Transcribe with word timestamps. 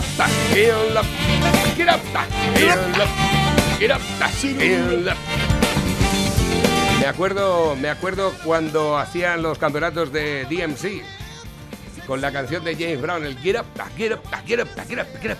up, 0.00 0.30
heel 0.54 0.96
up, 0.96 1.04
get 1.76 1.88
up, 1.88 2.00
heel 2.56 2.70
up, 2.70 3.10
get 3.78 3.90
up, 3.90 4.00
heel 4.58 5.08
up. 5.08 5.16
Me 7.00 7.06
acuerdo, 7.06 7.76
me 7.76 7.88
acuerdo 7.88 8.32
cuando 8.44 8.98
hacían 8.98 9.42
los 9.42 9.58
campeonatos 9.58 10.12
de 10.12 10.44
DMC 10.44 11.02
con 12.06 12.20
la 12.20 12.32
canción 12.32 12.64
de 12.64 12.74
James 12.74 13.00
Brown, 13.00 13.24
el 13.24 13.38
Get 13.38 13.60
Up, 13.60 13.66
Get 13.96 14.12
Up, 14.12 14.20
Get 14.46 14.60
Up, 14.60 14.68
Get 14.88 15.00
Up, 15.00 15.20
Get 15.20 15.32
Up. 15.32 15.38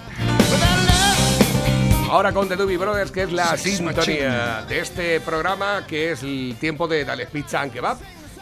Ahora 2.11 2.32
con 2.32 2.48
The 2.48 2.56
Doobie 2.56 2.77
Brothers, 2.77 3.11
que 3.11 3.22
es 3.22 3.32
la 3.32 3.56
sintonía 3.56 4.64
de 4.68 4.80
este 4.80 5.20
programa, 5.20 5.86
que 5.86 6.12
es 6.12 6.22
el 6.22 6.56
tiempo 6.58 6.88
de 6.88 7.04
Dale 7.04 7.27
Pizza 7.27 7.61
and 7.61 7.72
Kebab. 7.72 7.98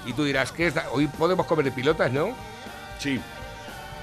Y 0.07 0.13
tú 0.15 0.25
dirás, 0.25 0.53
¿qué 0.53 0.69
es? 0.69 0.75
Hoy 0.93 1.07
podemos 1.07 1.47
comer 1.47 1.71
pilotas, 1.73 2.11
¿no? 2.13 2.35
Sí. 2.99 3.21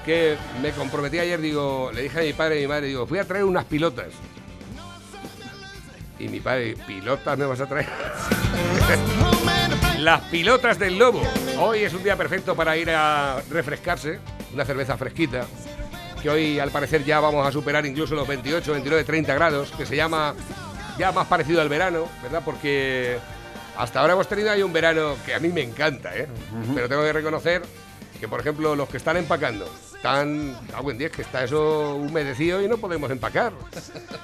Que 0.06 0.36
me 0.62 0.70
comprometí 0.70 1.18
ayer, 1.18 1.40
digo, 1.40 1.90
le 1.92 2.02
dije 2.02 2.20
a 2.20 2.22
mi 2.22 2.32
padre 2.32 2.54
y 2.54 2.58
a 2.58 2.62
mi 2.62 2.68
madre, 2.68 2.86
digo, 2.86 3.06
voy 3.06 3.18
a 3.18 3.24
traer 3.24 3.44
unas 3.44 3.64
pilotas. 3.64 4.06
Y 6.18 6.28
mi 6.28 6.38
padre, 6.38 6.76
¿pilotas 6.86 7.36
me 7.36 7.44
vas 7.44 7.60
a 7.60 7.66
traer? 7.66 7.88
Las 9.98 10.20
pilotas 10.22 10.78
del 10.78 10.96
lobo. 10.96 11.22
Hoy 11.58 11.80
es 11.80 11.92
un 11.92 12.04
día 12.04 12.16
perfecto 12.16 12.54
para 12.54 12.76
ir 12.76 12.88
a 12.90 13.42
refrescarse, 13.50 14.20
una 14.54 14.64
cerveza 14.64 14.96
fresquita, 14.96 15.44
que 16.22 16.30
hoy 16.30 16.60
al 16.60 16.70
parecer 16.70 17.04
ya 17.04 17.18
vamos 17.18 17.46
a 17.46 17.50
superar 17.50 17.84
incluso 17.84 18.14
los 18.14 18.28
28, 18.28 18.72
29, 18.72 19.04
30 19.04 19.34
grados, 19.34 19.72
que 19.72 19.84
se 19.84 19.96
llama 19.96 20.34
ya 20.98 21.10
más 21.12 21.26
parecido 21.26 21.60
al 21.60 21.68
verano, 21.68 22.08
¿verdad? 22.22 22.42
Porque 22.44 23.18
hasta 23.76 24.00
ahora 24.00 24.12
hemos 24.12 24.28
tenido 24.28 24.52
ahí 24.52 24.62
un 24.62 24.72
verano 24.72 25.16
que 25.26 25.34
a 25.34 25.40
mí 25.40 25.48
me 25.48 25.62
encanta, 25.62 26.16
¿eh? 26.16 26.28
Pero 26.74 26.88
tengo 26.88 27.02
que 27.02 27.12
reconocer 27.12 27.62
que, 28.20 28.28
por 28.28 28.40
ejemplo, 28.40 28.76
los 28.76 28.88
que 28.88 28.96
están 28.96 29.16
empacando, 29.16 29.68
están, 29.96 30.56
a 30.74 30.80
buen 30.82 30.98
día, 30.98 31.10
que 31.10 31.22
está 31.22 31.42
eso 31.42 31.96
humedecido 31.96 32.62
y 32.62 32.68
no 32.68 32.76
podemos 32.76 33.10
empacar. 33.10 33.52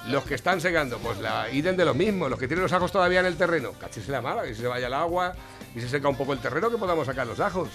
Los 0.07 0.23
que 0.23 0.35
están 0.35 0.61
segando, 0.61 0.97
pues 0.99 1.19
la 1.19 1.49
iden 1.49 1.75
de 1.75 1.83
lo 1.83 1.93
mismo. 1.93 2.29
Los 2.29 2.39
que 2.39 2.47
tienen 2.47 2.63
los 2.63 2.73
ajos 2.73 2.91
todavía 2.91 3.19
en 3.19 3.25
el 3.25 3.35
terreno, 3.35 3.73
cachese 3.73 4.11
la 4.11 4.21
mala, 4.21 4.43
que 4.43 4.55
se 4.55 4.67
vaya 4.67 4.87
el 4.87 4.93
agua 4.93 5.33
y 5.75 5.81
se 5.81 5.89
seca 5.89 6.07
un 6.07 6.15
poco 6.15 6.33
el 6.33 6.39
terreno, 6.39 6.69
que 6.69 6.77
podamos 6.77 7.05
sacar 7.05 7.27
los 7.27 7.39
ajos. 7.39 7.69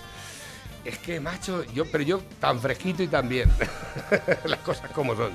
Es 0.84 0.98
que, 0.98 1.20
macho, 1.20 1.64
yo, 1.64 1.84
pero 1.90 2.04
yo 2.04 2.20
tan 2.40 2.60
fresquito 2.60 3.02
y 3.02 3.08
tan 3.08 3.28
bien. 3.28 3.50
Las 4.44 4.60
cosas 4.60 4.90
como 4.92 5.14
son. 5.14 5.32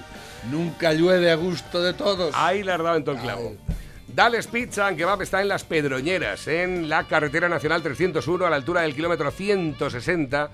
Nunca 0.50 0.94
llueve 0.94 1.30
a 1.31 1.36
gusto 1.36 1.81
de 1.81 1.94
todos. 1.94 2.34
Ahí 2.36 2.64
le 2.64 2.72
has 2.72 2.81
dado 2.81 2.95
en 2.95 3.03
todo 3.03 3.16
el 3.16 3.22
clavo. 3.22 3.56
Dales 4.16 4.45
Pizza 4.47 4.88
and 4.88 4.97
Kebab 4.97 5.22
está 5.23 5.42
en 5.42 5.47
Las 5.47 5.64
Pedroñeras, 5.64 6.47
en 6.47 6.88
la 6.88 7.08
carretera 7.08 7.50
nacional 7.50 7.81
301, 7.81 8.45
a 8.45 8.50
la 8.50 8.56
altura 8.58 8.81
del 8.81 8.94
kilómetro 8.95 9.31
160. 9.31 10.52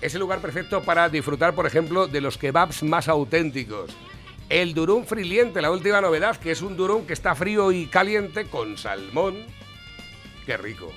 Es 0.00 0.14
el 0.14 0.20
lugar 0.20 0.38
perfecto 0.40 0.82
para 0.82 1.08
disfrutar, 1.10 1.54
por 1.54 1.66
ejemplo, 1.66 2.06
de 2.06 2.22
los 2.22 2.38
kebabs 2.38 2.82
más 2.82 3.08
auténticos. 3.08 3.90
El 4.48 4.72
durum 4.72 5.04
friliente, 5.04 5.60
la 5.60 5.70
última 5.70 6.00
novedad, 6.00 6.36
que 6.36 6.52
es 6.52 6.62
un 6.62 6.76
durum 6.76 7.04
que 7.06 7.12
está 7.12 7.34
frío 7.34 7.70
y 7.70 7.86
caliente 7.86 8.46
con 8.46 8.78
salmón. 8.78 9.36
Qué 10.46 10.56
rico. 10.56 10.90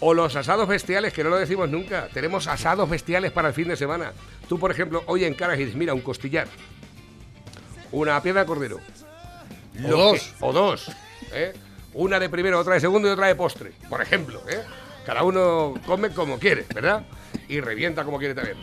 O 0.00 0.14
los 0.14 0.34
asados 0.36 0.66
bestiales, 0.66 1.12
que 1.12 1.24
no 1.24 1.30
lo 1.30 1.36
decimos 1.36 1.68
nunca. 1.68 2.08
Tenemos 2.12 2.46
asados 2.46 2.88
bestiales 2.88 3.32
para 3.32 3.48
el 3.48 3.54
fin 3.54 3.68
de 3.68 3.76
semana. 3.76 4.12
Tú, 4.48 4.58
por 4.58 4.70
ejemplo, 4.70 5.02
hoy 5.06 5.24
encaras 5.24 5.56
y 5.58 5.60
dices, 5.60 5.76
mira, 5.76 5.94
un 5.94 6.00
costillar. 6.00 6.48
Una 7.92 8.20
piedra 8.22 8.40
de 8.42 8.46
cordero. 8.46 8.80
O 9.84 9.88
dos. 9.88 10.20
que- 10.20 10.34
o 10.40 10.52
dos. 10.52 10.90
¿Eh? 11.34 11.52
Una 11.94 12.18
de 12.18 12.28
primero, 12.28 12.58
otra 12.58 12.74
de 12.74 12.80
segundo 12.80 13.08
y 13.08 13.12
otra 13.12 13.28
de 13.28 13.34
postre, 13.34 13.72
por 13.88 14.00
ejemplo. 14.02 14.42
¿eh? 14.48 14.62
Cada 15.04 15.22
uno 15.22 15.74
come 15.86 16.10
como 16.10 16.38
quiere, 16.38 16.64
¿verdad? 16.74 17.04
Y 17.48 17.60
revienta 17.60 18.04
como 18.04 18.18
quiere 18.18 18.34
también. 18.34 18.58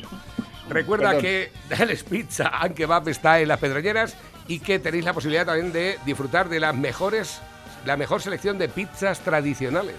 Recuerda 0.69 1.07
Perdón. 1.07 1.21
que 1.21 1.51
Dales 1.69 2.03
Pizza 2.03 2.47
and 2.47 2.75
Kebab 2.75 3.07
está 3.09 3.39
en 3.39 3.49
las 3.49 3.59
Pedroñeras 3.59 4.15
y 4.47 4.59
que 4.59 4.79
tenéis 4.79 5.05
la 5.05 5.13
posibilidad 5.13 5.45
también 5.45 5.71
de 5.71 5.99
disfrutar 6.05 6.49
de 6.49 6.59
las 6.59 6.75
mejores, 6.75 7.41
la 7.85 7.97
mejor 7.97 8.21
selección 8.21 8.57
de 8.57 8.69
pizzas 8.69 9.19
tradicionales. 9.19 9.97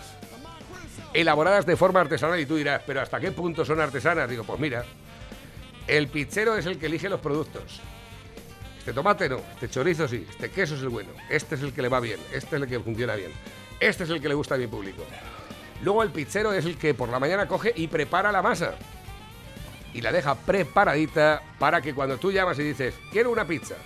Elaboradas 1.14 1.66
de 1.66 1.76
forma 1.76 2.00
artesanal 2.00 2.40
y 2.40 2.46
tú 2.46 2.56
dirás, 2.56 2.82
pero 2.86 3.00
¿hasta 3.02 3.20
qué 3.20 3.32
punto 3.32 3.64
son 3.64 3.80
artesanas? 3.80 4.28
Digo, 4.28 4.44
pues 4.44 4.58
mira, 4.58 4.84
el 5.86 6.08
pizzero 6.08 6.56
es 6.56 6.66
el 6.66 6.78
que 6.78 6.86
elige 6.86 7.08
los 7.08 7.20
productos. 7.20 7.80
Este 8.82 8.92
tomate 8.92 9.28
no, 9.28 9.36
este 9.36 9.70
chorizo 9.70 10.08
sí, 10.08 10.26
este 10.28 10.50
queso 10.50 10.74
es 10.74 10.82
el 10.82 10.88
bueno, 10.88 11.10
este 11.30 11.54
es 11.54 11.62
el 11.62 11.72
que 11.72 11.82
le 11.82 11.88
va 11.88 12.00
bien, 12.00 12.18
este 12.32 12.56
es 12.56 12.62
el 12.62 12.68
que 12.68 12.80
funciona 12.80 13.14
bien, 13.14 13.30
este 13.78 14.02
es 14.02 14.10
el 14.10 14.20
que 14.20 14.28
le 14.28 14.34
gusta 14.34 14.56
a 14.56 14.58
mi 14.58 14.66
público. 14.66 15.04
Luego 15.84 16.02
el 16.02 16.10
pizzero 16.10 16.52
es 16.52 16.64
el 16.64 16.76
que 16.76 16.92
por 16.92 17.08
la 17.08 17.20
mañana 17.20 17.46
coge 17.46 17.72
y 17.76 17.86
prepara 17.86 18.32
la 18.32 18.42
masa 18.42 18.74
y 19.94 20.00
la 20.00 20.10
deja 20.10 20.34
preparadita 20.34 21.42
para 21.60 21.80
que 21.80 21.94
cuando 21.94 22.18
tú 22.18 22.32
llamas 22.32 22.58
y 22.58 22.64
dices, 22.64 22.92
quiero 23.12 23.30
una 23.30 23.44
pizza, 23.44 23.76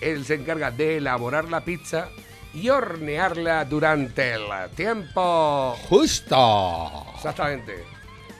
él 0.00 0.24
se 0.24 0.36
encarga 0.36 0.70
de 0.70 0.96
elaborar 0.96 1.50
la 1.50 1.62
pizza 1.62 2.08
y 2.54 2.70
hornearla 2.70 3.66
durante 3.66 4.32
el 4.32 4.44
tiempo 4.74 5.76
Justo. 5.90 7.04
Exactamente. 7.16 7.84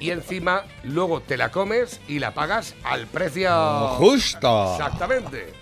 Y 0.00 0.08
encima 0.08 0.62
luego 0.84 1.20
te 1.20 1.36
la 1.36 1.50
comes 1.50 2.00
y 2.08 2.18
la 2.18 2.32
pagas 2.32 2.74
al 2.82 3.06
precio 3.08 3.50
Justo. 3.98 4.72
Exactamente. 4.72 5.61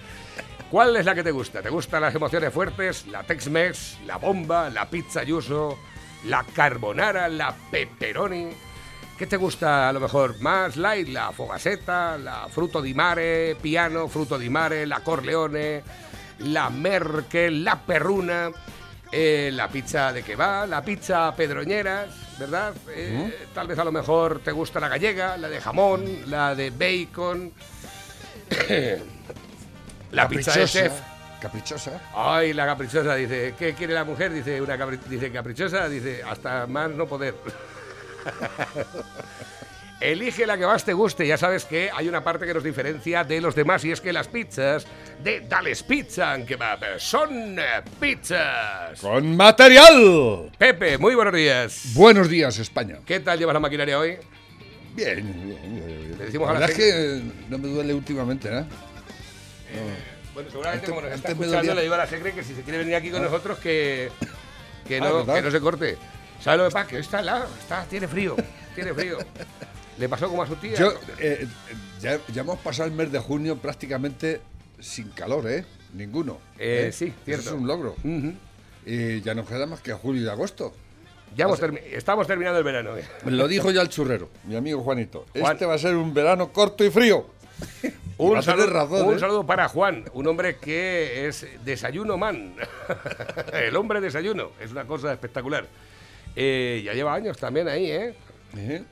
¿Cuál 0.70 0.94
es 0.96 1.04
la 1.04 1.14
que 1.14 1.24
te 1.24 1.32
gusta? 1.32 1.62
¿Te 1.62 1.68
gustan 1.70 2.02
las 2.02 2.14
emociones 2.14 2.52
fuertes? 2.52 3.06
La 3.08 3.24
Tex-Mex, 3.24 3.98
la 4.06 4.18
bomba, 4.18 4.70
la 4.70 4.88
pizza 4.88 5.24
yuso, 5.24 5.78
la 6.26 6.44
carbonara, 6.44 7.28
la 7.28 7.54
pepperoni. 7.70 8.50
¿Qué 9.18 9.26
te 9.26 9.36
gusta 9.36 9.88
a 9.88 9.92
lo 9.92 9.98
mejor 10.00 10.40
más 10.40 10.76
light? 10.76 11.08
La 11.08 11.32
fogaseta, 11.32 12.16
la 12.16 12.46
fruto 12.48 12.80
di 12.80 12.94
mare, 12.94 13.56
piano, 13.60 14.06
fruto 14.06 14.38
di 14.38 14.48
mare, 14.48 14.86
la 14.86 15.00
corleone, 15.00 15.82
la 16.38 16.70
merkel, 16.70 17.64
la 17.64 17.76
perruna, 17.76 18.50
eh, 19.10 19.50
la 19.52 19.68
pizza 19.68 20.12
de 20.12 20.22
que 20.22 20.36
va, 20.36 20.66
la 20.68 20.82
pizza 20.82 21.34
pedroñeras, 21.34 22.38
¿verdad? 22.38 22.72
Eh, 22.94 23.48
Tal 23.52 23.66
vez 23.66 23.78
a 23.78 23.84
lo 23.84 23.90
mejor 23.92 24.38
te 24.38 24.52
gusta 24.52 24.78
la 24.78 24.88
gallega, 24.88 25.36
la 25.36 25.48
de 25.48 25.60
jamón, 25.60 26.30
la 26.30 26.54
de 26.54 26.70
bacon. 26.70 27.52
La 30.12 30.28
pizza 30.28 30.52
de 30.52 30.66
chef. 30.66 30.92
Caprichosa. 31.40 31.92
Ay, 32.14 32.52
la 32.52 32.66
caprichosa, 32.66 33.14
dice, 33.14 33.54
¿qué 33.58 33.72
quiere 33.72 33.94
la 33.94 34.04
mujer? 34.04 34.30
Dice, 34.32 34.60
una 34.60 34.76
capri- 34.76 35.00
dice 35.08 35.32
caprichosa, 35.32 35.88
dice, 35.88 36.22
hasta 36.28 36.66
más 36.66 36.90
no 36.90 37.06
poder. 37.06 37.34
Elige 40.00 40.46
la 40.46 40.56
que 40.56 40.64
más 40.66 40.82
te 40.84 40.94
guste, 40.94 41.26
ya 41.26 41.36
sabes 41.36 41.66
que 41.66 41.90
hay 41.94 42.08
una 42.08 42.24
parte 42.24 42.46
que 42.46 42.54
nos 42.54 42.64
diferencia 42.64 43.22
de 43.22 43.38
los 43.40 43.54
demás 43.54 43.84
y 43.84 43.92
es 43.92 44.00
que 44.00 44.14
las 44.14 44.28
pizzas 44.28 44.86
de 45.22 45.40
Dales 45.42 45.82
Pizza 45.82 46.32
and 46.32 46.46
Kebab 46.46 46.98
son 46.98 47.58
eh, 47.58 47.82
pizzas. 48.00 48.98
Con 48.98 49.36
material. 49.36 50.50
Pepe, 50.56 50.96
muy 50.96 51.14
buenos 51.14 51.34
días. 51.34 51.90
Buenos 51.92 52.30
días, 52.30 52.58
España. 52.58 53.00
¿Qué 53.04 53.20
tal 53.20 53.38
llevas 53.38 53.52
la 53.52 53.60
maquinaria 53.60 53.98
hoy? 53.98 54.16
Bien, 54.94 55.16
bien, 55.16 55.46
bien, 55.62 55.96
bien. 56.06 56.18
Le 56.18 56.24
decimos 56.24 56.46
la 56.48 56.50
a 56.50 56.54
la 56.54 56.60
verdad 56.60 56.70
es 56.70 56.76
que 56.94 57.22
no 57.50 57.58
me 57.58 57.68
duele 57.68 57.92
últimamente, 57.92 58.48
¿eh? 58.48 58.64
Bueno, 60.34 60.50
seguramente 60.50 60.86
Antes- 60.86 60.88
como 60.90 61.00
nos 61.00 61.12
está 61.12 61.32
escuchando 61.32 61.74
le 61.74 61.82
digo 61.82 61.94
a 61.94 61.98
la 61.98 62.06
secre 62.06 62.32
que 62.32 62.42
si 62.44 62.54
se 62.54 62.62
quiere 62.62 62.78
venir 62.78 62.94
aquí 62.94 63.10
con 63.10 63.22
nosotros 63.22 63.58
que, 63.58 64.10
que, 64.86 64.96
Ah, 64.98 65.00
no, 65.00 65.16
¿verdad? 65.18 65.34
que 65.34 65.42
no 65.42 65.50
se 65.50 65.60
corte. 65.60 65.96
¿Sabes 66.40 66.58
lo 66.60 66.68
que 66.68 66.72
pasa? 66.72 66.86
Que 66.88 66.98
está 66.98 67.20
helado, 67.20 67.46
está, 67.60 67.84
tiene 67.84 68.06
frío, 68.08 68.36
tiene 68.74 68.94
frío. 68.94 69.18
Le 69.98 70.08
pasó 70.08 70.28
como 70.28 70.42
a 70.42 70.46
su 70.46 70.56
tía. 70.56 70.74
Yo, 70.76 70.92
¿no? 70.92 70.98
eh, 71.18 71.46
ya, 72.00 72.18
ya 72.32 72.40
hemos 72.42 72.58
pasado 72.60 72.88
el 72.88 72.94
mes 72.94 73.12
de 73.12 73.18
junio 73.18 73.56
prácticamente 73.58 74.40
sin 74.78 75.10
calor, 75.10 75.46
¿eh? 75.50 75.64
Ninguno. 75.92 76.38
Eh, 76.58 76.90
sí, 76.92 77.06
Eso 77.06 77.14
cierto. 77.24 77.48
es 77.50 77.52
un 77.56 77.66
logro. 77.66 77.96
Ujú. 78.02 78.32
Y 78.86 79.20
ya 79.20 79.34
nos 79.34 79.46
queda 79.46 79.66
más 79.66 79.80
que 79.82 79.92
julio 79.92 80.22
y 80.22 80.28
agosto. 80.28 80.72
Ya 81.36 81.44
hemos 81.44 81.60
termi- 81.60 81.82
estamos 81.92 82.26
terminando 82.26 82.58
el 82.58 82.64
verano. 82.64 82.96
eh. 82.96 83.04
Lo 83.26 83.46
dijo 83.46 83.70
ya 83.70 83.82
el 83.82 83.88
churrero, 83.90 84.30
mi 84.44 84.56
amigo 84.56 84.80
Juanito. 84.82 85.26
Juan. 85.38 85.52
Este 85.52 85.66
va 85.66 85.74
a 85.74 85.78
ser 85.78 85.94
un 85.96 86.14
verano 86.14 86.52
corto 86.52 86.84
y 86.84 86.90
frío. 86.90 87.26
Un, 88.22 88.36
a 88.36 88.40
tener 88.40 88.58
saludo, 88.60 88.72
razón, 88.74 89.08
un 89.08 89.14
¿eh? 89.14 89.18
saludo 89.18 89.46
para 89.46 89.68
Juan, 89.68 90.04
un 90.12 90.26
hombre 90.26 90.56
que 90.56 91.26
es 91.28 91.46
desayuno 91.64 92.16
man. 92.18 92.54
el 93.52 93.74
hombre 93.76 94.00
desayuno, 94.00 94.50
es 94.60 94.70
una 94.72 94.84
cosa 94.84 95.12
espectacular. 95.12 95.66
Eh, 96.36 96.82
ya 96.84 96.92
lleva 96.92 97.14
años 97.14 97.36
también 97.38 97.68
ahí, 97.68 97.90
¿eh? 97.90 98.14
¿Eh? 98.56 98.84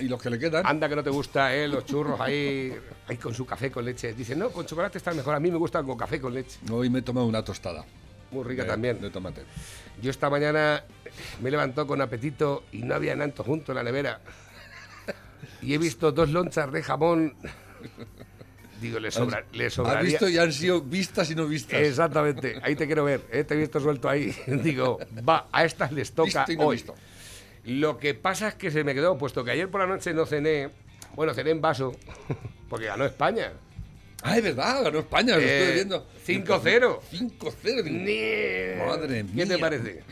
Y 0.00 0.08
los 0.08 0.20
que 0.20 0.28
le 0.30 0.38
quedan. 0.38 0.66
Anda 0.66 0.88
que 0.88 0.96
no 0.96 1.04
te 1.04 1.10
gusta, 1.10 1.54
¿eh? 1.54 1.68
Los 1.68 1.86
churros 1.86 2.20
ahí, 2.20 2.74
ahí 3.06 3.16
con 3.16 3.32
su 3.32 3.46
café 3.46 3.70
con 3.70 3.84
leche. 3.84 4.12
Dice, 4.12 4.34
no, 4.34 4.50
con 4.50 4.66
chocolate 4.66 4.98
está 4.98 5.12
mejor. 5.12 5.34
A 5.36 5.40
mí 5.40 5.50
me 5.52 5.56
gusta 5.56 5.82
con 5.84 5.96
café 5.96 6.20
con 6.20 6.34
leche. 6.34 6.58
Hoy 6.70 6.90
me 6.90 6.98
he 6.98 7.02
tomado 7.02 7.26
una 7.26 7.44
tostada. 7.44 7.84
Muy 8.32 8.42
rica 8.44 8.64
de- 8.64 8.68
también. 8.70 9.00
De 9.00 9.08
tomate. 9.10 9.42
Yo 10.02 10.10
esta 10.10 10.28
mañana 10.28 10.82
me 11.40 11.50
levantó 11.50 11.86
con 11.86 12.00
apetito 12.00 12.64
y 12.72 12.82
no 12.82 12.94
había 12.96 13.14
nanto 13.14 13.44
junto 13.44 13.70
en 13.72 13.76
la 13.76 13.82
nevera. 13.84 14.20
Y 15.62 15.74
he 15.74 15.78
visto 15.78 16.10
dos 16.12 16.28
lonchas 16.30 16.72
de 16.72 16.82
jamón. 16.82 17.34
Digo, 18.80 19.00
le, 19.00 19.10
sobra, 19.10 19.44
le 19.52 19.70
sobraría... 19.70 20.02
visto 20.02 20.28
y 20.28 20.38
han 20.38 20.52
sido 20.52 20.80
vistas 20.80 21.30
y 21.30 21.34
no 21.34 21.46
vistas. 21.46 21.80
Exactamente, 21.80 22.58
ahí 22.62 22.76
te 22.76 22.86
quiero 22.86 23.04
ver, 23.04 23.22
¿eh? 23.32 23.42
te 23.44 23.54
he 23.54 23.56
visto 23.56 23.80
suelto 23.80 24.08
ahí. 24.08 24.34
Digo, 24.46 24.98
va, 25.28 25.48
a 25.50 25.64
estas 25.64 25.90
les 25.92 26.12
toca 26.12 26.44
Visto 26.44 26.52
y 26.52 26.56
no 26.56 26.66
hoy. 26.66 26.76
visto. 26.76 26.94
Lo 27.64 27.98
que 27.98 28.14
pasa 28.14 28.48
es 28.48 28.54
que 28.54 28.70
se 28.70 28.84
me 28.84 28.94
quedó, 28.94 29.18
puesto 29.18 29.42
que 29.44 29.50
ayer 29.50 29.68
por 29.68 29.80
la 29.80 29.86
noche 29.86 30.14
no 30.14 30.26
cené, 30.26 30.70
bueno, 31.16 31.34
cené 31.34 31.50
en 31.50 31.60
vaso, 31.60 31.92
porque 32.68 32.86
ganó 32.86 33.04
España. 33.04 33.52
Ah, 34.22 34.36
es 34.36 34.42
verdad, 34.44 34.82
ganó 34.84 35.00
España, 35.00 35.34
lo 35.36 35.42
estoy 35.42 35.70
Eh, 35.70 35.74
viendo. 35.74 36.06
5-0. 36.26 36.98
5-0. 37.12 37.82
digo, 37.82 37.82
Ni- 37.88 38.86
Madre 38.86 39.24
¿Qué 39.34 39.46
te 39.46 39.54
mía. 39.54 39.58
parece? 39.60 40.02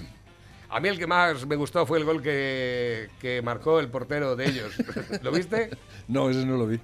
A 0.69 0.81
mí 0.81 0.89
el 0.89 0.99
que 0.99 1.07
más 1.07 1.47
me 1.47 1.55
gustó 1.57 1.87
fue 1.87 1.99
el 1.99 2.05
gol 2.05 2.21
que, 2.23 3.09
que 3.21 3.41
marcó 3.43 3.79
el 3.81 3.89
portero 3.89 4.35
de 4.37 4.47
ellos. 4.49 4.75
¿Lo 5.23 5.31
viste? 5.31 5.71
No, 6.09 6.29
ese 6.31 6.45
no 6.45 6.57
lo 6.57 6.67
vi. 6.67 6.79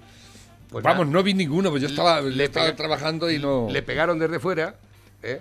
Pues 0.72 0.82
Vamos, 0.82 1.06
nada. 1.06 1.18
no 1.18 1.22
vi 1.22 1.34
ninguno, 1.34 1.70
pues 1.70 1.82
yo 1.82 1.88
estaba, 1.88 2.22
Le 2.22 2.34
yo 2.34 2.44
estaba 2.44 2.74
trabajando 2.74 3.30
y 3.30 3.38
no. 3.38 3.68
Le 3.70 3.82
pegaron 3.82 4.18
desde 4.18 4.40
fuera, 4.40 4.74
¿eh? 5.22 5.40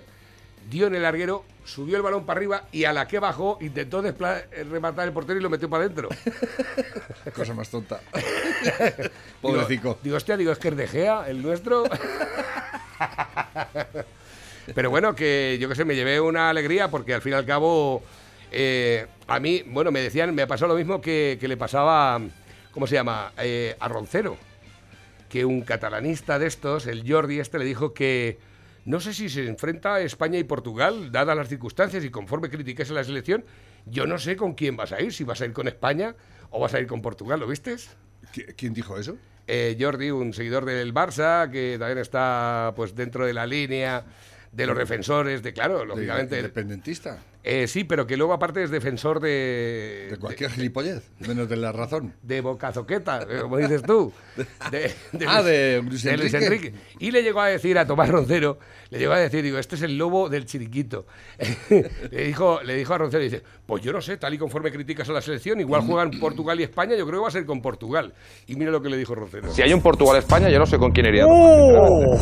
dio 0.70 0.86
en 0.86 0.94
el 0.94 1.02
larguero, 1.02 1.44
subió 1.64 1.96
el 1.96 2.02
balón 2.02 2.26
para 2.26 2.38
arriba 2.38 2.64
y 2.70 2.84
a 2.84 2.92
la 2.92 3.08
que 3.08 3.18
bajó 3.18 3.58
intentó 3.60 4.04
eh, 4.04 4.14
rematar 4.70 5.06
el 5.06 5.14
portero 5.14 5.38
y 5.38 5.42
lo 5.42 5.48
metió 5.50 5.70
para 5.70 5.84
adentro. 5.84 6.10
Cosa 7.34 7.54
más 7.54 7.70
tonta. 7.70 8.00
Digo, 8.12 9.10
Pobrecico. 9.40 9.98
Digo, 10.02 10.16
hostia, 10.16 10.36
digo, 10.36 10.52
es 10.52 10.58
que 10.58 10.68
es 10.68 10.76
de 10.76 10.86
Gea, 10.86 11.24
el 11.28 11.42
nuestro. 11.42 11.84
Pero 14.74 14.90
bueno, 14.90 15.14
que 15.14 15.58
yo 15.60 15.68
que 15.68 15.74
sé, 15.74 15.84
me 15.84 15.96
llevé 15.96 16.20
una 16.20 16.50
alegría 16.50 16.88
porque 16.88 17.14
al 17.14 17.22
fin 17.22 17.32
y 17.32 17.36
al 17.36 17.44
cabo, 17.44 18.02
eh, 18.52 19.06
a 19.26 19.40
mí, 19.40 19.64
bueno, 19.66 19.90
me 19.90 20.00
decían, 20.00 20.32
me 20.34 20.46
pasó 20.46 20.68
lo 20.68 20.76
mismo 20.76 21.00
que, 21.00 21.36
que 21.40 21.48
le 21.48 21.56
pasaba, 21.56 22.20
¿cómo 22.70 22.86
se 22.86 22.94
llama? 22.94 23.32
Eh, 23.38 23.74
a 23.80 23.88
Roncero. 23.88 24.36
Que 25.32 25.46
un 25.46 25.62
catalanista 25.62 26.38
de 26.38 26.46
estos, 26.46 26.86
el 26.86 27.10
Jordi 27.10 27.40
este, 27.40 27.58
le 27.58 27.64
dijo 27.64 27.94
que 27.94 28.38
no 28.84 29.00
sé 29.00 29.14
si 29.14 29.30
se 29.30 29.46
enfrenta 29.48 29.94
a 29.94 30.00
España 30.02 30.38
y 30.38 30.44
Portugal, 30.44 31.10
dadas 31.10 31.34
las 31.34 31.48
circunstancias 31.48 32.04
y 32.04 32.10
conforme 32.10 32.50
critiques 32.50 32.90
a 32.90 32.92
la 32.92 33.02
selección, 33.02 33.42
yo 33.86 34.06
no 34.06 34.18
sé 34.18 34.36
con 34.36 34.52
quién 34.52 34.76
vas 34.76 34.92
a 34.92 35.00
ir, 35.00 35.10
si 35.14 35.24
vas 35.24 35.40
a 35.40 35.46
ir 35.46 35.54
con 35.54 35.68
España 35.68 36.14
o 36.50 36.60
vas 36.60 36.74
a 36.74 36.80
ir 36.80 36.86
con 36.86 37.00
Portugal, 37.00 37.40
¿lo 37.40 37.46
vistes? 37.46 37.96
¿Qui- 38.34 38.54
¿Quién 38.56 38.74
dijo 38.74 38.98
eso? 38.98 39.16
Eh, 39.46 39.74
Jordi, 39.80 40.10
un 40.10 40.34
seguidor 40.34 40.66
del 40.66 40.92
Barça, 40.92 41.50
que 41.50 41.76
también 41.78 41.98
está 41.98 42.74
pues 42.76 42.94
dentro 42.94 43.24
de 43.24 43.32
la 43.32 43.46
línea 43.46 44.04
de 44.52 44.66
los 44.66 44.76
defensores, 44.76 45.42
de 45.42 45.54
claro, 45.54 45.78
De- 45.78 45.86
lógicamente. 45.86 46.36
Independentista. 46.36 47.22
Eh, 47.44 47.66
sí, 47.66 47.82
pero 47.82 48.06
que 48.06 48.16
luego 48.16 48.32
aparte 48.32 48.62
es 48.62 48.70
defensor 48.70 49.18
de. 49.18 50.08
De 50.10 50.16
cualquier 50.16 50.50
gilipollez, 50.50 51.10
menos 51.26 51.48
de 51.48 51.56
la 51.56 51.72
razón. 51.72 52.14
De, 52.22 52.40
bocazoqueta, 52.40 53.22
eh, 53.22 53.40
como 53.42 53.56
dices 53.56 53.82
tú. 53.82 54.12
De, 54.70 54.92
Ah, 55.26 55.42
de 55.42 55.82
Luis 55.82 56.04
Enrique. 56.04 56.72
Y 57.00 57.10
le 57.10 57.22
llegó 57.22 57.40
a 57.40 57.48
decir 57.48 57.78
a 57.78 57.86
Tomás 57.86 58.08
Roncero, 58.10 58.58
le 58.90 58.98
llegó 59.00 59.12
a 59.12 59.18
decir, 59.18 59.42
digo, 59.42 59.58
este 59.58 59.74
es 59.74 59.82
el 59.82 59.98
lobo 59.98 60.28
del 60.28 60.44
chiriquito. 60.44 61.06
le, 62.10 62.24
dijo, 62.24 62.62
le 62.62 62.76
dijo 62.76 62.94
a 62.94 62.98
Roncero, 62.98 63.22
dice, 63.24 63.42
pues 63.66 63.82
yo 63.82 63.92
no 63.92 64.00
sé, 64.00 64.18
tal 64.18 64.34
y 64.34 64.38
conforme 64.38 64.70
criticas 64.70 65.08
a 65.08 65.12
la 65.12 65.20
selección, 65.20 65.58
igual 65.60 65.82
juegan 65.82 66.10
Portugal 66.20 66.60
y 66.60 66.62
España, 66.62 66.94
yo 66.96 67.04
creo 67.06 67.20
que 67.20 67.22
va 67.22 67.28
a 67.28 67.32
ser 67.32 67.44
con 67.44 67.60
Portugal. 67.60 68.12
Y 68.46 68.54
mira 68.54 68.70
lo 68.70 68.80
que 68.80 68.88
le 68.88 68.96
dijo 68.96 69.14
Roncero. 69.16 69.52
Si 69.52 69.62
hay 69.62 69.72
un 69.72 69.82
Portugal-España, 69.82 70.48
yo 70.48 70.58
no 70.60 70.66
sé 70.66 70.78
con 70.78 70.92
quién 70.92 71.06
iría. 71.06 71.24
¡Oh! 71.26 72.16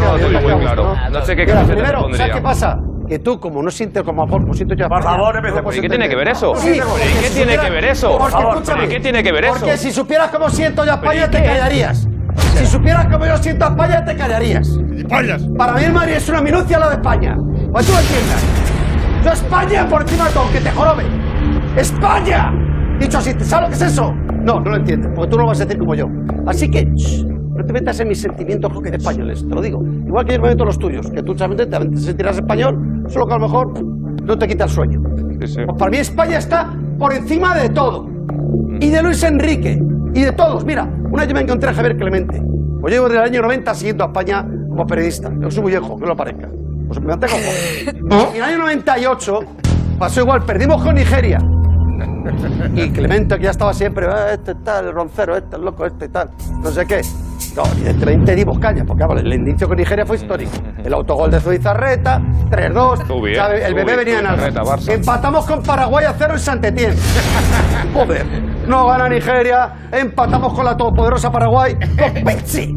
No 0.00 0.18
lo 0.18 0.28
tengo 0.28 0.40
muy 0.48 0.60
claro. 0.60 0.96
No 1.10 1.24
sé 1.24 1.36
qué 1.36 1.42
Mira, 1.44 1.54
camiseta 1.54 1.74
te 1.76 1.82
primero, 1.82 2.00
¿sabes 2.00 2.16
pondría. 2.18 2.32
qué 2.34 2.40
pasa? 2.40 2.78
Que 3.10 3.18
tú, 3.18 3.40
como 3.40 3.60
no 3.60 3.72
sientes 3.72 4.04
como 4.04 4.22
amor, 4.22 4.44
pues 4.46 4.58
siento 4.58 4.76
yo 4.76 4.86
Por 4.88 5.02
favor, 5.02 5.34
empecemos. 5.34 5.76
¿Y 5.76 5.80
qué 5.80 5.88
tiene 5.88 6.08
que 6.08 6.14
ver 6.14 6.28
eso? 6.28 6.54
Sí, 6.54 6.76
¿Y 6.76 6.80
porque 6.80 7.02
qué 7.02 7.26
si 7.26 7.34
tiene 7.34 7.58
que 7.58 7.68
ver 7.68 7.84
eso? 7.86 8.16
Por 8.16 8.30
favor, 8.30 8.54
escúchame, 8.58 8.84
¿y 8.84 8.88
qué 8.88 9.00
tiene 9.00 9.22
que 9.24 9.32
ver 9.32 9.46
eso? 9.46 9.54
Porque 9.58 9.76
si 9.78 9.90
supieras 9.90 10.30
cómo 10.30 10.48
siento 10.48 10.84
yo 10.84 10.92
a 10.92 10.94
España, 10.94 11.26
¿Pero 11.28 11.42
te 11.42 11.44
callarías. 11.44 12.06
Si 12.54 12.66
supieras 12.66 13.08
cómo 13.10 13.26
yo 13.26 13.36
siento 13.38 13.64
a 13.64 13.68
España, 13.70 14.04
te 14.04 14.16
callarías. 14.16 14.78
Para 15.58 15.72
mí 15.72 15.82
el 15.82 15.92
Madrid 15.92 16.12
es 16.12 16.28
una 16.28 16.40
minucia 16.40 16.78
la 16.78 16.88
de 16.88 16.94
España. 16.94 17.34
Pues 17.72 17.84
tú 17.84 17.92
lo 17.92 17.98
entiendas. 17.98 18.44
Yo 19.24 19.32
España 19.32 19.88
por 19.88 20.02
encima 20.02 20.28
de 20.28 20.32
todo, 20.32 20.52
que 20.52 20.60
te 20.60 20.70
jorobe. 20.70 21.04
¡España! 21.76 22.52
Dicho 23.00 23.18
así, 23.18 23.32
¿sabes 23.40 23.62
lo 23.62 23.68
que 23.70 23.74
es 23.74 23.92
eso? 23.92 24.12
No, 24.44 24.60
no 24.60 24.70
lo 24.70 24.76
entiendes, 24.76 25.10
porque 25.16 25.30
tú 25.32 25.36
no 25.36 25.42
lo 25.42 25.48
vas 25.48 25.60
a 25.60 25.64
decir 25.64 25.80
como 25.80 25.96
yo. 25.96 26.06
Así 26.46 26.70
que, 26.70 26.84
shh, 26.84 27.24
no 27.54 27.64
te 27.64 27.72
metas 27.72 28.00
en 28.00 28.08
mis 28.08 28.20
sentimientos 28.20 28.72
españoles, 28.92 29.46
te 29.46 29.54
lo 29.54 29.60
digo. 29.60 29.82
Igual 30.06 30.24
que 30.24 30.34
yo 30.34 30.40
me 30.40 30.48
meto 30.48 30.62
en 30.62 30.66
los 30.66 30.78
tuyos, 30.78 31.10
que 31.10 31.22
tú 31.22 31.36
solamente 31.36 31.66
te 31.66 31.96
sentirás 31.98 32.36
español, 32.36 33.04
solo 33.08 33.26
que 33.26 33.34
a 33.34 33.38
lo 33.38 33.46
mejor 33.46 33.84
no 34.24 34.38
te 34.38 34.46
quita 34.46 34.64
el 34.64 34.70
sueño. 34.70 35.00
Sí, 35.40 35.46
sí. 35.46 35.60
Pues 35.66 35.78
para 35.78 35.90
mí 35.90 35.96
España 35.98 36.38
está 36.38 36.72
por 36.98 37.12
encima 37.12 37.56
de 37.56 37.68
todo. 37.70 38.08
Y 38.80 38.90
de 38.90 39.02
Luis 39.02 39.22
Enrique. 39.22 39.78
Y 40.14 40.22
de 40.22 40.32
todos. 40.32 40.64
Mira, 40.64 40.84
una 41.10 41.22
vez 41.22 41.28
yo 41.28 41.34
me 41.34 41.40
encontré 41.40 41.70
a 41.70 41.74
Javier 41.74 41.96
Clemente. 41.96 42.42
Pues 42.80 42.94
llevo 42.94 43.08
desde 43.08 43.20
el 43.20 43.28
año 43.28 43.42
90 43.42 43.74
siguiendo 43.74 44.04
a 44.04 44.06
España 44.08 44.46
como 44.68 44.86
periodista. 44.86 45.30
Yo 45.40 45.50
soy 45.50 45.62
muy 45.62 45.72
viejo, 45.72 45.96
que 45.96 46.02
no 46.02 46.08
lo 46.08 46.16
parezca. 46.16 46.48
Pues 46.88 47.00
me 47.00 47.06
mantengo 47.06 47.34
en 48.10 48.36
el 48.36 48.42
año 48.42 48.58
98 48.58 49.40
pasó 49.98 50.22
igual, 50.22 50.44
perdimos 50.44 50.82
con 50.82 50.94
Nigeria. 50.94 51.38
Y 52.74 52.90
Clemente, 52.90 53.36
que 53.36 53.44
ya 53.44 53.50
estaba 53.50 53.72
siempre, 53.72 54.06
"Ah, 54.08 54.32
este 54.32 54.54
tal, 54.56 54.86
el 54.86 54.92
roncero, 54.92 55.36
este 55.36 55.56
el 55.56 55.62
loco, 55.62 55.86
este 55.86 56.08
tal, 56.08 56.30
no 56.62 56.70
sé 56.70 56.84
qué. 56.86 57.00
No, 57.56 57.62
evidentemente 57.72 58.34
dimos 58.36 58.58
caña, 58.60 58.84
porque 58.86 59.02
vamos, 59.02 59.22
el 59.22 59.32
inicio 59.32 59.66
con 59.66 59.76
Nigeria 59.76 60.06
fue 60.06 60.16
histórico. 60.16 60.52
El 60.84 60.92
autogol 60.94 61.30
de 61.30 61.40
Zubizarreta, 61.40 62.20
3-2. 62.48 63.00
Estuvo 63.00 63.22
bien, 63.22 63.36
¿sabe? 63.36 63.66
El 63.66 63.74
bebé 63.74 63.96
venía 63.96 64.20
en 64.20 64.26
Barça. 64.26 64.92
Empatamos 64.92 65.46
con 65.46 65.62
Paraguay 65.62 66.04
a 66.04 66.14
cero 66.16 66.34
en 66.34 66.38
Santetien. 66.38 66.94
Joder. 67.94 68.24
No 68.68 68.86
gana 68.86 69.08
Nigeria. 69.08 69.72
Empatamos 69.90 70.52
con 70.52 70.64
la 70.64 70.76
todopoderosa 70.76 71.30
Paraguay. 71.30 71.74
Con 71.74 72.24
Pizzi. 72.24 72.72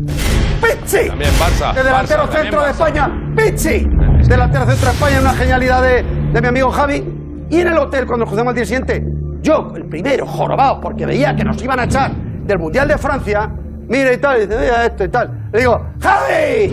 Pizzi. 0.62 1.08
También 1.08 1.32
Barça, 1.40 1.74
De 1.74 1.84
delantero 1.84 2.24
Barça, 2.24 2.42
centro 2.42 2.64
de. 2.64 2.72
España. 2.72 3.08
Pizzi. 3.36 3.86
Delantero 4.28 4.66
centro 4.66 4.88
de 4.88 4.94
España. 4.94 5.20
Una 5.22 5.34
genialidad 5.34 5.84
de, 5.84 6.04
de 6.34 6.42
mi 6.42 6.48
amigo 6.48 6.72
Javi. 6.72 7.04
Y 7.52 7.60
en 7.60 7.68
el 7.68 7.78
hotel, 7.78 8.06
cuando 8.08 8.26
nos 8.26 8.30
cruzamos 8.30 8.52
al 8.52 8.56
día 8.56 8.66
siguiente, 8.66 9.04
yo, 9.44 9.74
el 9.76 9.86
primero, 9.90 10.26
jorobado, 10.26 10.80
porque 10.80 11.06
veía 11.06 11.36
que 11.36 11.44
nos 11.44 11.62
iban 11.62 11.80
a 11.80 11.84
echar 11.84 12.12
del 12.16 12.58
Mundial 12.58 12.88
de 12.88 12.98
Francia. 12.98 13.50
Mira 13.90 14.14
y 14.14 14.18
tal, 14.18 14.38
y 14.38 14.48
dice, 14.48 14.58
mira 14.58 14.86
esto 14.86 15.04
y 15.04 15.10
tal. 15.10 15.50
Le 15.52 15.60
digo, 15.60 15.78
¡Javi! 16.02 16.72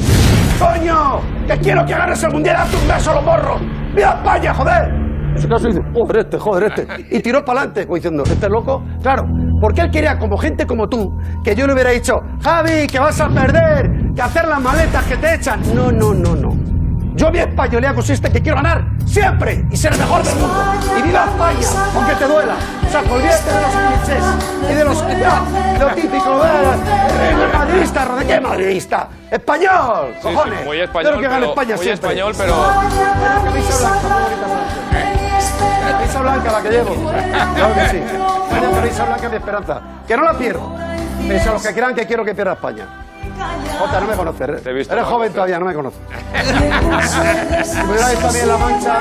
¡Coño! 0.59 1.21
¡Que 1.49 1.59
quiero 1.59 1.85
que 1.85 1.93
ganes 1.93 2.23
el 2.23 2.33
Mundial! 2.33 2.57
¡Hazte 2.57 2.77
un 2.77 2.89
beso 2.89 3.13
los 3.13 3.25
morros! 3.25 3.61
¡Viva 3.95 4.11
España, 4.11 4.55
joder! 4.55 4.89
En 5.35 5.39
su 5.39 5.49
caso 5.49 5.67
dice, 5.67 5.81
joder 5.93 6.17
este, 6.19 6.39
joder 6.39 6.73
este. 6.73 6.87
Y 7.11 7.21
tiró 7.21 7.45
para 7.45 7.61
adelante, 7.61 7.87
como 7.87 7.97
diciendo, 7.97 8.23
¿este 8.25 8.47
es 8.47 8.53
loco? 8.53 8.85
Claro, 9.03 9.25
porque 9.61 9.81
él 9.81 9.91
quería, 9.91 10.17
como 10.17 10.37
gente 10.37 10.65
como 10.65 10.89
tú, 10.89 11.13
que 11.43 11.57
yo 11.57 11.67
le 11.67 11.73
hubiera 11.73 11.91
dicho, 11.91 12.15
Javi, 12.41 12.87
que 12.87 13.01
vas 13.01 13.21
a 13.21 13.29
perder, 13.29 13.91
que 14.15 14.23
hacer 14.23 14.47
las 14.47 14.61
maletas 14.61 15.05
que 15.07 15.17
te 15.17 15.35
echan. 15.35 15.61
No, 15.75 15.91
no, 15.91 16.15
no, 16.15 16.37
no. 16.37 16.80
Yo 17.15 17.31
mi 17.31 17.39
españolía 17.39 17.95
consiste 17.95 18.29
en 18.29 18.33
que 18.33 18.41
quiero 18.43 18.57
ganar 18.57 18.85
siempre 19.05 19.65
y 19.71 19.77
ser 19.77 19.93
el 19.93 19.99
mejor 19.99 20.23
del 20.23 20.37
mundo. 20.37 20.65
Y 20.99 21.03
viva 21.03 21.25
España, 21.25 21.69
aunque 21.95 22.15
te 22.15 22.25
duela. 22.27 22.55
O 22.87 22.91
sea, 22.91 23.01
olvídate 23.01 23.51
de 23.53 23.61
los 23.61 23.75
clichés 23.75 24.25
y 24.71 24.75
de 24.75 24.85
los 24.85 25.07
ya, 25.19 25.43
lo 25.79 25.95
típico 25.95 26.43
de 26.43 26.51
de 27.37 27.53
madridista, 27.53 28.05
¿de 28.17 28.27
qué 28.27 28.41
madridista? 28.41 29.09
¡Español! 29.31 30.09
Sí, 30.15 30.17
sí, 30.17 30.35
¡Cojones! 30.35 30.65
muy 30.65 30.77
Quiero 30.77 30.85
español, 30.85 31.21
que 31.21 31.29
gane 31.29 31.47
España 31.47 31.77
muy 31.77 31.85
siempre. 31.85 32.11
español, 32.11 32.35
pero 32.37 32.55
camisa 33.45 33.79
blanca, 33.79 34.09
muy 34.09 34.23
bonita 34.23 34.47
blanca. 34.47 35.91
Camisa 35.91 36.21
blanca 36.21 36.53
la 36.53 36.63
que 36.63 36.71
llevo. 36.71 36.95
Claro 37.55 37.75
que 37.75 37.89
sí. 37.89 38.03
Camisa 38.75 39.05
blanca 39.05 39.29
mi 39.29 39.37
esperanza. 39.37 39.81
Que 40.07 40.17
no 40.17 40.23
la 40.25 40.33
pierdo. 40.35 40.75
Pese 41.29 41.49
a 41.49 41.53
los 41.53 41.63
que 41.63 41.75
crean 41.75 41.95
que 41.95 42.07
quiero 42.07 42.25
que 42.25 42.35
pierda 42.35 42.53
España. 42.55 42.87
Jota, 43.79 44.01
no 44.01 44.07
me 44.07 44.15
conoces. 44.15 44.63
Te 44.63 44.71
he 44.71 44.73
visto, 44.73 44.93
Eres 44.93 45.05
no, 45.05 45.11
joven 45.11 45.29
no. 45.29 45.35
todavía, 45.35 45.59
no 45.59 45.65
me 45.67 45.75
conoces. 45.75 46.01
Si 47.65 47.77
me 47.79 47.85
hubierais 47.91 48.19
también 48.19 48.49
La 48.49 48.57
Mancha, 48.59 48.97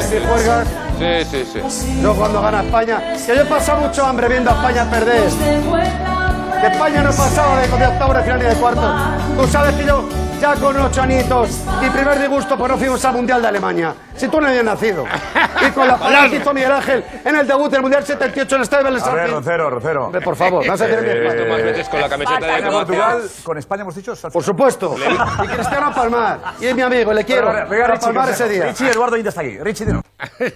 si 0.00 0.18
juegas, 0.18 0.66
sí, 0.98 1.44
sí, 1.44 1.60
sí. 1.70 2.00
yo 2.02 2.14
cuando 2.14 2.40
gana 2.42 2.62
España. 2.62 3.00
Que 3.26 3.34
yo 3.36 3.42
he 3.42 3.46
pasado 3.46 3.80
mucho 3.82 4.04
hambre 4.06 4.28
viendo 4.28 4.50
a 4.50 4.54
España 4.54 4.90
perder. 4.90 5.22
Que 6.60 6.66
España 6.66 7.02
no 7.02 7.10
pasaba 7.10 7.60
de, 7.60 7.68
de 7.68 7.86
octavo 7.86 8.14
de 8.14 8.22
final 8.22 8.38
ni 8.38 8.44
de 8.44 8.54
cuarto. 8.54 8.94
Tú 9.38 9.46
sabes 9.48 9.74
que 9.74 9.84
yo, 9.86 10.08
ya 10.40 10.54
con 10.56 10.76
ocho 10.76 11.02
añitos, 11.02 11.50
mi 11.82 11.90
primer 11.90 12.18
disgusto, 12.18 12.56
pues 12.56 12.70
no 12.72 12.78
fuimos 12.78 13.04
al 13.04 13.12
Mundial 13.14 13.42
de 13.42 13.48
Alemania. 13.48 13.94
Si 14.16 14.28
tú 14.28 14.40
no 14.40 14.46
habías 14.48 14.64
nacido. 14.64 15.04
Y 15.66 15.70
con 15.70 15.86
la 15.86 15.96
palabra 15.98 16.30
que 16.30 16.36
hizo 16.36 16.54
Miguel 16.54 16.72
Ángel 16.72 17.04
en 17.24 17.36
el 17.36 17.46
debut 17.46 17.70
del 17.70 17.82
Mundial 17.82 18.04
78 18.04 18.54
en 18.54 18.60
el 18.60 18.62
Estadio 18.62 18.86
A 18.86 18.90
ver, 18.90 19.00
Belén 19.14 19.30
Roncero, 19.34 19.70
Roncero. 19.70 20.04
Hombre, 20.06 20.20
por 20.22 20.36
favor, 20.36 20.66
vas 20.66 20.80
a 20.80 20.84
hacer 20.84 20.98
He 20.98 21.02
bien. 21.20 21.22
visto 21.34 21.48
más 21.50 21.62
veces 21.62 21.88
con 21.88 22.00
la 22.00 22.08
camiseta 22.08 22.46
de. 22.46 22.70
Portugal, 22.70 23.22
con 23.44 23.58
España 23.58 23.82
hemos 23.82 23.94
dicho. 23.94 24.14
Por 24.32 24.42
supuesto. 24.42 24.96
Y 25.44 25.46
Cristiano 25.48 25.92
Palmar. 25.94 26.38
Y 26.60 26.66
es 26.66 26.74
mi 26.74 26.82
amigo, 26.82 27.12
le 27.12 27.24
quiero. 27.24 27.52
Richie, 27.66 27.98
Palmar 28.00 28.28
ese 28.30 28.48
día. 28.48 28.64
Richie 28.66 28.90
Eduardo 28.90 29.16
Inda 29.16 29.28
está 29.28 29.40
aquí. 29.42 29.58
Richie, 29.58 29.86
dinos. 29.86 30.02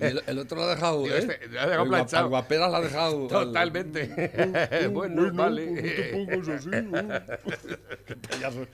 El, 0.00 0.22
el 0.26 0.38
otro 0.38 0.56
lo 0.58 0.64
ha 0.64 0.74
dejado, 0.74 1.02
Digo, 1.02 1.14
¿eh? 1.14 1.18
este- 1.18 1.48
lo 1.48 1.60
ha 1.60 1.66
dejado 1.66 1.82
El 1.84 1.88
planchado. 1.88 2.28
guaperas 2.28 2.70
lo 2.70 2.76
ha 2.76 2.80
dejado. 2.80 3.22
al- 3.22 3.28
Totalmente. 3.28 4.88
bueno, 4.92 5.32
vale. 5.32 5.66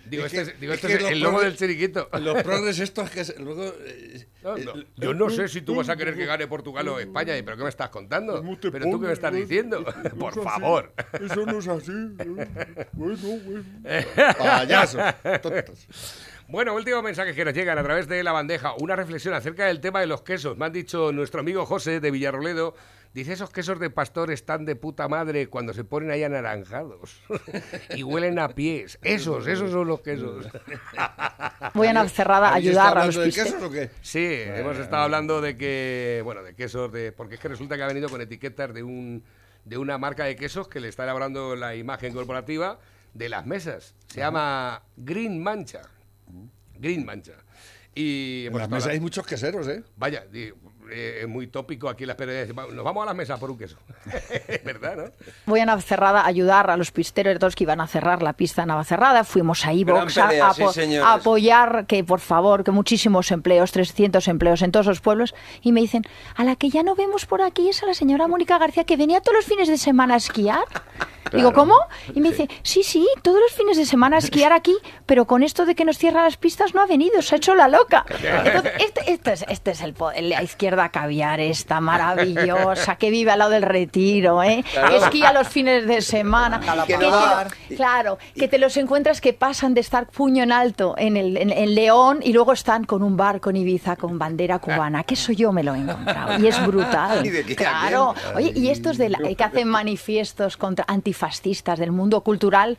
Digo, 0.08 0.26
Es 0.26 0.32
este, 0.34 0.52
es- 0.52 0.60
digo, 0.60 0.72
es 0.72 0.84
este 0.84 0.94
es 0.96 1.10
el 1.10 1.20
logo 1.20 1.40
del 1.40 1.56
chiriquito. 1.56 2.08
Los 2.20 2.42
progres 2.44 2.78
estos 2.78 3.10
que 3.10 3.24
se- 3.24 3.38
luego... 3.38 3.64
eh, 3.84 4.26
No, 4.42 4.56
no, 4.56 4.78
eh, 4.80 4.86
Yo 4.96 5.14
no 5.14 5.30
sé 5.30 5.48
si 5.48 5.60
tú 5.62 5.74
vas 5.74 5.88
a 5.88 5.96
querer 5.96 6.14
que 6.16 6.26
gane 6.26 6.46
Portugal 6.46 6.86
o 6.88 6.98
España, 7.00 7.34
pero 7.44 7.56
¿qué 7.56 7.62
me 7.64 7.68
estás 7.68 7.88
contando? 7.90 8.42
¿Pero 8.60 8.84
tú 8.90 9.00
qué 9.00 9.06
me 9.08 9.12
estás 9.12 9.32
diciendo? 9.34 9.84
Por 10.18 10.42
favor. 10.42 10.92
Eso 11.20 11.46
no 11.46 11.58
es 11.58 11.68
así. 11.68 11.92
Bueno, 12.92 13.18
bueno. 13.44 13.64
Payasos, 14.38 15.02
tontos. 15.42 15.86
Bueno, 16.48 16.74
último 16.74 17.02
mensaje 17.02 17.34
que 17.34 17.44
nos 17.44 17.54
llegan 17.54 17.76
a 17.76 17.82
través 17.82 18.06
de 18.06 18.22
la 18.22 18.30
bandeja. 18.30 18.74
Una 18.78 18.94
reflexión 18.94 19.34
acerca 19.34 19.66
del 19.66 19.80
tema 19.80 20.00
de 20.00 20.06
los 20.06 20.22
quesos. 20.22 20.56
Me 20.56 20.66
han 20.66 20.72
dicho 20.72 21.10
nuestro 21.10 21.40
amigo 21.40 21.66
José 21.66 21.98
de 21.98 22.12
Villarroledo. 22.12 22.76
Dice, 23.12 23.32
esos 23.32 23.50
quesos 23.50 23.80
de 23.80 23.90
pastor 23.90 24.30
están 24.30 24.64
de 24.64 24.76
puta 24.76 25.08
madre 25.08 25.48
cuando 25.48 25.74
se 25.74 25.82
ponen 25.82 26.10
ahí 26.10 26.22
anaranjados 26.22 27.20
y 27.96 28.04
huelen 28.04 28.38
a 28.38 28.50
pies. 28.50 28.98
Esos, 29.02 29.48
esos 29.48 29.72
son 29.72 29.88
los 29.88 30.02
quesos. 30.02 30.46
Voy 31.74 31.88
a 31.88 31.92
Navacerrada 31.92 32.50
a 32.50 32.54
¿Alguien 32.54 32.74
está 32.74 32.88
ayudar 32.90 33.02
a 33.02 33.06
los 33.06 33.16
de 33.16 33.32
quesos 33.32 33.62
o 33.62 33.70
qué? 33.70 33.90
Sí, 34.02 34.24
hemos 34.24 34.76
estado 34.76 35.02
hablando 35.02 35.40
de 35.40 35.56
que, 35.56 36.20
bueno, 36.22 36.44
de 36.44 36.54
quesos, 36.54 36.92
de, 36.92 37.10
porque 37.10 37.34
es 37.36 37.40
que 37.40 37.48
resulta 37.48 37.76
que 37.76 37.82
ha 37.82 37.88
venido 37.88 38.08
con 38.08 38.20
etiquetas 38.20 38.72
de 38.72 38.82
un 38.84 39.24
de 39.64 39.78
una 39.78 39.98
marca 39.98 40.24
de 40.24 40.36
quesos 40.36 40.68
que 40.68 40.78
le 40.78 40.86
está 40.86 41.02
elaborando 41.02 41.56
la 41.56 41.74
imagen 41.74 42.12
corporativa 42.12 42.78
de 43.14 43.28
las 43.28 43.46
mesas. 43.46 43.96
Se 44.06 44.20
llama 44.20 44.82
Green 44.96 45.42
Mancha. 45.42 45.82
Green 46.80 47.04
Mancha. 47.04 47.32
Y 47.94 48.46
En 48.46 48.52
las 48.58 48.68
mesas 48.68 48.84
hay 48.84 48.90
hablando- 48.96 49.02
muchos 49.04 49.26
queseros, 49.26 49.66
¿eh? 49.68 49.82
Vaya, 49.96 50.24
eh, 50.34 51.20
es 51.22 51.26
muy 51.28 51.46
tópico 51.46 51.88
aquí 51.88 52.04
las 52.04 52.14
peregrinaciones. 52.14 52.64
Va- 52.68 52.72
Nos 52.74 52.84
vamos 52.84 53.02
a 53.02 53.06
la 53.06 53.14
mesa 53.14 53.38
por 53.38 53.50
un 53.50 53.56
queso. 53.56 53.78
¿Verdad, 54.64 54.96
no? 54.96 55.04
Voy 55.46 55.60
a 55.60 55.64
Navacerrada 55.66 56.20
a 56.20 56.26
ayudar 56.26 56.70
a 56.70 56.76
los 56.76 56.92
pisteros 56.92 57.38
todos 57.38 57.56
que 57.56 57.64
iban 57.64 57.80
a 57.80 57.86
cerrar 57.86 58.22
la 58.22 58.34
pista 58.34 58.62
de 58.62 58.66
Navacerrada. 58.66 59.24
Fuimos 59.24 59.64
a 59.64 59.72
Ivox 59.72 60.18
a, 60.18 60.30
sí, 60.52 60.94
a 60.96 61.14
apoyar 61.14 61.86
que, 61.86 62.04
por 62.04 62.20
favor, 62.20 62.64
que 62.64 62.70
muchísimos 62.70 63.30
empleos, 63.32 63.72
300 63.72 64.28
empleos 64.28 64.60
en 64.60 64.72
todos 64.72 64.86
los 64.86 65.00
pueblos. 65.00 65.34
Y 65.62 65.72
me 65.72 65.80
dicen, 65.80 66.02
a 66.34 66.44
la 66.44 66.54
que 66.56 66.68
ya 66.68 66.82
no 66.82 66.94
vemos 66.96 67.24
por 67.24 67.40
aquí 67.40 67.70
es 67.70 67.82
a 67.82 67.86
la 67.86 67.94
señora 67.94 68.28
Mónica 68.28 68.58
García 68.58 68.84
que 68.84 68.98
venía 68.98 69.22
todos 69.22 69.36
los 69.38 69.46
fines 69.46 69.68
de 69.68 69.78
semana 69.78 70.14
a 70.14 70.16
esquiar. 70.18 70.64
Digo, 71.36 71.52
¿cómo? 71.52 71.74
Y 72.14 72.20
me 72.20 72.30
dice, 72.30 72.48
sí, 72.62 72.82
sí, 72.82 73.06
todos 73.22 73.40
los 73.40 73.52
fines 73.52 73.76
de 73.76 73.86
semana 73.86 74.18
esquiar 74.18 74.52
aquí, 74.52 74.74
pero 75.06 75.26
con 75.26 75.42
esto 75.42 75.66
de 75.66 75.74
que 75.74 75.84
nos 75.84 75.98
cierran 75.98 76.24
las 76.24 76.36
pistas 76.36 76.74
no 76.74 76.80
ha 76.82 76.86
venido, 76.86 77.22
se 77.22 77.34
ha 77.34 77.38
hecho 77.38 77.54
la 77.54 77.68
loca. 77.68 78.04
Entonces, 78.44 78.72
este, 78.78 79.12
este 79.12 79.32
es, 79.32 79.44
este 79.48 79.70
es 79.72 79.80
el, 79.82 79.94
la 80.28 80.42
izquierda 80.42 80.88
caviar, 80.90 81.40
esta 81.40 81.80
maravillosa, 81.80 82.96
que 82.96 83.10
vive 83.10 83.30
al 83.30 83.38
lado 83.40 83.50
del 83.52 83.62
retiro, 83.62 84.42
¿eh? 84.42 84.64
Que 84.88 84.96
esquía 84.96 85.32
los 85.32 85.48
fines 85.48 85.86
de 85.86 86.00
semana. 86.00 86.60
que 86.86 86.96
te- 86.98 87.76
claro, 87.76 88.18
que 88.34 88.48
te 88.48 88.58
los 88.58 88.76
encuentras 88.76 89.20
que 89.20 89.32
pasan 89.32 89.74
de 89.74 89.80
estar 89.80 90.06
puño 90.08 90.42
en 90.42 90.52
alto 90.52 90.94
en, 90.98 91.16
el, 91.16 91.36
en, 91.36 91.50
en 91.50 91.74
León 91.74 92.20
y 92.22 92.32
luego 92.32 92.52
están 92.52 92.84
con 92.84 93.02
un 93.02 93.16
barco 93.16 93.50
en 93.50 93.56
Ibiza 93.56 93.96
con 93.96 94.18
bandera 94.18 94.58
cubana, 94.58 95.02
que 95.04 95.14
eso 95.14 95.32
yo 95.32 95.52
me 95.52 95.62
lo 95.62 95.74
he 95.74 95.78
encontrado 95.78 96.38
y 96.42 96.46
es 96.46 96.64
brutal. 96.66 97.24
¿Y 97.26 97.30
de 97.30 97.44
qué? 97.44 97.52
¿A 97.54 97.56
Claro. 97.56 98.14
Oye, 98.34 98.52
y 98.54 98.68
estos 98.68 98.98
de 98.98 99.08
la- 99.10 99.18
que 99.18 99.44
hacen 99.44 99.68
manifiestos 99.68 100.56
contra 100.56 100.84
antifascistas 100.88 101.25
del 101.78 101.92
mundo 101.92 102.20
cultural 102.22 102.78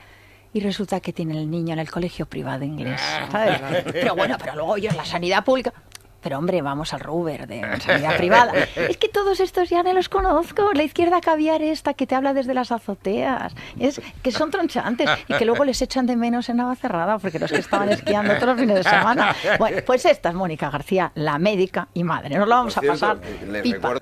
y 0.53 0.59
resulta 0.59 0.99
que 0.99 1.13
tienen 1.13 1.37
el 1.37 1.49
niño 1.49 1.73
en 1.73 1.79
el 1.79 1.91
colegio 1.91 2.25
privado 2.25 2.63
inglés. 2.63 3.01
¿sabes? 3.31 3.59
Pero 3.91 4.15
bueno, 4.15 4.37
pero 4.39 4.55
luego 4.55 4.77
ellos 4.77 4.95
la 4.95 5.05
sanidad 5.05 5.43
pública. 5.43 5.73
Pero 6.21 6.39
hombre, 6.39 6.61
vamos 6.61 6.93
al 6.93 6.99
Ruber 6.99 7.47
de 7.47 7.61
sanidad 7.79 8.17
privada. 8.17 8.51
Es 8.75 8.97
que 8.97 9.07
todos 9.07 9.39
estos 9.39 9.69
ya 9.69 9.83
no 9.83 9.93
los 9.93 10.09
conozco. 10.09 10.73
La 10.73 10.83
izquierda 10.83 11.21
caviar 11.21 11.61
esta 11.61 11.93
que 11.93 12.07
te 12.07 12.15
habla 12.15 12.33
desde 12.33 12.53
las 12.53 12.71
azoteas. 12.71 13.53
Es 13.79 14.01
que 14.23 14.31
son 14.31 14.51
tronchantes 14.51 15.09
y 15.27 15.35
que 15.35 15.45
luego 15.45 15.63
les 15.63 15.81
echan 15.81 16.05
de 16.05 16.15
menos 16.15 16.49
en 16.49 16.57
Navacerrada 16.57 17.19
porque 17.19 17.39
los 17.39 17.51
que 17.51 17.59
estaban 17.59 17.89
esquiando 17.89 18.33
todos 18.35 18.47
los 18.47 18.59
fines 18.59 18.75
de 18.77 18.83
semana. 18.83 19.35
Bueno, 19.59 19.77
pues 19.85 20.05
esta 20.05 20.29
es 20.29 20.35
Mónica 20.35 20.69
García, 20.69 21.11
la 21.15 21.37
médica 21.37 21.87
y 21.93 22.03
madre. 22.03 22.35
Nos 22.35 22.47
lo 22.47 22.55
vamos 22.55 22.75
Por 22.75 22.85
a 22.85 22.87
pasar 22.91 23.19
pipa. 23.61 23.99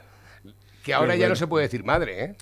Que 0.83 0.93
ahora 0.93 1.15
ya 1.15 1.27
no 1.27 1.35
se 1.35 1.47
puede 1.47 1.65
decir 1.65 1.83
madre, 1.83 2.23
¿eh? 2.23 2.35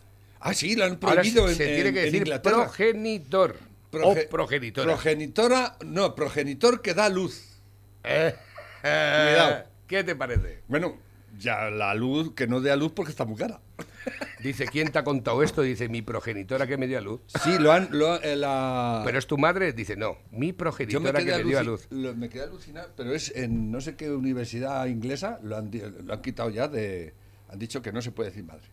Ah, 0.46 0.54
sí, 0.54 0.76
lo 0.76 0.84
han 0.84 1.00
Ahora 1.02 1.22
prohibido 1.22 1.46
se, 1.48 1.52
en, 1.52 1.58
se 1.58 1.66
tiene 1.66 1.90
en- 1.90 1.94
que 1.96 2.02
decir 2.02 2.16
Inglaterra. 2.22 2.56
progenitor 2.66 3.56
Proge- 3.92 4.26
o 4.26 4.30
progenitora. 4.30 4.88
Progenitora, 4.88 5.78
no, 5.86 6.16
progenitor 6.16 6.82
que 6.82 6.94
da 6.94 7.08
luz. 7.10 7.60
Eh, 8.04 8.36
Cuidado. 8.82 9.64
¿Qué 9.88 10.04
te 10.04 10.16
parece? 10.16 10.60
Bueno, 10.68 10.98
ya 11.38 11.70
la 11.70 11.94
luz, 11.96 12.34
que 12.36 12.48
no 12.48 12.60
dé 12.60 12.72
a 12.72 12.76
luz 12.76 12.92
porque 12.94 13.12
está 13.12 13.24
muy 13.26 13.38
cara. 13.38 13.60
Dice, 14.44 14.66
¿quién 14.68 14.92
te 14.92 15.00
ha 15.00 15.04
contado 15.06 15.42
esto? 15.44 15.62
Dice, 15.62 15.88
mi 15.88 16.02
progenitora 16.02 16.68
que 16.68 16.76
me 16.78 16.88
dio 16.88 16.98
a 16.98 17.02
luz. 17.02 17.22
Sí, 17.44 17.58
lo 17.60 17.72
han... 17.72 17.88
Lo, 17.92 18.22
eh, 18.22 18.36
la... 18.36 19.02
Pero 19.06 19.18
es 19.20 19.26
tu 19.28 19.38
madre, 19.38 19.72
dice, 19.72 19.96
no, 19.96 20.18
mi 20.32 20.48
Yo 20.48 20.52
me 20.52 20.54
progenitora 20.54 21.20
que 21.20 21.32
me 21.38 21.44
dio 21.44 21.60
a 21.60 21.64
luz. 21.64 21.88
lo- 21.92 22.14
me 22.16 22.28
quedé 22.28 22.44
alucinado, 22.44 22.90
pero 22.98 23.14
es 23.14 23.32
en 23.36 23.72
no 23.72 23.80
sé 23.80 23.96
qué 23.96 24.12
universidad 24.12 24.86
inglesa, 24.88 25.40
lo 25.44 25.56
han, 25.56 25.72
lo 26.04 26.14
han 26.14 26.22
quitado 26.22 26.50
ya 26.50 26.68
de... 26.68 27.14
Han 27.50 27.60
dicho 27.60 27.82
que 27.82 27.94
no 27.94 28.02
se 28.02 28.12
puede 28.12 28.30
decir 28.32 28.44
madre. 28.44 28.66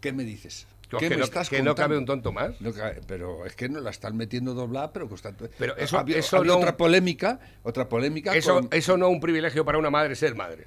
¿Qué 0.00 0.12
me 0.12 0.22
dices? 0.24 0.66
Que 0.88 1.08
¿Qué 1.08 1.16
no- 1.16 1.24
estás 1.24 1.48
que 1.48 1.58
no 1.62 1.70
contando? 1.70 1.82
cabe 1.88 1.98
un 1.98 2.04
tonto 2.06 2.30
más. 2.32 2.60
No 2.60 2.72
cabe- 2.72 3.00
pero 3.06 3.46
es 3.46 3.56
que 3.56 3.68
no 3.68 3.80
la 3.80 3.90
están 3.90 4.16
metiendo 4.16 4.54
doblada, 4.54 4.92
pero 4.92 5.08
constante. 5.08 5.50
Pero 5.58 5.76
eso- 5.76 5.98
había, 5.98 6.18
eso 6.18 6.36
había 6.36 6.52
no- 6.52 6.58
otra 6.58 6.76
polémica, 6.76 7.40
otra 7.62 7.88
polémica 7.88 8.34
Eso, 8.36 8.54
con- 8.54 8.68
eso 8.70 8.96
no 8.96 9.06
es 9.08 9.12
un 9.12 9.20
privilegio 9.20 9.64
para 9.64 9.78
una 9.78 9.90
madre 9.90 10.14
ser 10.14 10.34
madre. 10.34 10.66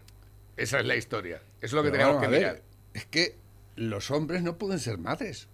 Esa 0.58 0.80
es 0.80 0.86
la 0.86 0.96
historia. 0.96 1.38
Eso 1.62 1.66
es 1.68 1.74
lo 1.74 1.84
que 1.84 1.92
Pero 1.92 2.04
tenemos 2.04 2.22
que 2.22 2.28
mirar. 2.30 2.54
ver, 2.56 2.64
Es 2.94 3.06
que 3.06 3.36
los 3.76 4.10
hombres 4.10 4.42
no 4.42 4.58
pueden 4.58 4.80
ser 4.80 4.98
madres. 4.98 5.48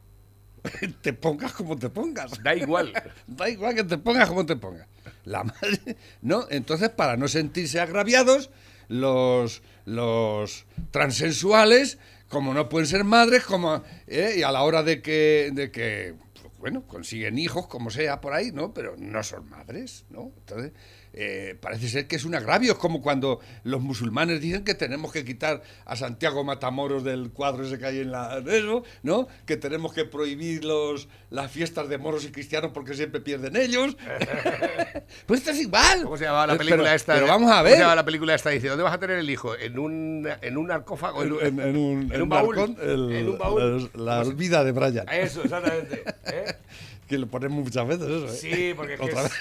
te 1.01 1.11
pongas 1.11 1.51
como 1.51 1.77
te 1.77 1.89
pongas. 1.89 2.41
Da 2.41 2.55
igual. 2.55 2.93
Da 3.27 3.49
igual 3.49 3.75
que 3.75 3.83
te 3.83 3.97
pongas 3.97 4.29
como 4.29 4.45
te 4.45 4.55
pongas. 4.55 4.87
La 5.25 5.43
madre, 5.43 5.97
¿no? 6.21 6.47
Entonces, 6.49 6.89
para 6.89 7.17
no 7.17 7.27
sentirse 7.27 7.81
agraviados, 7.81 8.49
los, 8.87 9.61
los 9.85 10.65
transensuales, 10.91 11.97
como 12.33 12.51
no 12.53 12.67
pueden 12.67 12.87
ser 12.87 13.03
madres, 13.03 13.43
como 13.45 13.83
¿eh? 14.07 14.33
y 14.37 14.41
a 14.41 14.51
la 14.51 14.63
hora 14.63 14.81
de 14.81 15.03
que, 15.03 15.51
de 15.53 15.71
que, 15.71 16.15
pues, 16.33 16.51
bueno, 16.57 16.87
consiguen 16.87 17.37
hijos, 17.37 17.67
como 17.67 17.91
sea 17.91 18.19
por 18.21 18.33
ahí, 18.33 18.51
¿no? 18.51 18.73
Pero 18.73 18.95
no 18.97 19.21
son 19.21 19.47
madres, 19.49 20.05
¿no? 20.09 20.33
Entonces, 20.39 20.71
eh, 21.13 21.55
parece 21.61 21.87
ser 21.89 22.07
que 22.07 22.15
es 22.15 22.25
un 22.25 22.35
agravio. 22.35 22.73
Es 22.73 22.77
como 22.77 23.01
cuando 23.01 23.39
los 23.63 23.81
musulmanes 23.81 24.41
dicen 24.41 24.63
que 24.63 24.73
tenemos 24.73 25.11
que 25.11 25.23
quitar 25.23 25.61
a 25.85 25.95
Santiago 25.95 26.43
Matamoros 26.43 27.03
del 27.03 27.31
cuadro 27.31 27.65
ese 27.65 27.77
que 27.79 27.85
hay 27.85 27.99
en 27.99 28.11
la 28.11 28.43
eso, 28.47 28.83
¿no? 29.03 29.27
Que 29.45 29.57
tenemos 29.57 29.93
que 29.93 30.05
prohibir 30.05 30.63
los, 30.65 31.07
las 31.29 31.51
fiestas 31.51 31.87
de 31.89 31.97
moros 31.97 32.25
y 32.25 32.31
cristianos 32.31 32.71
porque 32.73 32.93
siempre 32.95 33.21
pierden 33.21 33.55
ellos. 33.55 33.95
pues 35.25 35.39
esto 35.41 35.51
es 35.51 35.61
igual. 35.61 36.03
¿Cómo 36.03 36.17
se 36.17 36.23
llamaba 36.25 36.47
la 36.47 36.57
película 36.57 36.83
pero- 36.83 36.95
esta? 36.95 37.13
Pero 37.13 37.27
vamos 37.27 37.49
a 37.51 37.55
¿Cómo 37.55 37.63
ver. 37.65 37.73
se 37.73 37.79
llama 37.79 37.95
la 37.95 38.05
película 38.05 38.35
esta? 38.35 38.49
Dice, 38.49 38.67
¿dónde 38.67 38.83
vas 38.83 38.93
a 38.93 38.99
tener 38.99 39.19
el 39.19 39.29
hijo? 39.29 39.55
¿En 39.55 39.77
un, 39.79 40.27
en 40.41 40.57
un 40.57 40.67
sarcófago? 40.67 41.23
En, 41.23 41.59
en- 41.59 41.59
en 41.59 41.77
un, 41.77 42.11
en 42.13 42.21
un 42.21 42.29
baúl. 42.29 42.55
balcón, 42.55 42.77
el- 42.81 43.11
en 43.15 43.29
un 43.29 43.37
baúl. 43.37 43.91
La, 43.95 44.23
la 44.23 44.29
vida 44.33 44.63
de 44.63 44.71
Brian. 44.71 45.07
Eso, 45.11 45.43
exactamente. 45.43 46.03
¿eh? 46.25 46.55
Que 47.07 47.17
lo 47.17 47.27
ponemos 47.27 47.63
muchas 47.65 47.85
veces 47.85 48.07
eso, 48.07 48.25
¿eh? 48.27 48.29
Sí, 48.37 48.73
porque 48.75 48.93
es 48.93 48.99
que 48.99 49.05
es- 49.07 49.13
vez. 49.15 49.31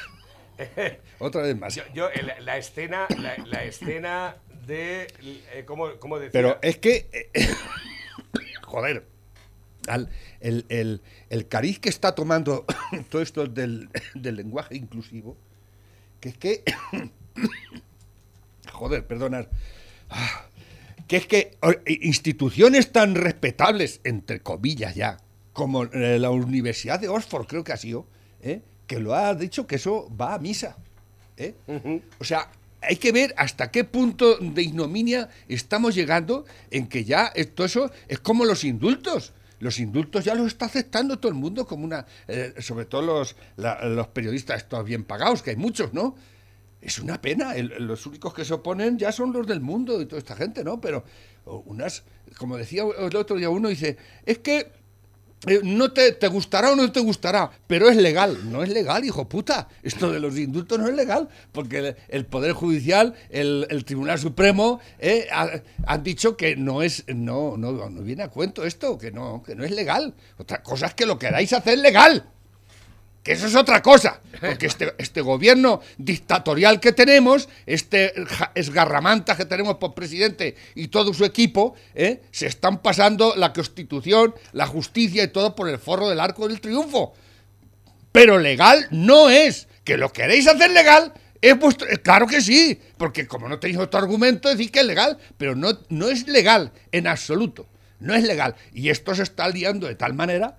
Otra 1.19 1.43
vez 1.43 1.57
más. 1.59 1.75
Yo, 1.75 1.83
yo, 1.95 2.09
la, 2.25 2.41
la 2.41 2.57
escena, 2.59 3.07
la, 3.19 3.37
la 3.47 3.65
escena 3.65 4.37
de, 4.67 5.09
eh, 5.55 5.65
¿cómo, 5.67 5.99
cómo 5.99 6.19
decía? 6.19 6.33
Pero 6.33 6.59
es 6.63 6.79
que. 6.79 7.09
eh, 7.13 7.31
joder. 8.63 9.07
al- 9.89 10.09
el, 10.41 10.65
el- 10.69 11.01
el 11.31 11.49
cariz 11.49 11.79
que 11.79 11.89
está 11.89 12.15
tomando 12.15 12.65
todo 13.11 13.23
esto 13.23 13.47
del, 13.47 13.89
del 14.15 14.37
lenguaje 14.37 14.77
inclusivo, 14.77 15.37
que 16.21 16.29
es 16.31 16.39
que. 16.39 16.63
joder, 18.73 19.07
perdonad. 19.07 19.47
Ah, 20.11 20.47
Que 21.09 21.17
es 21.17 21.27
que 21.27 21.57
instituciones 22.01 22.93
tan 22.93 23.15
respetables, 23.15 24.01
entre 24.05 24.41
comillas 24.41 24.95
ya, 24.95 25.19
como 25.53 25.85
eh, 25.85 26.19
la 26.19 26.31
Universidad 26.31 26.99
de 27.01 27.09
Oxford, 27.09 27.47
creo 27.47 27.65
que 27.65 27.73
ha 27.73 27.77
sido, 27.77 28.07
¿eh? 28.41 28.63
Que 28.87 28.99
lo 29.01 29.15
ha 29.15 29.35
dicho 29.35 29.67
que 29.67 29.77
eso 29.77 30.09
va 30.21 30.35
a 30.35 30.39
misa. 30.39 30.77
¿eh? 31.37 31.55
O 32.19 32.25
sea, 32.25 32.51
hay 32.81 32.97
que 32.97 33.13
ver 33.13 33.35
hasta 33.37 33.71
qué 33.71 33.85
punto 33.85 34.37
de 34.39 34.63
ignominia 34.63 35.29
estamos 35.49 35.95
llegando 35.95 36.45
en 36.71 36.89
que 36.89 37.05
ya 37.05 37.27
esto 37.35 37.65
eso 37.65 37.91
es 38.09 38.19
como 38.19 38.45
los 38.45 38.65
indultos. 38.65 39.33
Los 39.61 39.79
indultos 39.79 40.25
ya 40.25 40.35
los 40.35 40.49
está 40.49 40.67
aceptando 40.67 41.19
todo 41.21 41.31
el 41.31 41.39
mundo 41.39 41.65
como 41.67 41.85
una, 41.85 42.05
eh, 42.27 42.53
sobre 42.59 42.85
todo 42.85 43.03
los, 43.03 43.37
la- 43.57 43.85
los 43.87 44.09
periodistas 44.09 44.57
estos 44.63 44.85
bien 44.85 45.05
pagados, 45.05 45.41
que 45.43 45.51
hay 45.51 45.57
muchos, 45.57 45.95
¿no? 45.95 46.17
Es 46.81 46.99
una 46.99 47.21
pena, 47.23 47.55
el- 47.55 47.69
los 47.87 48.05
únicos 48.07 48.35
que 48.35 48.45
se 48.45 48.53
oponen 48.55 48.99
ya 48.99 49.13
son 49.13 49.33
los 49.33 49.47
del 49.47 49.61
mundo 49.61 50.03
y 50.03 50.07
toda 50.07 50.19
esta 50.19 50.35
gente, 50.35 50.65
¿no? 50.65 50.81
Pero 50.81 51.05
unas, 51.67 52.03
como 52.39 52.57
decía 52.57 52.83
el 52.99 53.15
otro 53.15 53.37
día 53.37 53.51
uno, 53.51 53.69
dice, 53.69 53.97
es 54.27 54.39
que 54.39 54.73
eh, 55.47 55.61
no 55.65 55.93
te, 55.93 56.13
te 56.13 56.29
gustará 56.29 56.73
o 56.73 56.77
no 56.77 56.91
te 56.93 57.01
gustará, 57.01 57.51
pero 57.67 57.89
es 57.89 57.97
legal. 57.97 58.51
No 58.51 58.63
es 58.63 58.69
legal, 58.69 59.05
hijo 59.05 59.29
puta. 59.29 59.69
Esto 59.83 60.11
de 60.13 60.21
los 60.21 60.39
indultos 60.39 60.79
no 60.79 60.89
es 60.89 60.95
legal, 60.95 61.29
porque 61.53 61.97
el, 62.09 62.27
Poder 62.27 62.53
Judicial, 62.53 63.15
el, 63.31 63.67
el 63.71 63.85
Tribunal 63.85 64.19
Supremo, 64.19 64.81
eh, 64.99 65.29
ha- 65.33 65.61
han 65.87 66.03
dicho 66.03 66.37
que 66.37 66.57
no 66.57 66.83
es, 66.83 67.05
no, 67.09 67.57
no, 67.57 67.73
no 67.91 68.03
viene 68.03 68.23
a 68.23 68.29
cuento 68.29 68.65
esto, 68.65 68.99
que 68.99 69.11
no, 69.11 69.43
que 69.43 69.55
no 69.55 69.65
es 69.65 69.71
legal. 69.73 70.15
Otra 70.39 70.63
cosa 70.63 70.87
es 70.87 70.95
que 70.95 71.07
lo 71.07 71.19
queráis 71.19 71.53
hacer 71.53 71.79
legal. 71.79 72.29
Que 73.23 73.33
eso 73.33 73.47
es 73.47 73.55
otra 73.55 73.83
cosa, 73.83 74.21
porque 74.41 74.67
este, 74.67 74.95
este 74.99 75.21
gobierno 75.21 75.81
dictatorial 75.97 76.81
que 76.81 76.93
tenemos, 76.93 77.49
este 77.67 78.13
esgarramanta 78.57 79.37
que 79.37 79.45
tenemos 79.45 79.77
por 79.77 79.95
presidente 79.95 80.57
y 80.75 80.89
todo 80.89 81.15
su 81.15 81.25
equipo, 81.25 81.75
¿eh? 81.95 82.23
se 82.33 82.47
están 82.47 82.83
pasando 82.83 83.35
la 83.37 83.53
constitución, 83.53 84.35
la 84.53 84.67
justicia 84.67 85.23
y 85.23 85.29
todo 85.29 85.55
por 85.55 85.69
el 85.69 85.79
forro 85.79 86.09
del 86.09 86.19
arco 86.19 86.49
del 86.49 86.61
triunfo. 86.61 87.15
Pero 88.11 88.39
legal 88.39 88.89
no 88.91 89.31
es. 89.31 89.69
Que 89.85 89.97
lo 89.97 90.13
queréis 90.13 90.47
hacer 90.47 90.71
legal, 90.71 91.13
es 91.41 91.59
vuestro- 91.59 91.89
eh, 91.89 91.97
claro 91.99 92.27
que 92.27 92.41
sí, 92.41 92.79
porque 92.97 93.27
como 93.27 93.49
no 93.49 93.59
tenéis 93.59 93.79
otro 93.81 93.99
argumento, 94.01 94.49
decís 94.49 94.71
que 94.71 94.81
es 94.81 94.87
legal, 94.87 95.19
pero 95.37 95.57
no, 95.57 95.79
no 95.89 96.09
es 96.09 96.29
legal 96.29 96.73
en 96.93 97.07
absoluto. 97.07 97.67
no 97.99 98.15
es 98.15 98.23
legal. 98.25 98.55
Y 98.75 98.91
esto 98.91 99.15
se 99.15 99.23
está 99.23 99.49
liando 99.49 99.87
de 99.87 99.95
tal 99.95 100.13
manera 100.15 100.57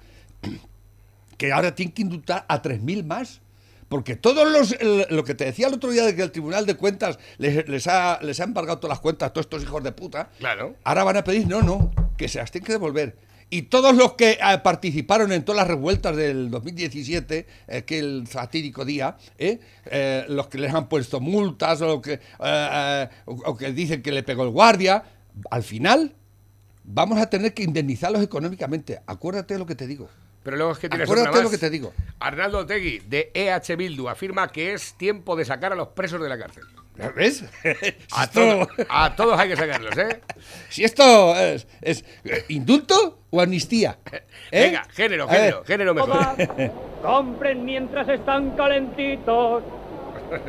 que 1.43 1.51
ahora 1.51 1.75
tienen 1.75 1.93
que 1.93 2.01
indultar 2.03 2.45
a 2.47 2.61
3.000 2.61 3.03
más. 3.03 3.41
Porque 3.89 4.15
todos 4.15 4.49
los. 4.49 4.73
lo 5.11 5.23
que 5.25 5.35
te 5.35 5.43
decía 5.43 5.67
el 5.67 5.73
otro 5.73 5.91
día 5.91 6.05
de 6.05 6.15
que 6.15 6.21
el 6.21 6.31
Tribunal 6.31 6.65
de 6.65 6.75
Cuentas 6.77 7.19
les, 7.37 7.67
les 7.67 7.85
ha, 7.87 8.17
les 8.21 8.39
ha 8.39 8.45
embargado 8.45 8.79
todas 8.79 8.95
las 8.95 9.01
cuentas 9.01 9.27
a 9.27 9.33
todos 9.33 9.45
estos 9.47 9.61
hijos 9.61 9.83
de 9.83 9.91
puta. 9.91 10.29
Claro. 10.39 10.77
Ahora 10.85 11.03
van 11.03 11.17
a 11.17 11.23
pedir, 11.25 11.45
no, 11.45 11.61
no, 11.61 11.91
que 12.15 12.29
se 12.29 12.37
las 12.39 12.49
tienen 12.49 12.65
que 12.65 12.71
devolver. 12.71 13.17
Y 13.49 13.63
todos 13.63 13.93
los 13.93 14.13
que 14.13 14.31
eh, 14.31 14.57
participaron 14.63 15.33
en 15.33 15.43
todas 15.43 15.57
las 15.59 15.67
revueltas 15.67 16.15
del 16.15 16.49
2017, 16.49 17.45
aquel 17.77 18.23
fatídico 18.25 18.85
día, 18.85 19.17
¿eh? 19.37 19.59
Eh, 19.87 20.23
los 20.29 20.47
que 20.47 20.59
les 20.59 20.73
han 20.73 20.87
puesto 20.87 21.19
multas 21.19 21.81
o 21.81 22.01
que, 22.01 22.21
eh, 22.39 23.09
o- 23.25 23.33
o 23.51 23.57
que 23.57 23.73
dicen 23.73 24.01
que 24.01 24.13
le 24.13 24.23
pegó 24.23 24.43
el 24.43 24.49
guardia, 24.49 25.03
al 25.51 25.61
final 25.63 26.15
vamos 26.85 27.19
a 27.19 27.29
tener 27.29 27.53
que 27.53 27.63
indemnizarlos 27.63 28.23
económicamente. 28.23 29.01
Acuérdate 29.05 29.55
de 29.55 29.59
lo 29.59 29.65
que 29.65 29.75
te 29.75 29.87
digo. 29.87 30.07
Pero 30.43 30.57
luego 30.57 30.73
es 30.73 30.79
que 30.79 30.89
tienes 30.89 31.05
Acuérdate 31.07 31.29
otra 31.29 31.41
más. 31.41 31.51
lo 31.51 31.57
que 31.57 31.57
te 31.57 31.69
digo. 31.69 31.93
Arnaldo 32.19 32.59
Otegui, 32.59 32.99
de 32.99 33.31
EH 33.33 33.75
Bildu, 33.77 34.09
afirma 34.09 34.49
que 34.51 34.73
es 34.73 34.93
tiempo 34.95 35.35
de 35.35 35.45
sacar 35.45 35.71
a 35.71 35.75
los 35.75 35.89
presos 35.89 36.21
de 36.21 36.29
la 36.29 36.37
cárcel. 36.37 36.63
¿Ves? 37.15 37.43
A, 38.11 38.25
Esto- 38.25 38.39
todo- 38.39 38.67
a 38.89 39.15
todos 39.15 39.39
hay 39.39 39.49
que 39.49 39.55
sacarlos, 39.55 39.97
¿eh? 39.97 40.21
si 40.69 40.83
esto 40.83 41.35
es, 41.35 41.65
es, 41.81 42.05
eh, 42.23 42.45
indulto 42.49 43.17
o 43.31 43.41
amnistía. 43.41 43.97
¿Eh? 44.51 44.65
Venga, 44.65 44.83
género, 44.91 45.27
género, 45.27 45.63
género 45.65 45.93
mejor. 45.95 46.35
Compren 47.01 47.65
mientras 47.65 48.07
están 48.09 48.51
calentitos. 48.51 49.63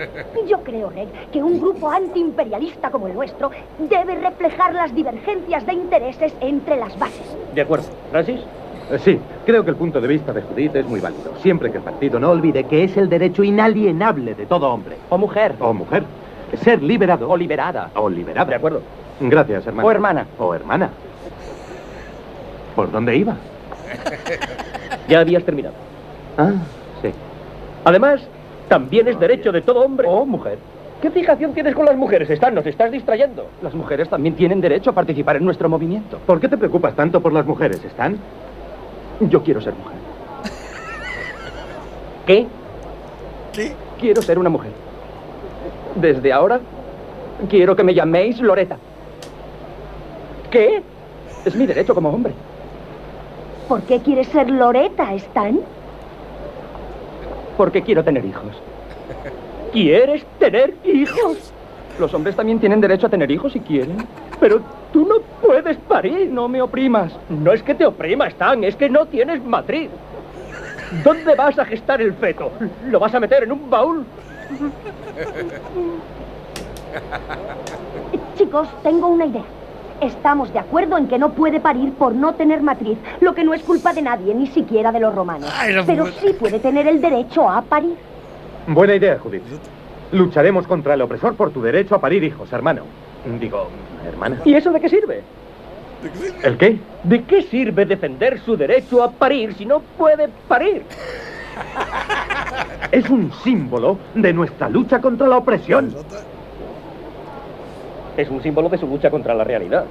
Yo 0.49 0.63
creo, 0.63 0.91
Reg, 0.91 1.09
que 1.31 1.43
un 1.43 1.59
grupo 1.61 1.91
antiimperialista 1.91 2.91
como 2.91 3.07
el 3.07 3.15
nuestro 3.15 3.51
debe 3.79 4.15
reflejar 4.17 4.75
las 4.75 4.95
divergencias 4.95 5.65
de 5.65 5.73
intereses 5.73 6.33
entre 6.41 6.77
las 6.77 6.99
bases. 6.99 7.27
De 7.55 7.61
acuerdo. 7.63 7.87
¿Francis? 8.11 8.41
Eh, 8.91 8.99
Sí, 8.99 9.19
creo 9.47 9.65
que 9.65 9.71
el 9.71 9.77
punto 9.77 10.01
de 10.01 10.09
vista 10.09 10.33
de 10.33 10.43
Judith 10.43 10.77
es 10.77 10.87
muy 10.87 11.01
válido, 11.01 11.33
siempre 11.43 11.71
que 11.71 11.79
el 11.79 11.83
partido 11.83 12.19
no 12.21 12.31
olvide 12.31 12.65
que 12.65 12.85
es 12.85 12.97
el 12.97 13.09
derecho 13.09 13.43
inalienable 13.43 14.35
de 14.35 14.47
todo 14.47 14.69
hombre. 14.73 14.97
O 15.11 15.19
mujer. 15.19 15.55
O 15.61 15.73
mujer. 15.73 16.05
Ser 16.63 16.83
liberado. 16.83 17.29
O 17.29 17.37
liberada. 17.37 17.91
O 17.95 18.09
liberada. 18.09 18.45
De 18.49 18.55
acuerdo. 18.55 18.83
Gracias, 19.21 19.67
hermano. 19.67 19.89
O 19.89 19.91
hermana. 19.91 20.27
O 20.39 20.55
hermana. 20.55 20.91
¿Por 22.77 22.91
dónde 22.91 23.17
iba? 23.17 23.37
Ya 25.09 25.21
habías 25.21 25.45
terminado. 25.45 25.75
Ah, 26.39 26.53
sí. 27.03 27.11
Además, 27.85 28.27
también 28.69 29.07
es 29.07 29.21
derecho 29.21 29.53
de 29.53 29.61
todo 29.61 29.85
hombre. 29.85 30.09
O 30.09 30.25
mujer. 30.25 30.59
¿Qué 31.03 31.11
fijación 31.11 31.53
tienes 31.53 31.75
con 31.75 31.85
las 31.85 31.95
mujeres? 31.95 32.31
Están, 32.31 32.55
nos 32.55 32.65
estás 32.65 32.91
distrayendo. 32.91 33.47
Las 33.63 33.75
mujeres 33.75 34.09
también 34.09 34.35
tienen 34.35 34.63
derecho 34.63 34.91
a 34.91 34.93
participar 34.95 35.37
en 35.37 35.45
nuestro 35.45 35.69
movimiento. 35.69 36.19
¿Por 36.25 36.41
qué 36.41 36.49
te 36.49 36.57
preocupas 36.57 36.95
tanto 36.95 37.21
por 37.21 37.35
las 37.35 37.45
mujeres, 37.45 37.85
Stan? 37.85 38.17
Yo 39.29 39.43
quiero 39.43 39.61
ser 39.61 39.75
mujer. 39.75 39.99
¿Qué? 42.27 42.47
Quiero 44.01 44.23
ser 44.23 44.39
una 44.39 44.51
mujer. 44.51 44.73
Desde 45.95 46.33
ahora, 46.33 46.61
quiero 47.49 47.77
que 47.77 47.85
me 47.85 47.95
llaméis 47.95 48.41
Loreta. 48.41 48.77
¿Qué? 50.51 50.83
Es 51.45 51.55
mi 51.55 51.67
derecho 51.67 51.95
como 51.95 52.11
hombre. 52.11 52.33
¿Por 53.69 53.83
qué 53.83 54.01
quieres 54.01 54.27
ser 54.29 54.51
Loreta, 54.51 55.15
Stan? 55.15 55.61
Porque 57.57 57.83
quiero 57.83 58.05
tener 58.05 58.25
hijos. 58.25 58.53
¿Quieres 59.73 60.25
tener 60.39 60.75
hijos? 60.85 61.54
Los 61.99 62.13
hombres 62.13 62.35
también 62.35 62.59
tienen 62.59 62.81
derecho 62.81 63.07
a 63.07 63.11
tener 63.11 63.31
hijos 63.31 63.53
si 63.53 63.61
quieren. 63.61 63.97
Pero 64.41 64.61
tú 64.93 65.07
no 65.07 65.17
puedes 65.41 65.77
parir. 65.77 66.29
No 66.31 66.49
me 66.49 66.61
oprimas. 66.61 67.13
No 67.29 67.53
es 67.53 67.63
que 67.63 67.75
te 67.75 67.87
oprima, 67.87 68.27
Stan, 68.29 68.65
es 68.65 68.75
que 68.77 68.89
no 68.89 69.07
tienes 69.07 69.45
matriz. 69.45 69.91
¿Dónde 71.05 71.35
vas 71.35 71.59
a 71.59 71.65
gestar 71.65 72.01
el 72.01 72.13
feto? 72.15 72.51
¿Lo 72.89 73.01
vas 73.01 73.15
a 73.15 73.21
meter 73.21 73.45
en 73.45 73.53
un 73.53 73.71
baúl? 73.71 74.05
Chicos, 78.39 78.69
tengo 78.83 79.09
una 79.09 79.27
idea. 79.27 79.45
Estamos 80.01 80.53
de 80.53 80.59
acuerdo 80.59 80.99
en 80.99 81.07
que 81.09 81.19
no 81.19 81.31
puede 81.31 81.61
parir 81.61 81.93
por 81.95 82.15
no 82.15 82.35
tener 82.35 82.61
matriz, 82.63 82.99
lo 83.21 83.35
que 83.35 83.45
no 83.45 83.55
es 83.55 83.63
culpa 83.63 83.93
de 83.93 84.03
nadie, 84.03 84.35
ni 84.35 84.49
siquiera 84.49 84.93
de 84.93 85.01
los 85.01 85.15
romanos. 85.15 85.51
Ay, 85.57 85.75
Pero 85.87 86.07
sí 86.21 86.33
puede 86.39 86.59
tener 86.59 86.87
el 86.89 87.01
derecho 87.01 87.49
a 87.49 87.63
parir. 87.63 87.95
Buena 88.67 88.97
idea, 88.97 89.19
Judith. 89.19 89.43
Lucharemos 90.15 90.67
contra 90.69 90.95
el 90.95 91.03
opresor 91.03 91.35
por 91.35 91.51
tu 91.51 91.61
derecho 91.61 91.97
a 91.97 92.01
parir 92.01 92.23
hijos, 92.23 92.53
hermano. 92.53 92.83
Digo, 93.41 93.69
hermana. 94.07 94.41
¿Y 94.45 94.55
eso 94.55 94.71
de 94.71 94.81
qué 94.81 94.89
sirve? 94.89 95.23
¿El 96.45 96.57
qué? 96.57 96.79
¿De 97.03 97.25
qué 97.25 97.43
sirve 97.43 97.85
defender 97.85 98.39
su 98.39 98.57
derecho 98.57 99.03
a 99.03 99.11
parir 99.11 99.55
si 99.55 99.67
no 99.67 99.81
puede 99.99 100.29
parir? 100.49 100.85
Es 102.93 103.11
un 103.11 103.33
símbolo 103.43 103.99
de 104.15 104.33
nuestra 104.33 104.69
lucha 104.69 105.01
contra 105.01 105.27
la 105.27 105.39
opresión. 105.39 105.93
Es 108.17 108.29
un 108.29 108.41
símbolo 108.43 108.69
de 108.69 108.79
su 108.79 108.87
lucha 108.87 109.11
contra 109.11 109.35
la 109.35 109.43
realidad. 109.45 109.87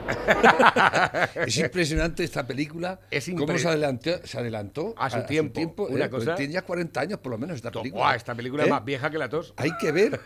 Es 1.46 1.58
impresionante 1.58 2.24
esta 2.24 2.46
película. 2.48 3.00
Es 3.12 3.30
cómo 3.38 3.58
se 3.58 3.68
adelantó, 3.68 4.26
se 4.26 4.38
adelantó 4.38 4.94
A 4.98 5.10
su 5.10 5.24
tiempo, 5.24 5.60
una 5.90 6.06
eh, 6.06 6.10
pues 6.10 6.24
cosa- 6.24 6.36
tiene 6.36 6.54
ya 6.54 6.62
40 6.62 7.02
años 7.02 7.20
por 7.20 7.32
lo 7.32 7.38
menos 7.38 7.58
esta 7.58 7.72
película. 7.72 8.04
Buah, 8.04 8.16
esta 8.16 8.34
película 8.34 8.64
es 8.64 8.68
¿Eh? 8.68 8.72
más 8.72 8.86
vieja 8.86 9.10
que 9.10 9.18
la 9.18 9.28
tos. 9.30 9.54
Hay 9.58 9.72
que 9.78 9.92
ver. 9.92 10.20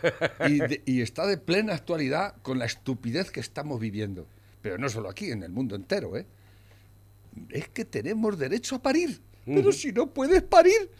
Y, 0.46 0.58
de- 0.58 0.82
y 0.86 1.02
está 1.02 1.26
de 1.26 1.38
plena 1.38 1.74
actualidad 1.74 2.34
con 2.42 2.58
la 2.58 2.66
estupidez 2.66 3.30
que 3.32 3.40
estamos 3.40 3.80
viviendo. 3.80 4.26
Pero 4.62 4.78
no 4.78 4.88
solo 4.88 5.08
aquí, 5.10 5.30
en 5.32 5.42
el 5.42 5.50
mundo 5.50 5.74
entero, 5.74 6.16
¿eh? 6.16 6.26
Es 7.50 7.68
que 7.68 7.84
tenemos 7.84 8.38
derecho 8.38 8.76
a 8.76 8.82
parir. 8.82 9.20
Pero 9.44 9.72
si 9.72 9.92
no 9.92 10.08
puedes 10.12 10.42
parir, 10.42 10.90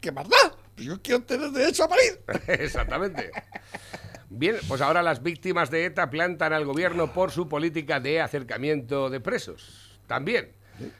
¿qué 0.00 0.10
más 0.12 0.28
da? 0.28 0.56
Yo 0.76 1.00
quiero 1.00 1.22
tener 1.22 1.50
derecho 1.52 1.84
a 1.84 1.88
parir. 1.88 2.20
Exactamente. 2.48 3.30
Bien, 4.36 4.56
pues 4.66 4.80
ahora 4.80 5.02
las 5.02 5.22
víctimas 5.22 5.70
de 5.70 5.84
ETA 5.84 6.10
plantan 6.10 6.52
al 6.52 6.64
gobierno 6.64 7.12
por 7.12 7.30
su 7.30 7.48
política 7.48 8.00
de 8.00 8.20
acercamiento 8.20 9.08
de 9.08 9.20
presos. 9.20 9.98
También. 10.08 10.48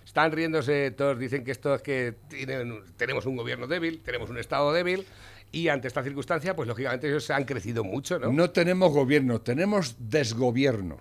Están 0.05 0.31
riéndose 0.31 0.93
todos, 0.93 1.19
dicen 1.19 1.43
que 1.43 1.51
esto 1.51 1.75
es 1.75 1.83
que 1.83 2.15
tienen- 2.29 2.85
tenemos 2.97 3.27
un 3.27 3.35
gobierno 3.35 3.67
débil, 3.67 4.01
tenemos 4.03 4.31
un 4.31 4.39
Estado 4.39 4.73
débil, 4.73 5.05
y 5.51 5.67
ante 5.67 5.89
esta 5.89 6.05
circunstancia, 6.05 6.55
pues 6.55 6.69
lógicamente 6.69 7.09
ellos 7.09 7.29
han 7.31 7.45
crecido 7.45 7.83
mucho, 7.83 8.21
¿no? 8.21 8.33
No 8.33 8.51
tenemos 8.51 8.93
gobierno, 8.93 9.41
tenemos 9.41 9.97
desgobierno. 9.99 10.99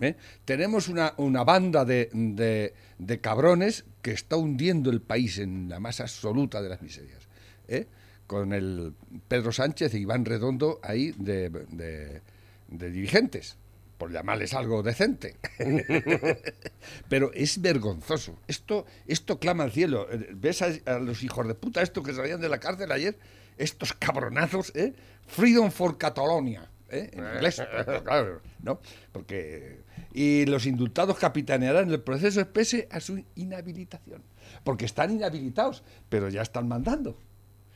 ¿eh? 0.00 0.16
Tenemos 0.44 0.88
una, 0.88 1.14
banda 1.44 1.86
de 1.86 2.74
cabrones 3.22 3.86
que 4.02 4.10
está 4.10 4.36
hundiendo 4.36 4.90
el 4.90 5.00
país 5.00 5.38
en 5.38 5.70
la 5.70 5.80
más 5.80 6.00
absoluta 6.00 6.60
de 6.60 6.68
las 6.68 6.82
miserias. 6.82 7.28
¿eh? 7.68 7.86
Con 8.26 8.52
el 8.52 8.94
Pedro 9.28 9.52
Sánchez 9.52 9.92
e 9.94 9.98
Iván 9.98 10.24
Redondo 10.24 10.80
ahí 10.82 11.12
de, 11.18 11.50
de- 11.50 12.22
de 12.68 12.90
dirigentes, 12.90 13.56
por 13.98 14.10
llamarles 14.10 14.54
algo 14.54 14.82
decente. 14.82 15.36
Pero 17.08 17.30
es 17.34 17.60
vergonzoso. 17.60 18.38
Esto, 18.48 18.86
esto 19.06 19.38
clama 19.38 19.64
al 19.64 19.72
cielo. 19.72 20.06
Eh, 20.10 20.30
¿Ves 20.34 20.62
a, 20.62 20.70
a 20.86 20.98
los 20.98 21.22
hijos 21.22 21.46
de 21.46 21.54
puta 21.54 21.82
estos 21.82 22.04
que 22.04 22.14
salían 22.14 22.40
de 22.40 22.48
la 22.48 22.58
cárcel 22.58 22.90
ayer? 22.92 23.16
Estos 23.58 23.92
cabronazos, 23.92 24.72
¿eh? 24.74 24.94
Freedom 25.26 25.70
for 25.70 25.98
Catalonia. 25.98 26.68
¿eh? 26.88 27.10
En 27.12 27.24
inglés, 27.24 27.62
pero 27.86 28.02
claro, 28.04 28.40
¿no? 28.62 28.80
Porque... 29.12 29.80
Y 30.14 30.46
los 30.46 30.66
indultados 30.66 31.18
capitanearán 31.18 31.90
el 31.90 32.00
proceso 32.00 32.40
espese 32.40 32.88
a 32.90 33.00
su 33.00 33.22
inhabilitación. 33.34 34.22
Porque 34.64 34.84
están 34.84 35.10
inhabilitados, 35.10 35.82
pero 36.08 36.28
ya 36.28 36.42
están 36.42 36.68
mandando. 36.68 37.16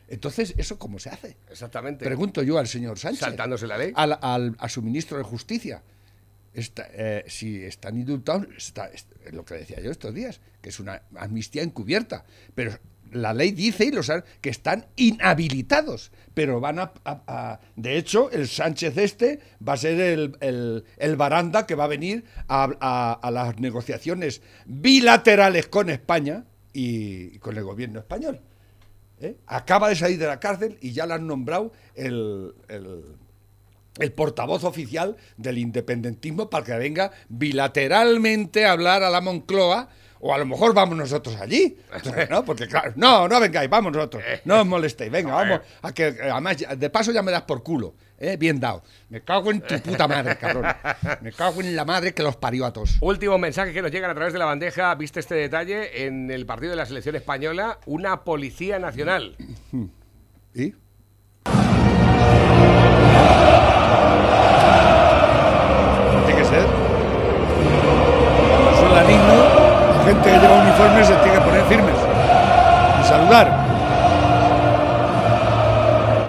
Entonces, 0.08 0.54
¿eso 0.56 0.78
cómo 0.78 0.98
se 0.98 1.10
hace? 1.10 1.36
Exactamente. 1.50 2.04
Pregunto 2.04 2.42
yo 2.42 2.58
al 2.58 2.68
señor 2.68 2.98
Sánchez. 2.98 3.20
Saltándose 3.20 3.66
la 3.66 3.76
ley. 3.78 3.92
Al- 3.96 4.18
al- 4.22 4.54
a 4.58 4.68
su 4.68 4.82
ministro 4.82 5.18
de 5.18 5.24
Justicia. 5.24 5.82
Está, 6.54 6.86
eh, 6.92 7.24
si 7.28 7.62
están 7.64 7.96
indultados, 7.98 8.46
está, 8.56 8.86
es 8.88 9.06
lo 9.32 9.44
que 9.44 9.54
decía 9.54 9.78
yo 9.80 9.90
estos 9.90 10.14
días, 10.14 10.40
que 10.62 10.70
es 10.70 10.80
una 10.80 11.02
amnistía 11.16 11.62
encubierta. 11.62 12.24
Pero 12.54 12.78
la 13.12 13.34
ley 13.34 13.50
dice 13.52 13.84
y 13.84 13.90
los 13.90 14.10
que 14.40 14.48
están 14.50 14.86
inhabilitados. 14.96 16.12
Pero 16.34 16.60
van 16.60 16.78
a, 16.78 16.92
a- 17.04 17.22
a- 17.26 17.60
De 17.76 17.98
hecho, 17.98 18.30
el 18.30 18.48
Sánchez 18.48 18.96
este 18.96 19.40
va 19.66 19.74
a 19.74 19.76
ser 19.76 20.00
el, 20.00 20.36
el- 20.40 20.84
el 20.96 21.16
baranda 21.16 21.66
que 21.66 21.74
va 21.74 21.84
a 21.84 21.88
venir 21.88 22.24
a 22.48 23.28
las 23.30 23.58
negociaciones 23.58 24.40
bilaterales 24.66 25.66
con 25.68 25.90
España 25.90 26.44
y 26.72 27.38
con 27.40 27.56
el 27.56 27.64
gobierno 27.64 27.98
español. 27.98 28.40
¿Eh? 29.20 29.36
Acaba 29.46 29.88
de 29.88 29.96
salir 29.96 30.18
de 30.18 30.26
la 30.26 30.40
cárcel 30.40 30.78
y 30.80 30.92
ya 30.92 31.06
le 31.06 31.14
han 31.14 31.26
nombrado 31.26 31.72
el, 31.94 32.54
el- 32.68 33.04
el 33.98 34.12
portavoz 34.12 34.62
oficial 34.64 35.16
del 35.38 35.56
independentismo 35.56 36.50
para 36.50 36.64
que 36.66 36.72
venga 36.76 37.12
bilateralmente 37.30 38.66
a 38.66 38.72
hablar 38.72 39.02
a 39.02 39.08
la 39.10 39.22
Moncloa 39.22 39.88
O 40.20 40.34
a 40.34 40.38
lo 40.38 40.46
mejor 40.46 40.74
vamos 40.74 40.96
nosotros 40.96 41.36
allí. 41.40 41.78
Entonces, 41.94 42.30
¿no? 42.30 42.44
Porque 42.44 42.66
claro, 42.66 42.92
no, 42.96 43.28
no 43.28 43.40
vengáis, 43.40 43.68
vamos 43.68 43.92
nosotros. 43.92 44.22
No 44.44 44.60
os 44.60 44.66
molestéis, 44.66 45.10
venga, 45.10 45.34
vamos. 45.34 45.60
A 45.82 45.92
que, 45.92 46.04
además, 46.04 46.56
de 46.76 46.90
paso 46.90 47.12
ya 47.12 47.22
me 47.22 47.32
das 47.32 47.42
por 47.42 47.62
culo. 47.62 47.94
¿eh? 48.18 48.36
Bien 48.36 48.58
dado. 48.58 48.82
Me 49.08 49.20
cago 49.22 49.50
en 49.50 49.60
tu 49.60 49.78
puta 49.82 50.08
madre, 50.08 50.36
cabrón. 50.36 50.66
Me 51.20 51.32
cago 51.32 51.60
en 51.60 51.76
la 51.76 51.84
madre 51.84 52.14
que 52.14 52.22
los 52.22 52.36
parió 52.36 52.66
a 52.66 52.72
todos. 52.72 52.96
Último 53.00 53.38
mensaje 53.38 53.72
que 53.72 53.82
nos 53.82 53.90
llegan 53.90 54.10
a 54.10 54.14
través 54.14 54.32
de 54.32 54.38
la 54.38 54.46
bandeja. 54.46 54.94
¿Viste 54.94 55.20
este 55.20 55.34
detalle? 55.34 56.06
En 56.06 56.30
el 56.30 56.46
partido 56.46 56.70
de 56.70 56.76
la 56.76 56.86
selección 56.86 57.16
española, 57.16 57.78
una 57.86 58.24
policía 58.24 58.78
nacional. 58.78 59.36
¿Y? 60.54 60.74
Gente 70.26 70.40
que 70.40 70.46
lleva 70.46 70.62
uniforme 70.62 71.04
se 71.04 71.14
tiene 71.16 71.38
que 71.38 71.44
poner 71.44 71.64
firmes. 71.66 71.94
Y 73.00 73.08
saludar. 73.08 73.66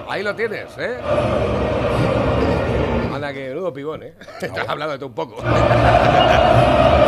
Ahí 0.08 0.22
lo 0.22 0.34
tienes, 0.34 0.66
¿eh? 0.78 0.96
Anda, 3.14 3.32
que 3.32 3.48
menudo 3.48 3.72
pibón, 3.72 4.02
¿eh? 4.04 4.14
Estás 4.40 4.68
hablando 4.68 4.92
de 4.92 4.98
todo 4.98 5.08
un 5.08 5.14
poco. 5.14 5.42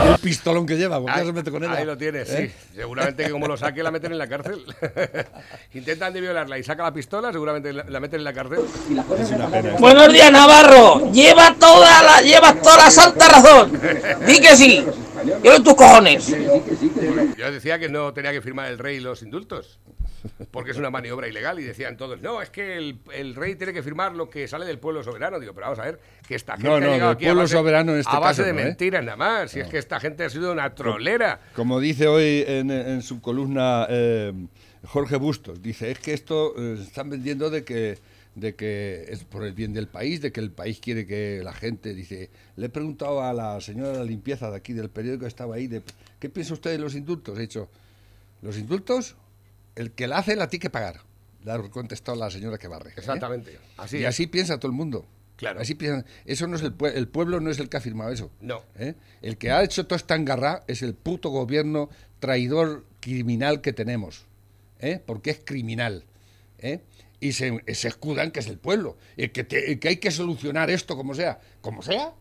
Y 0.03 0.09
el 0.09 0.19
pistolón 0.19 0.65
que 0.65 0.79
lleva, 0.79 0.99
porque 0.99 1.19
ya 1.19 1.27
se 1.27 1.33
mete 1.33 1.51
con 1.51 1.63
ella. 1.63 1.75
Ahí 1.75 1.85
lo 1.85 1.95
tienes, 1.95 2.31
¿Eh? 2.31 2.51
sí. 2.51 2.75
Seguramente 2.75 3.23
que 3.23 3.31
como 3.31 3.47
lo 3.47 3.59
saque 3.59 3.83
la 3.83 3.91
meten 3.91 4.13
en 4.13 4.19
la 4.19 4.27
cárcel. 4.27 4.65
Intentan 5.75 6.15
de 6.15 6.23
violarla 6.23 6.59
y 6.59 6.65
saca 6.65 6.85
la 6.85 6.93
pistola, 6.93 7.31
seguramente 7.31 7.71
la, 7.71 7.85
la 7.87 8.01
meten 8.01 8.21
en 8.21 8.25
la 8.25 8.33
cárcel. 8.33 8.61
Es 9.19 9.31
una 9.31 9.49
pena. 9.49 9.75
Buenos 9.79 10.11
días, 10.11 10.33
Navarro. 10.33 11.13
Lleva 11.13 11.55
toda 11.61 12.03
la, 12.03 12.23
llevas 12.23 12.63
toda 12.63 12.77
la 12.79 12.91
santa 12.91 13.29
razón. 13.29 13.73
Di 14.27 14.41
que 14.41 14.57
sí. 14.57 14.87
Yo 15.43 15.63
tus 15.63 15.75
cojones. 15.75 16.29
Yo 17.37 17.53
decía 17.53 17.79
que 17.79 17.89
no 17.89 18.13
tenía 18.13 18.33
que 18.33 18.41
firmar 18.41 18.71
el 18.71 18.79
rey 18.79 19.01
los 19.01 19.23
indultos. 19.23 19.79
Porque 20.51 20.73
es 20.73 20.77
una 20.77 20.91
maniobra 20.91 21.29
ilegal 21.29 21.59
y 21.61 21.63
decían 21.65 21.97
todos, 21.97 22.21
no, 22.21 22.43
es 22.43 22.51
que 22.51 22.77
el, 22.77 22.99
el 23.15 23.35
rey 23.35 23.55
tiene 23.55 23.73
que 23.73 23.83
firmar 23.83 24.15
lo 24.15 24.29
que 24.29 24.47
sale 24.49 24.67
del 24.67 24.79
pueblo 24.79 25.03
soberano. 25.03 25.41
Digo, 25.41 25.55
pero 25.55 25.69
vamos 25.69 25.79
a 25.79 25.85
ver, 25.85 26.01
que 26.29 26.35
esta 26.35 26.59
gente 26.59 26.69
No, 26.69 26.75
ha 26.75 26.81
no, 26.81 26.87
llegado 26.93 27.09
del 27.09 27.17
aquí 27.17 27.25
a 27.25 27.29
pueblo 27.29 27.43
base, 27.43 27.57
soberano 27.57 27.93
en 27.93 28.01
este 28.01 28.17
a 28.17 28.19
base 28.19 28.43
caso 28.43 28.55
de 28.55 28.61
¿eh? 28.61 28.65
mentiras 28.65 29.03
nada 29.03 29.17
más. 29.17 29.51
Si 29.51 29.61
es 29.61 29.69
que 29.69 29.79
esta 29.79 29.99
gente 29.99 30.25
ha 30.25 30.29
sido 30.29 30.53
una 30.53 30.75
trolera. 30.75 31.41
Como 31.55 31.81
dice 31.81 32.07
hoy 32.07 32.45
en, 32.47 32.71
en 32.71 33.01
su 33.01 33.23
columna 33.23 33.87
eh, 33.89 34.33
Jorge 34.87 35.17
Bustos, 35.17 35.63
dice, 35.63 35.91
es 35.91 35.99
que 36.01 36.13
esto 36.13 36.55
eh, 36.59 36.79
están 36.83 37.09
vendiendo 37.09 37.49
de 37.49 37.65
que, 37.65 37.99
de 38.35 38.55
que 38.55 39.07
es 39.09 39.25
por 39.25 39.45
el 39.45 39.53
bien 39.53 39.73
del 39.73 39.89
país, 39.89 40.21
de 40.21 40.33
que 40.33 40.41
el 40.41 40.51
país 40.53 40.79
quiere 40.81 41.07
que 41.07 41.43
la 41.45 41.53
gente, 41.53 41.95
dice, 41.95 42.31
le 42.57 42.67
he 42.67 42.69
preguntado 42.69 43.23
a 43.23 43.33
la 43.33 43.61
señora 43.61 43.91
de 43.93 43.99
la 43.99 44.05
limpieza 44.05 44.51
de 44.51 44.57
aquí 44.57 44.73
del 44.73 44.89
periódico 44.91 45.23
que 45.23 45.29
estaba 45.29 45.57
ahí, 45.57 45.67
de, 45.67 45.83
¿qué 46.19 46.29
piensa 46.31 46.55
usted 46.55 46.71
de 46.71 46.79
los 46.79 46.95
indultos? 46.95 47.37
He 47.39 47.43
dicho, 47.43 47.69
los 48.43 48.57
indultos, 48.57 49.17
el 49.75 49.91
que 49.93 50.07
la 50.07 50.19
hace 50.19 50.37
la 50.37 50.49
tiene 50.49 50.63
que 50.63 50.71
pagar, 50.71 51.01
le 51.45 51.53
ha 51.53 51.59
contestado 51.59 52.17
la 52.19 52.31
señora 52.31 52.57
que 52.59 52.69
barre. 52.69 52.91
¿eh? 52.91 52.95
Exactamente. 52.97 53.59
Así 53.77 53.99
y 53.99 54.03
es. 54.03 54.07
así 54.09 54.27
piensa 54.27 54.59
todo 54.59 54.71
el 54.71 54.77
mundo. 54.77 55.07
Claro. 55.37 55.61
Así 55.61 55.75
piensa- 55.75 56.05
eso 56.27 56.47
no 56.47 56.57
es 56.57 56.63
el, 56.63 56.77
pue- 56.77 56.93
el 56.95 57.09
pueblo 57.09 57.41
no 57.41 57.51
es 57.51 57.59
el 57.59 57.69
que 57.71 57.79
ha 57.79 57.81
firmado 57.81 58.11
eso. 58.13 58.31
No. 58.43 58.63
¿eh? 58.79 58.95
El 59.23 59.39
que 59.39 59.51
ha 59.51 59.63
hecho 59.65 59.87
toda 59.87 59.97
esta 59.97 60.15
engarra 60.15 60.65
es 60.69 60.83
el 60.83 60.95
puto 60.95 61.31
gobierno 61.31 61.89
traidor 62.21 62.85
criminal 63.01 63.63
que 63.63 63.73
tenemos. 63.73 64.27
¿eh? 64.81 65.01
Porque 65.05 65.31
es 65.31 65.41
criminal. 65.43 66.05
¿eh? 66.59 66.81
Y 67.21 67.33
se, 67.33 67.63
se 67.75 67.89
escudan 67.89 68.31
que 68.31 68.41
es 68.41 68.47
el 68.47 68.59
pueblo. 68.59 68.97
Y 69.17 69.29
que, 69.29 69.45
te- 69.45 69.79
que 69.79 69.89
hay 69.89 69.97
que 69.99 70.11
solucionar 70.11 70.71
esto 70.71 70.97
como 70.97 71.15
sea. 71.15 71.39
Como 71.61 71.83
sea. 71.83 72.13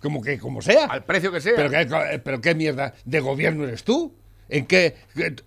Como 0.00 0.20
que 0.20 0.38
como 0.38 0.60
sea. 0.62 0.86
Al 0.86 1.04
precio 1.04 1.32
que 1.32 1.40
sea. 1.40 1.54
Pero 1.56 1.70
qué, 1.70 2.20
pero 2.22 2.40
qué 2.40 2.54
mierda 2.54 2.94
de 3.04 3.20
gobierno 3.20 3.64
eres 3.64 3.82
tú. 3.84 4.14
¿En 4.48 4.66
qué, 4.66 4.96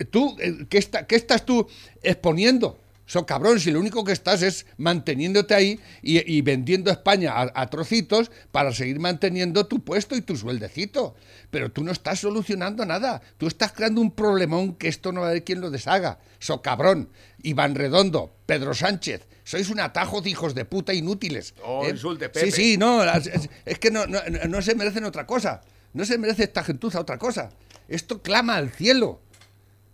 tú, 0.09 0.35
eh, 0.39 0.65
qué, 0.69 0.79
está- 0.79 1.05
qué 1.05 1.15
estás 1.15 1.45
tú 1.45 1.67
exponiendo? 2.01 2.79
So 3.07 3.25
cabrón, 3.25 3.59
si 3.59 3.69
lo 3.71 3.79
único 3.79 4.03
que 4.03 4.11
estás 4.11 4.41
es 4.41 4.65
manteniéndote 4.77 5.53
ahí 5.53 5.79
y, 6.01 6.19
y 6.31 6.41
vendiendo 6.41 6.89
España 6.89 7.33
a, 7.33 7.51
a 7.53 7.69
trocitos 7.69 8.31
para 8.51 8.71
seguir 8.73 8.99
manteniendo 8.99 9.67
tu 9.67 9.83
puesto 9.83 10.15
y 10.15 10.21
tu 10.21 10.35
sueldecito. 10.35 11.15
Pero 11.51 11.71
tú 11.71 11.83
no 11.83 11.91
estás 11.91 12.19
solucionando 12.19 12.83
nada. 12.85 13.21
Tú 13.37 13.45
estás 13.47 13.73
creando 13.73 14.01
un 14.01 14.11
problemón 14.11 14.75
que 14.75 14.87
esto 14.87 15.11
no 15.11 15.21
va 15.21 15.27
a 15.27 15.29
haber 15.29 15.43
quien 15.43 15.61
lo 15.61 15.69
deshaga. 15.69 16.17
So 16.39 16.61
cabrón, 16.63 17.09
Iván 17.43 17.75
Redondo, 17.75 18.35
Pedro 18.47 18.73
Sánchez, 18.73 19.27
sois 19.43 19.69
un 19.69 19.79
atajo 19.79 20.21
de 20.21 20.31
hijos 20.31 20.55
de 20.55 20.65
puta 20.65 20.91
inútiles. 20.93 21.53
Oh, 21.63 21.85
¿eh? 21.85 21.91
insulte, 21.91 22.29
Pepe. 22.29 22.51
Sí, 22.51 22.71
sí, 22.71 22.77
no, 22.77 23.03
es, 23.03 23.27
es- 23.27 23.49
es 23.65 23.77
que 23.79 23.91
no, 23.91 24.07
no, 24.07 24.19
no 24.49 24.61
se 24.63 24.73
merecen 24.73 25.03
otra 25.05 25.27
cosa. 25.27 25.61
No 25.93 26.05
se 26.05 26.17
merece 26.17 26.43
esta 26.43 26.63
gentuza 26.63 26.99
otra 26.99 27.17
cosa. 27.19 27.51
Esto 27.87 28.21
clama 28.23 28.55
al 28.55 28.71
cielo. 28.71 29.21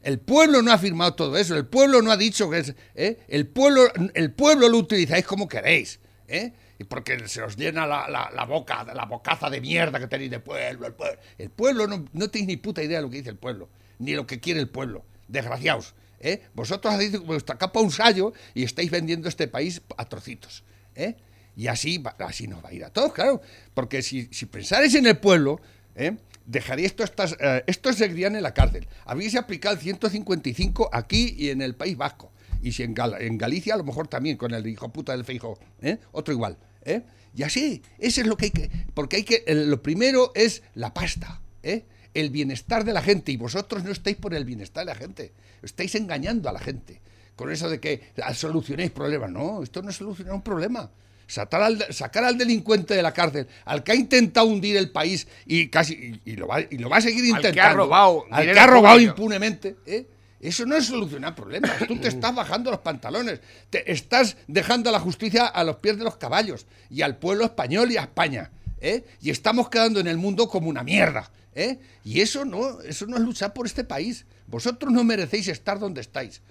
El 0.03 0.19
pueblo 0.19 0.61
no 0.61 0.71
ha 0.71 0.77
firmado 0.77 1.13
todo 1.13 1.37
eso. 1.37 1.55
El 1.55 1.65
pueblo 1.67 2.01
no 2.01 2.11
ha 2.11 2.17
dicho 2.17 2.49
que 2.49 2.59
es. 2.59 2.73
¿eh? 2.95 3.19
El, 3.27 3.47
pueblo, 3.47 3.83
el 4.13 4.31
pueblo 4.33 4.67
lo 4.69 4.77
utilizáis 4.77 5.25
como 5.25 5.47
queréis. 5.47 5.99
¿eh? 6.27 6.53
Y 6.79 6.83
porque 6.85 7.27
se 7.27 7.43
os 7.43 7.55
llena 7.55 7.85
la, 7.85 8.07
la- 8.09 8.45
boca, 8.45 8.83
la 8.95 9.05
bocaza 9.05 9.49
de 9.49 9.61
mierda 9.61 9.99
que 9.99 10.07
tenéis 10.07 10.31
de 10.31 10.39
pueblo. 10.39 10.87
El 10.87 10.93
pueblo, 10.93 11.19
el 11.37 11.49
pueblo 11.51 11.87
no, 11.87 12.05
no 12.13 12.29
tenéis 12.29 12.47
ni 12.47 12.57
puta 12.57 12.81
idea 12.81 12.97
de 12.97 13.03
lo 13.03 13.09
que 13.11 13.17
dice 13.17 13.29
el 13.29 13.37
pueblo, 13.37 13.69
ni 13.99 14.13
lo 14.15 14.25
que 14.25 14.39
quiere 14.39 14.59
el 14.59 14.69
pueblo. 14.69 15.05
Desgraciados. 15.27 15.93
¿eh? 16.19 16.41
Vosotros 16.55 16.93
hacéis 16.93 17.19
vuestra 17.19 17.57
capa 17.59 17.79
un 17.79 17.91
sallo 17.91 18.33
y 18.55 18.63
estáis 18.63 18.89
vendiendo 18.89 19.29
este 19.29 19.47
país 19.47 19.81
a 19.97 20.05
trocitos. 20.05 20.63
¿eh? 20.95 21.15
Y 21.55 21.67
así, 21.67 22.03
así 22.17 22.47
nos 22.47 22.63
va 22.65 22.69
a 22.69 22.73
ir 22.73 22.83
a 22.83 22.89
todos, 22.89 23.13
claro. 23.13 23.41
Porque 23.75 24.01
si, 24.01 24.27
si 24.31 24.47
pensáis 24.47 24.95
en 24.95 25.05
el 25.05 25.17
pueblo, 25.19 25.61
¿eh? 25.95 26.13
Dejaríais 26.45 26.95
todas 26.95 27.09
estas. 27.11 27.35
eh, 27.39 27.63
estos 27.67 27.95
seguirían 27.95 28.35
en 28.35 28.43
la 28.43 28.53
cárcel. 28.53 28.87
Habríais 29.05 29.35
aplicado 29.35 29.75
el 29.75 29.81
155 29.81 30.89
aquí 30.93 31.35
y 31.37 31.49
en 31.49 31.61
el 31.61 31.75
País 31.75 31.97
Vasco. 31.97 32.31
Y 32.61 32.73
si 32.73 32.83
en, 32.83 32.93
Gal- 32.95 33.17
en 33.19 33.37
Galicia, 33.37 33.73
a 33.73 33.77
lo 33.77 33.83
mejor 33.83 34.07
también 34.07 34.37
con 34.37 34.53
el 34.53 34.65
hijo 34.67 34.89
puta 34.89 35.13
del 35.13 35.25
feijo, 35.25 35.57
¿eh? 35.81 35.97
otro 36.11 36.33
igual. 36.33 36.57
¿eh? 36.83 37.01
Y 37.35 37.43
así, 37.43 37.81
eso 37.97 38.21
es 38.21 38.27
lo 38.27 38.37
que 38.37 38.45
hay 38.45 38.51
que. 38.51 38.69
Porque 38.93 39.15
hay 39.17 39.23
que. 39.23 39.43
lo 39.47 39.81
primero 39.81 40.31
es 40.35 40.61
la 40.75 40.93
pasta, 40.93 41.41
¿eh? 41.63 41.85
el 42.13 42.29
bienestar 42.29 42.83
de 42.83 42.93
la 42.93 43.01
gente. 43.01 43.31
Y 43.31 43.37
vosotros 43.37 43.83
no 43.83 43.91
estáis 43.91 44.17
por 44.17 44.33
el 44.33 44.45
bienestar 44.45 44.85
de 44.85 44.91
la 44.93 44.95
gente. 44.95 45.33
Estáis 45.63 45.95
engañando 45.95 46.49
a 46.49 46.53
la 46.53 46.59
gente. 46.59 47.01
Con 47.35 47.51
eso 47.51 47.69
de 47.69 47.79
que 47.79 48.01
solucionéis 48.35 48.91
problemas. 48.91 49.31
No, 49.31 49.63
esto 49.63 49.81
no 49.81 49.89
es 49.89 49.95
solucionar 49.95 50.33
un 50.33 50.41
problema. 50.43 50.91
Sacar 51.31 51.61
al, 51.61 51.93
sacar 51.93 52.25
al 52.25 52.37
delincuente 52.37 52.93
de 52.93 53.01
la 53.01 53.13
cárcel, 53.13 53.47
al 53.63 53.83
que 53.83 53.93
ha 53.93 53.95
intentado 53.95 54.47
hundir 54.47 54.75
el 54.75 54.91
país 54.91 55.27
y 55.45 55.69
casi 55.69 55.93
y, 56.25 56.31
y 56.31 56.35
lo, 56.35 56.47
va, 56.47 56.59
y 56.59 56.77
lo 56.77 56.89
va 56.89 56.97
a 56.97 57.01
seguir 57.01 57.33
Al 57.33 57.39
que 57.41 57.47
ha 57.47 57.49
intentando. 57.51 57.77
robado 57.77 58.25
al 58.29 58.43
que 58.51 58.59
ha 58.59 58.67
robado 58.67 58.99
impunemente. 58.99 59.77
¿eh? 59.85 60.05
Eso 60.41 60.65
no 60.65 60.75
es 60.75 60.87
solucionar 60.87 61.33
problemas. 61.33 61.71
Tú 61.87 61.97
te 61.97 62.07
estás 62.09 62.35
bajando 62.35 62.69
los 62.69 62.81
pantalones. 62.81 63.39
Te 63.69 63.89
estás 63.89 64.35
dejando 64.47 64.89
a 64.89 64.91
la 64.91 64.99
justicia 64.99 65.45
a 65.45 65.63
los 65.63 65.77
pies 65.77 65.97
de 65.97 66.03
los 66.03 66.17
caballos 66.17 66.65
y 66.89 67.01
al 67.01 67.15
pueblo 67.15 67.45
español 67.45 67.91
y 67.91 67.97
a 67.97 68.01
España. 68.01 68.51
¿eh? 68.81 69.05
Y 69.21 69.29
estamos 69.29 69.69
quedando 69.69 70.01
en 70.01 70.07
el 70.07 70.17
mundo 70.17 70.49
como 70.49 70.67
una 70.67 70.83
mierda. 70.83 71.31
¿eh? 71.55 71.79
Y 72.03 72.19
eso 72.19 72.43
no, 72.43 72.81
eso 72.81 73.05
no 73.05 73.15
es 73.15 73.23
luchar 73.23 73.53
por 73.53 73.65
este 73.67 73.85
país. 73.85 74.25
Vosotros 74.47 74.91
no 74.91 75.05
merecéis 75.05 75.47
estar 75.47 75.79
donde 75.79 76.01
estáis. 76.01 76.41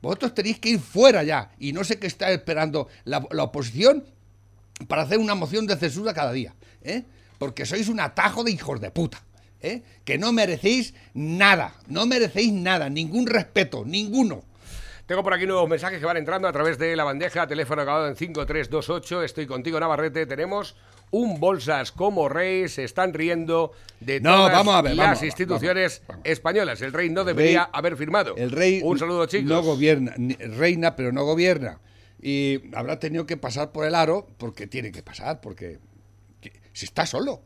Vosotros 0.00 0.34
tenéis 0.34 0.58
que 0.58 0.70
ir 0.70 0.80
fuera 0.80 1.22
ya. 1.22 1.50
Y 1.58 1.72
no 1.72 1.84
sé 1.84 1.98
qué 1.98 2.06
está 2.06 2.30
esperando 2.30 2.88
la, 3.04 3.18
oposición 3.42 4.04
para 4.86 5.02
hacer 5.02 5.18
una 5.18 5.34
moción 5.34 5.66
de 5.66 5.76
censura 5.76 6.14
cada 6.14 6.32
día. 6.32 6.54
¿eh? 6.82 7.04
Porque 7.38 7.66
sois 7.66 7.88
un 7.88 8.00
atajo 8.00 8.44
de 8.44 8.52
hijos 8.52 8.80
de 8.80 8.90
puta. 8.90 9.22
¿eh? 9.60 9.82
Que 10.04 10.18
no 10.18 10.32
merecéis 10.32 10.94
nada. 11.14 11.74
No 11.86 12.06
merecéis 12.06 12.52
nada. 12.52 12.88
Ningún 12.88 13.26
respeto. 13.26 13.84
Ninguno. 13.84 14.44
Tengo 15.08 15.22
por 15.24 15.32
aquí 15.32 15.46
nuevos 15.46 15.66
mensajes 15.70 15.98
que 16.00 16.04
van 16.04 16.18
entrando 16.18 16.46
a 16.48 16.52
través 16.52 16.76
de 16.76 16.94
la 16.94 17.02
bandeja, 17.02 17.46
teléfono 17.46 17.80
acabado 17.80 18.08
en 18.08 18.14
5328. 18.16 19.22
Estoy 19.22 19.46
contigo, 19.46 19.80
Navarrete. 19.80 20.26
Tenemos 20.26 20.76
un 21.10 21.40
bolsas 21.40 21.92
como 21.92 22.28
rey, 22.28 22.68
se 22.68 22.84
están 22.84 23.14
riendo 23.14 23.72
de 24.00 24.20
No, 24.20 24.36
todas 24.36 24.52
vamos 24.52 24.74
a 24.74 24.82
ver, 24.82 24.94
las 24.94 25.06
vamos, 25.06 25.22
instituciones 25.22 26.02
españoles. 26.24 26.82
El 26.82 26.92
rey 26.92 27.08
no 27.08 27.24
debería 27.24 27.64
rey- 27.64 27.70
haber 27.72 27.96
firmado. 27.96 28.36
El 28.36 28.50
rey 28.50 28.82
Un 28.84 28.98
saludo, 28.98 29.24
chicos. 29.24 29.46
no 29.48 29.62
gobierna, 29.62 30.12
reina, 30.58 30.94
pero 30.94 31.10
no 31.10 31.24
gobierna. 31.24 31.80
Y 32.20 32.60
habrá 32.76 32.98
tenido 32.98 33.24
que 33.24 33.38
pasar 33.38 33.72
por 33.72 33.86
el 33.86 33.94
aro 33.94 34.28
porque 34.36 34.66
tiene 34.66 34.92
que 34.92 35.02
pasar, 35.02 35.40
porque 35.40 35.78
que- 36.42 36.52
si 36.74 36.84
está 36.84 37.06
solo. 37.06 37.40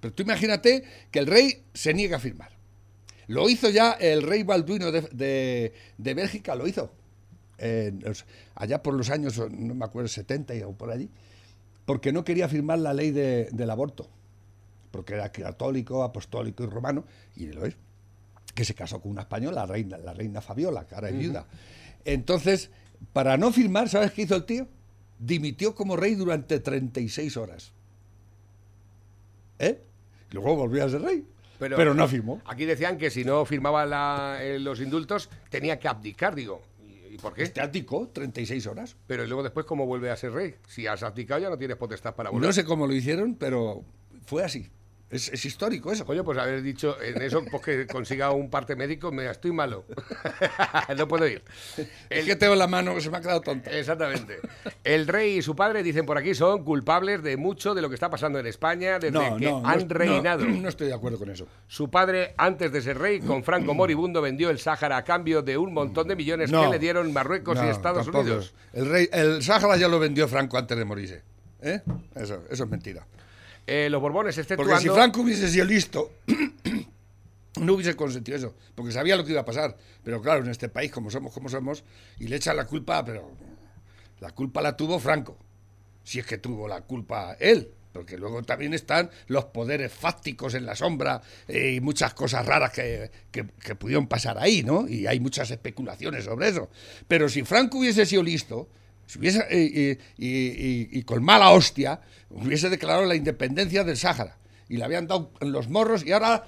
Pero 0.00 0.12
tú 0.12 0.24
imagínate 0.24 0.82
que 1.12 1.20
el 1.20 1.28
rey 1.28 1.62
se 1.74 1.94
niega 1.94 2.16
a 2.16 2.20
firmar. 2.20 2.53
Lo 3.28 3.48
hizo 3.48 3.70
ya 3.70 3.92
el 3.92 4.22
rey 4.22 4.42
Balduino 4.42 4.90
de, 4.92 5.02
de- 5.02 5.72
de 5.98 6.14
Bélgica, 6.14 6.54
lo 6.54 6.66
hizo. 6.66 6.92
Allá 8.54 8.82
por 8.82 8.94
los 8.94 9.10
años, 9.10 9.38
no 9.50 9.74
me 9.74 9.84
acuerdo, 9.84 10.08
70 10.08 10.54
o 10.66 10.72
por 10.72 10.90
allí, 10.90 11.08
porque 11.86 12.12
no 12.12 12.24
quería 12.24 12.48
firmar 12.48 12.78
la 12.78 12.92
ley 12.94 13.10
de- 13.10 13.48
del 13.52 13.70
aborto. 13.70 14.08
Porque 14.90 15.14
era 15.14 15.30
católico, 15.32 16.02
apostólico 16.04 16.62
y 16.64 16.66
romano, 16.66 17.04
y 17.36 17.46
lo 17.46 17.64
es 17.64 17.76
que 18.54 18.64
se 18.64 18.74
casó 18.74 19.00
con 19.00 19.10
una 19.10 19.22
española, 19.22 19.62
la 19.62 19.66
reina, 19.66 19.98
la 19.98 20.12
reina 20.14 20.40
Fabiola, 20.40 20.86
que 20.86 20.94
ahora 20.94 21.08
es 21.08 21.18
viuda. 21.18 21.46
Entonces, 22.04 22.70
para 23.12 23.36
no 23.36 23.50
firmar, 23.52 23.88
¿sabes 23.88 24.12
qué 24.12 24.22
hizo 24.22 24.36
el 24.36 24.44
tío? 24.44 24.68
Dimitió 25.18 25.74
como 25.74 25.96
rey 25.96 26.14
durante 26.14 26.60
36 26.60 27.36
horas. 27.36 27.72
¿Eh? 29.58 29.80
Y 30.30 30.34
luego 30.34 30.56
volvió 30.56 30.84
a 30.84 30.88
ser 30.88 31.02
rey. 31.02 31.26
Pero, 31.58 31.94
no 31.94 32.08
firmó. 32.08 32.40
Aquí 32.46 32.64
decían 32.64 32.98
que 32.98 33.10
si 33.10 33.24
no 33.24 33.44
firmaba 33.44 33.86
la- 33.86 34.38
eh, 34.42 34.58
los 34.58 34.80
indultos 34.80 35.30
tenía 35.50 35.78
que 35.78 35.88
abdicar, 35.88 36.34
digo. 36.34 36.62
¿Y, 36.86 37.14
y 37.14 37.18
por 37.18 37.34
qué? 37.34 37.42
Este 37.44 37.60
abdicó 37.60 38.08
36 38.08 38.66
horas. 38.66 38.96
Pero 39.06 39.24
¿y 39.24 39.26
luego 39.28 39.42
después, 39.42 39.64
¿cómo 39.66 39.86
vuelve 39.86 40.10
a 40.10 40.16
ser 40.16 40.32
rey? 40.32 40.54
Si 40.68 40.86
has 40.86 41.02
abdicado 41.02 41.40
ya 41.40 41.50
no 41.50 41.56
tienes 41.58 41.76
potestad 41.76 42.14
para 42.14 42.30
volver. 42.30 42.46
No 42.48 42.52
sé 42.52 42.64
cómo 42.64 42.86
lo 42.86 42.92
hicieron, 42.94 43.34
pero 43.36 43.82
fue 44.26 44.42
así. 44.44 44.68
Es, 45.14 45.28
es 45.28 45.44
histórico 45.44 45.92
eso. 45.92 46.04
Coño, 46.04 46.24
pues 46.24 46.36
haber 46.38 46.60
dicho 46.60 47.00
en 47.00 47.22
eso, 47.22 47.44
pues 47.48 47.62
que 47.62 47.86
consiga 47.86 48.32
un 48.32 48.50
parte 48.50 48.74
médico, 48.74 49.12
me 49.12 49.30
estoy 49.30 49.52
malo. 49.52 49.84
no 50.96 51.06
puedo 51.06 51.26
ir. 51.28 51.44
Es 52.10 52.24
que 52.24 52.34
tengo 52.34 52.56
la 52.56 52.66
mano 52.66 52.94
que 52.94 53.00
se 53.00 53.10
me 53.10 53.18
ha 53.18 53.20
quedado 53.20 53.40
tonta. 53.40 53.70
Exactamente. 53.70 54.40
El 54.82 55.06
rey 55.06 55.36
y 55.38 55.42
su 55.42 55.54
padre, 55.54 55.84
dicen 55.84 56.04
por 56.04 56.18
aquí, 56.18 56.34
son 56.34 56.64
culpables 56.64 57.22
de 57.22 57.36
mucho 57.36 57.74
de 57.74 57.82
lo 57.82 57.88
que 57.88 57.94
está 57.94 58.10
pasando 58.10 58.40
en 58.40 58.46
España 58.48 58.98
desde 58.98 59.12
No, 59.12 59.36
que 59.36 59.44
no, 59.44 59.60
no, 59.62 59.68
han 59.68 59.86
no, 59.86 59.94
reinado. 59.94 60.44
No, 60.44 60.68
estoy 60.68 60.88
de 60.88 60.94
acuerdo 60.94 61.18
con 61.18 61.30
eso. 61.30 61.46
Su 61.68 61.88
padre, 61.90 62.34
antes 62.36 62.72
de 62.72 62.82
ser 62.82 62.98
rey, 62.98 63.20
con 63.20 63.44
Franco 63.44 63.72
Moribundo, 63.74 64.20
vendió 64.20 64.50
el 64.50 64.58
Sáhara 64.58 64.96
a 64.96 65.04
cambio 65.04 65.42
de 65.42 65.56
un 65.56 65.72
montón 65.72 66.08
de 66.08 66.16
millones 66.16 66.50
No. 66.50 66.62
que 66.64 66.70
le 66.70 66.78
dieron 66.80 67.12
Marruecos 67.12 67.56
y 67.64 67.68
Estados 67.68 68.04
tampoco. 68.06 68.20
Unidos. 68.24 68.52
El 68.72 68.88
rey, 68.90 69.08
el 69.12 69.42
Sáhara 69.44 69.76
ya 69.76 69.86
lo 69.86 70.00
vendió 70.00 70.26
Franco 70.26 70.58
antes 70.58 70.76
de 70.76 70.84
morirse. 70.84 71.22
¿Eh? 71.62 71.80
Eso, 72.16 72.42
eso 72.50 72.64
es 72.64 72.70
mentira. 72.70 73.06
Eh, 73.66 73.88
los 73.90 74.00
Borbones, 74.00 74.34
Porque 74.36 74.52
exceptuando... 74.54 74.80
si 74.80 74.88
Franco 74.88 75.20
hubiese 75.22 75.48
sido 75.50 75.64
listo, 75.64 76.12
no 77.60 77.74
hubiese 77.74 77.94
consentido 77.96 78.36
eso, 78.36 78.54
porque 78.74 78.92
sabía 78.92 79.16
lo 79.16 79.24
que 79.24 79.32
iba 79.32 79.40
a 79.40 79.44
pasar. 79.44 79.76
Pero 80.02 80.20
claro, 80.20 80.44
en 80.44 80.50
este 80.50 80.68
país, 80.68 80.90
como 80.90 81.10
somos, 81.10 81.32
como 81.32 81.48
somos, 81.48 81.84
y 82.18 82.28
le 82.28 82.36
echan 82.36 82.56
la 82.56 82.66
culpa, 82.66 83.04
pero 83.04 83.30
la 84.20 84.30
culpa 84.32 84.60
la 84.60 84.76
tuvo 84.76 84.98
Franco, 84.98 85.38
si 86.02 86.18
es 86.18 86.26
que 86.26 86.38
tuvo 86.38 86.68
la 86.68 86.82
culpa 86.82 87.36
él. 87.40 87.70
Porque 87.92 88.18
luego 88.18 88.42
también 88.42 88.74
están 88.74 89.08
los 89.28 89.44
poderes 89.44 89.92
fácticos 89.92 90.54
en 90.54 90.66
la 90.66 90.74
sombra 90.74 91.22
eh, 91.46 91.74
y 91.76 91.80
muchas 91.80 92.12
cosas 92.12 92.44
raras 92.44 92.72
que, 92.72 93.08
que- 93.30 93.46
que 93.46 93.76
pudieron 93.76 94.08
pasar 94.08 94.36
ahí, 94.38 94.64
¿no? 94.64 94.88
Y 94.88 95.06
hay 95.06 95.20
muchas 95.20 95.48
especulaciones 95.52 96.24
sobre 96.24 96.48
eso. 96.48 96.68
Pero 97.06 97.28
si 97.28 97.44
Franco 97.44 97.78
hubiese 97.78 98.04
sido 98.04 98.24
listo, 98.24 98.68
si 99.06 99.18
hubiese, 99.18 99.46
y, 99.50 99.90
y- 100.18 100.88
y 100.98 101.02
con 101.04 101.22
mala 101.24 101.50
hostia, 101.50 102.00
hubiese 102.30 102.68
declarado 102.70 103.04
la 103.06 103.14
independencia 103.14 103.84
del 103.84 103.96
Sáhara. 103.96 104.36
Y 104.68 104.76
le 104.78 104.84
habían 104.84 105.06
dado 105.06 105.30
en 105.40 105.52
los 105.52 105.68
morros 105.68 106.04
y 106.04 106.12
ahora... 106.12 106.44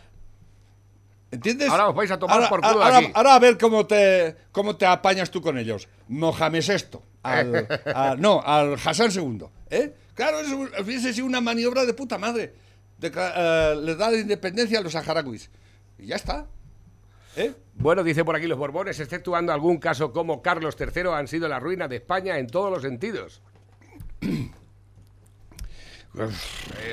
¿Entiendes? 1.31 1.69
Ahora 1.69 1.89
os 1.89 1.95
vais 1.95 2.11
a 2.11 2.19
tomar 2.19 2.37
Ahora- 2.37 2.49
por 2.49 2.61
culo 2.61 2.83
ahora, 2.83 2.99
aquí. 2.99 3.11
ahora 3.15 3.35
a 3.35 3.39
ver 3.41 3.59
cómo 3.59 3.85
te, 3.87 4.37
cómo 4.53 4.77
te 4.77 4.87
apañas 4.87 5.31
tú 5.31 5.43
con 5.43 5.59
ellos. 5.59 5.89
Mohamed 6.09 6.65
VI. 6.67 6.99
Al, 7.27 8.21
no, 8.21 8.41
al 8.41 8.75
Hassan 8.75 9.11
II. 9.13 9.47
¿eh? 9.71 9.93
Claro, 10.15 10.39
eso 10.41 10.57
hubiese 10.81 11.13
sido 11.13 11.27
una 11.27 11.41
maniobra 11.41 11.85
de 11.85 11.93
puta 11.93 12.17
madre. 12.19 12.55
Eh, 13.03 13.75
le 13.83 13.97
da 13.97 14.11
la 14.13 14.17
independencia 14.19 14.79
a 14.79 14.83
los 14.83 14.93
saharauis. 14.93 15.51
Y 15.99 16.07
ya 16.07 16.17
está. 16.17 16.47
¿Eh? 17.37 17.53
Bueno, 17.75 18.03
dice 18.03 18.25
por 18.25 18.35
aquí 18.35 18.47
los 18.47 18.59
Borbones, 18.59 18.99
exceptuando 18.99 19.53
algún 19.53 19.77
caso 19.79 20.11
como 20.13 20.41
Carlos 20.43 20.77
III, 20.81 21.09
han 21.15 21.29
sido 21.29 21.49
la 21.49 21.61
ruina 21.61 21.87
de 21.89 21.97
España 21.97 22.39
en 22.39 22.47
todos 22.47 22.71
los 22.73 22.83
sentidos. 22.83 23.43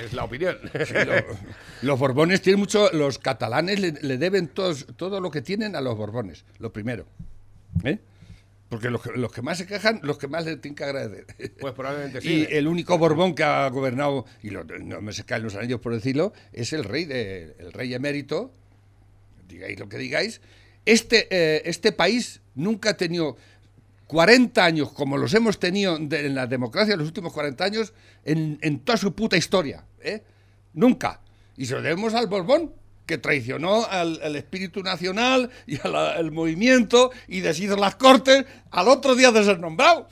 es 0.03 0.13
la 0.13 0.25
opinión. 0.25 0.57
Sí, 0.85 0.93
lo- 1.05 1.37
los 1.81 1.99
Borbones 1.99 2.41
tienen 2.41 2.59
mucho. 2.59 2.89
Los 2.91 3.19
catalanes 3.19 3.79
le, 3.79 3.91
le 3.93 4.17
deben 4.17 4.47
todos, 4.49 4.85
todo 4.97 5.21
lo 5.21 5.31
que 5.31 5.41
tienen 5.41 5.75
a 5.75 5.81
los 5.81 5.95
Borbones, 5.97 6.43
lo 6.59 6.73
primero. 6.73 7.05
¿Eh? 7.85 7.99
Porque 8.67 8.89
los, 8.89 9.01
que- 9.01 9.11
los 9.13 9.31
que 9.31 9.41
más 9.41 9.57
se 9.59 9.65
quejan, 9.67 10.01
los 10.03 10.17
que 10.17 10.27
más 10.27 10.43
le 10.45 10.57
tienen 10.57 10.75
que 10.75 10.83
agradecer. 10.83 11.25
Pues 11.59 11.73
probablemente 11.73 12.19
sí. 12.21 12.45
Y 12.49 12.53
el 12.53 12.67
único 12.67 12.97
Borbón 12.97 13.33
que 13.35 13.43
ha 13.43 13.69
gobernado, 13.69 14.25
y 14.41 14.49
lo- 14.49 14.65
no 14.65 14.99
me 15.01 15.13
se 15.13 15.23
caen 15.23 15.43
los 15.43 15.55
anillos 15.55 15.79
por 15.79 15.93
decirlo, 15.93 16.33
es 16.51 16.73
el 16.73 16.83
rey, 16.83 17.05
de, 17.05 17.55
el 17.59 17.71
rey 17.71 17.93
emérito, 17.93 18.51
digáis 19.53 19.79
lo 19.79 19.87
que 19.89 19.97
digáis. 19.97 20.41
Este, 20.85 21.27
eh, 21.31 21.61
este 21.65 21.91
país 21.91 22.41
nunca 22.55 22.91
ha 22.91 22.97
tenido 22.97 23.37
40 24.07 24.63
años 24.63 24.91
como 24.91 25.17
los 25.17 25.33
hemos 25.33 25.59
tenido 25.59 25.97
de- 25.97 26.27
en 26.27 26.35
la 26.35 26.45
democracia, 26.47 26.95
los 26.97 27.07
últimos 27.07 27.33
40 27.33 27.63
años, 27.63 27.93
en, 28.25 28.59
en 28.61 28.79
toda 28.79 28.97
su 28.97 29.13
puta 29.15 29.37
historia. 29.37 29.85
¿eh? 30.01 30.21
Nunca. 30.73 31.21
Y 31.57 31.65
se 31.65 31.75
lo 31.75 31.81
debemos 31.81 32.13
al 32.13 32.27
Borbón, 32.27 32.73
que 33.05 33.17
traicionó 33.17 33.85
al, 33.85 34.19
al 34.23 34.35
espíritu 34.35 34.81
nacional 34.81 35.49
y 35.67 35.77
al, 35.85 36.31
movimiento 36.31 37.11
y 37.27 37.41
deshizo 37.41 37.75
las 37.75 37.95
cortes 37.95 38.45
al 38.71 38.87
otro 38.87 39.15
día 39.15 39.31
de 39.31 39.43
ser 39.43 39.59
nombrado. 39.59 40.07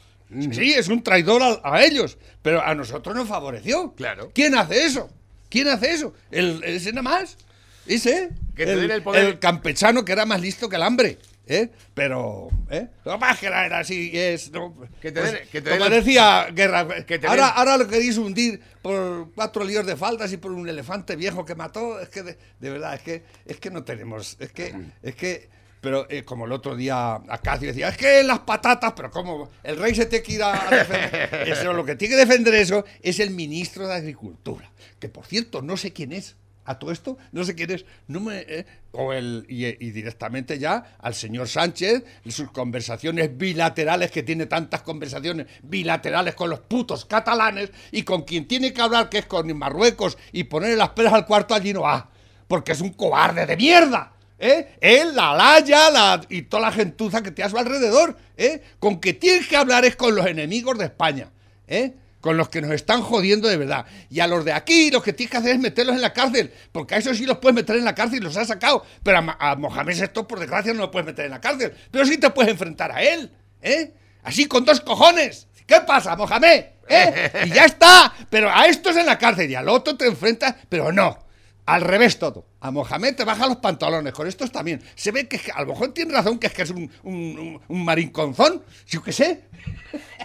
Sí, 0.52 0.72
es 0.72 0.88
un 0.88 1.04
traidor 1.04 1.42
a, 1.64 1.84
ellos, 1.84 2.18
pero 2.42 2.64
a 2.66 2.74
nosotros 2.74 3.14
nos 3.16 3.28
favoreció. 3.28 3.94
Claro. 3.96 4.32
¿Quién 4.34 4.56
hace 4.56 4.86
eso? 4.86 5.10
¿Quién 5.50 5.68
hace 5.68 5.92
eso? 5.94 6.14
El, 6.32 6.64
ese 6.64 6.92
nada 6.94 7.02
más. 7.02 7.38
Ese. 7.96 8.30
Que 8.56 8.66
te 8.66 8.76
den 8.76 8.92
el 8.92 9.02
poder. 9.04 9.26
el 9.26 9.40
campechano 9.40 10.04
que 10.06 10.12
era 10.12 10.26
más 10.26 10.40
listo 10.42 10.70
que 10.70 10.76
el 10.76 10.84
hambre. 10.84 11.18
¿eh? 11.48 11.70
Pero, 11.94 12.50
¿eh? 12.70 12.88
Lo 13.04 13.18
más 13.18 13.40
que 13.40 13.48
era, 13.48 13.78
así, 13.80 14.12
es. 14.14 14.52
no, 14.52 14.74
Que 15.02 15.12
te 15.12 15.20
pues, 15.22 15.34
den- 15.34 15.48
que 15.52 15.62
te 15.62 15.70
como 15.72 15.84
den 15.86 15.94
el- 15.94 16.00
decía 16.04 16.48
Guerra, 16.54 16.88
que 17.06 17.20
te 17.20 17.28
ahora, 17.28 17.48
den- 17.48 17.54
ahora 17.58 17.78
lo 17.78 17.88
queréis 17.88 18.18
hundir 18.18 18.62
por 18.82 19.32
cuatro 19.34 19.64
líos 19.64 19.86
de 19.86 19.98
faldas 19.98 20.32
y 20.32 20.38
por 20.38 20.52
un 20.52 20.68
elefante 20.70 21.16
viejo 21.16 21.44
que 21.46 21.56
mató. 21.56 22.00
Es 22.00 22.10
que, 22.10 22.24
de, 22.24 22.38
de 22.60 22.70
verdad, 22.70 22.94
es 22.96 23.02
que, 23.02 23.24
es 23.46 23.58
que 23.58 23.70
no 23.72 23.84
tenemos. 23.84 24.38
Es 24.40 24.52
que, 24.52 24.74
es 25.04 25.16
que. 25.16 25.50
Pero 25.82 26.06
eh, 26.12 26.24
como 26.24 26.46
el 26.46 26.52
otro 26.52 26.76
día 26.76 27.16
Acacio 27.28 27.68
decía, 27.70 27.90
es 27.90 27.98
que 27.98 28.22
las 28.24 28.40
patatas, 28.40 28.94
pero 28.96 29.10
como 29.10 29.50
el 29.64 29.78
rey 29.78 29.96
se 29.96 30.06
tiene 30.06 30.24
que 30.24 30.34
ir 30.34 30.44
a, 30.44 30.68
a 30.68 30.70
defender. 30.70 31.48
Eso, 31.48 31.74
lo 31.74 31.84
que 31.84 31.96
tiene 31.96 32.14
que 32.14 32.20
defender 32.20 32.54
eso 32.54 32.86
es 33.02 33.20
el 33.20 33.32
ministro 33.32 33.88
de 33.88 33.96
Agricultura. 33.96 34.70
Que 35.00 35.10
por 35.10 35.26
cierto, 35.26 35.64
no 35.64 35.76
sé 35.78 35.92
quién 35.92 36.12
es. 36.12 36.36
A 36.64 36.78
todo 36.78 36.92
esto, 36.92 37.18
no 37.32 37.44
sé 37.44 37.56
quién 37.56 37.72
es. 37.72 37.86
No 38.08 38.20
me, 38.20 38.40
eh, 38.40 38.66
o 38.92 39.14
el, 39.14 39.46
y, 39.50 39.66
directamente 39.92 40.60
ya 40.60 40.96
al 41.00 41.16
señor 41.16 41.48
Sánchez, 41.48 42.04
sus 42.28 42.52
conversaciones 42.52 43.36
bilaterales, 43.36 44.12
que 44.12 44.22
tiene 44.22 44.46
tantas 44.46 44.84
conversaciones 44.84 45.48
bilaterales 45.64 46.36
con 46.36 46.52
los 46.52 46.60
putos 46.60 47.06
catalanes, 47.06 47.72
y 47.92 48.04
con 48.04 48.24
quien 48.24 48.48
tiene 48.48 48.74
que 48.74 48.82
hablar, 48.82 49.10
que 49.10 49.20
es 49.20 49.26
con 49.26 49.52
Marruecos, 49.58 50.18
y 50.32 50.44
ponerle 50.44 50.76
las 50.76 50.90
peras 50.90 51.14
al 51.14 51.26
cuarto 51.26 51.56
allí 51.56 51.74
no 51.74 51.82
va. 51.82 52.10
Porque 52.48 52.74
es 52.74 52.82
un 52.82 52.92
cobarde 52.92 53.46
de 53.46 53.58
mierda. 53.58 54.14
¿Eh? 54.38 54.76
Él, 54.82 55.16
la 55.16 55.36
Laya, 55.36 55.92
la, 55.92 56.22
y 56.30 56.44
toda 56.44 56.64
la 56.64 56.72
gentuza 56.72 57.22
que 57.22 57.30
te 57.30 57.44
a 57.44 57.50
su 57.50 57.58
alrededor, 57.60 58.18
¿eh? 58.38 58.62
Con 58.80 59.00
que 59.00 59.14
tienes 59.14 59.48
que 59.48 59.56
hablar 59.56 59.86
es 59.86 59.96
con 59.96 60.16
los 60.16 60.26
enemigos 60.26 60.80
de 60.80 60.86
España, 60.86 61.30
¿eh? 61.68 61.94
Con 62.22 62.38
los 62.38 62.50
que 62.50 62.62
nos 62.62 62.72
están 62.72 63.02
jodiendo 63.02 63.50
de 63.50 63.58
verdad. 63.58 63.86
Y 64.10 64.20
a 64.20 64.28
los 64.28 64.46
de 64.46 64.54
aquí, 64.54 64.92
lo 64.92 65.02
que 65.02 65.12
tienes 65.12 65.32
que 65.32 65.38
hacer 65.38 65.56
es 65.56 65.60
meterlos 65.60 65.96
en 65.96 66.02
la 66.02 66.14
cárcel, 66.14 66.54
porque 66.72 66.96
a 66.96 66.98
esos 67.00 67.18
sí 67.18 67.26
los 67.26 67.40
puedes 67.40 67.56
meter 67.56 67.76
en 67.76 67.84
la 67.84 67.96
cárcel 67.96 68.20
y 68.20 68.22
los 68.22 68.38
has 68.38 68.48
sacado. 68.48 68.86
Pero 69.04 69.18
a, 69.18 69.56
Mohamed 69.56 70.02
esto, 70.02 70.28
por 70.28 70.40
desgracia, 70.40 70.74
no 70.74 70.82
lo 70.82 70.92
puedes 70.92 71.08
meter 71.08 71.26
en 71.26 71.32
la 71.32 71.42
cárcel. 71.42 71.74
Pero 71.92 72.06
sí 72.06 72.18
te 72.18 72.30
puedes 72.30 72.52
enfrentar 72.52 72.92
a 72.92 73.02
él, 73.02 73.32
¿eh? 73.62 73.94
Así 74.24 74.46
con 74.46 74.64
dos 74.64 74.82
cojones. 74.82 75.48
¿Qué 75.66 75.82
pasa, 75.82 76.16
Mohamed? 76.16 76.66
¿Eh? 76.88 77.32
Y 77.46 77.50
ya 77.50 77.66
está. 77.66 78.14
Pero 78.30 78.52
a 78.54 78.68
estos 78.68 78.96
en 78.98 79.06
la 79.06 79.18
cárcel 79.18 79.50
y 79.50 79.56
al 79.56 79.70
otro 79.70 79.98
te 79.98 80.06
enfrentas, 80.06 80.56
pero 80.70 80.92
no. 80.92 81.18
Al 81.66 81.82
revés 81.82 82.18
todo. 82.20 82.46
A 82.60 82.72
Mohamed 82.72 83.16
te 83.16 83.24
baja 83.24 83.48
los 83.48 83.58
pantalones, 83.58 84.14
con 84.14 84.28
estos 84.28 84.52
también. 84.52 84.82
Se 84.96 85.12
ve 85.12 85.28
que, 85.28 85.36
es 85.38 85.44
que 85.44 85.52
a 85.52 85.62
lo 85.62 85.68
mejor 85.68 85.94
tiene 85.94 86.14
razón 86.14 86.40
que 86.40 86.48
es 86.48 86.54
que 86.54 86.64
es 86.64 86.72
un, 86.72 86.92
un, 87.04 87.86
marinconzón, 87.86 88.64
yo 88.88 89.02
qué 89.04 89.12
sé. 89.12 89.42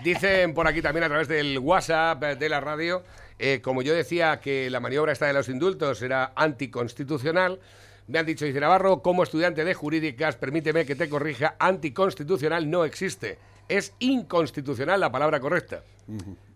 Dicen 0.03 0.55
por 0.55 0.66
aquí 0.66 0.83
también 0.83 1.05
a 1.05 1.09
través 1.09 1.29
del 1.29 1.59
WhatsApp 1.59 2.22
eh, 2.25 2.37
de 2.37 2.49
la 2.49 2.61
radio, 2.61 3.03
eh, 3.38 3.61
como 3.62 3.83
yo 3.83 3.94
decía 3.94 4.40
que 4.40 4.70
la 4.70 4.81
maniobra 4.81 5.12
esta 5.12 5.27
de 5.27 5.33
los 5.35 5.49
indultos 5.49 6.01
era 6.03 6.33
anticonstitucional, 6.37 7.61
me 8.09 8.18
han 8.18 8.27
dicho, 8.27 8.44
dice 8.44 8.61
Navarro, 8.61 9.03
como 9.03 9.22
estudiante 9.22 9.64
de 9.64 9.75
jurídicas, 9.75 10.37
permíteme 10.37 10.87
que 10.87 10.94
te 10.94 11.09
corrija, 11.09 11.57
anticonstitucional 11.59 12.70
no 12.70 12.85
existe. 12.85 13.38
Es 13.68 13.92
inconstitucional 13.99 15.01
la 15.01 15.11
palabra 15.11 15.40
correcta. 15.40 15.83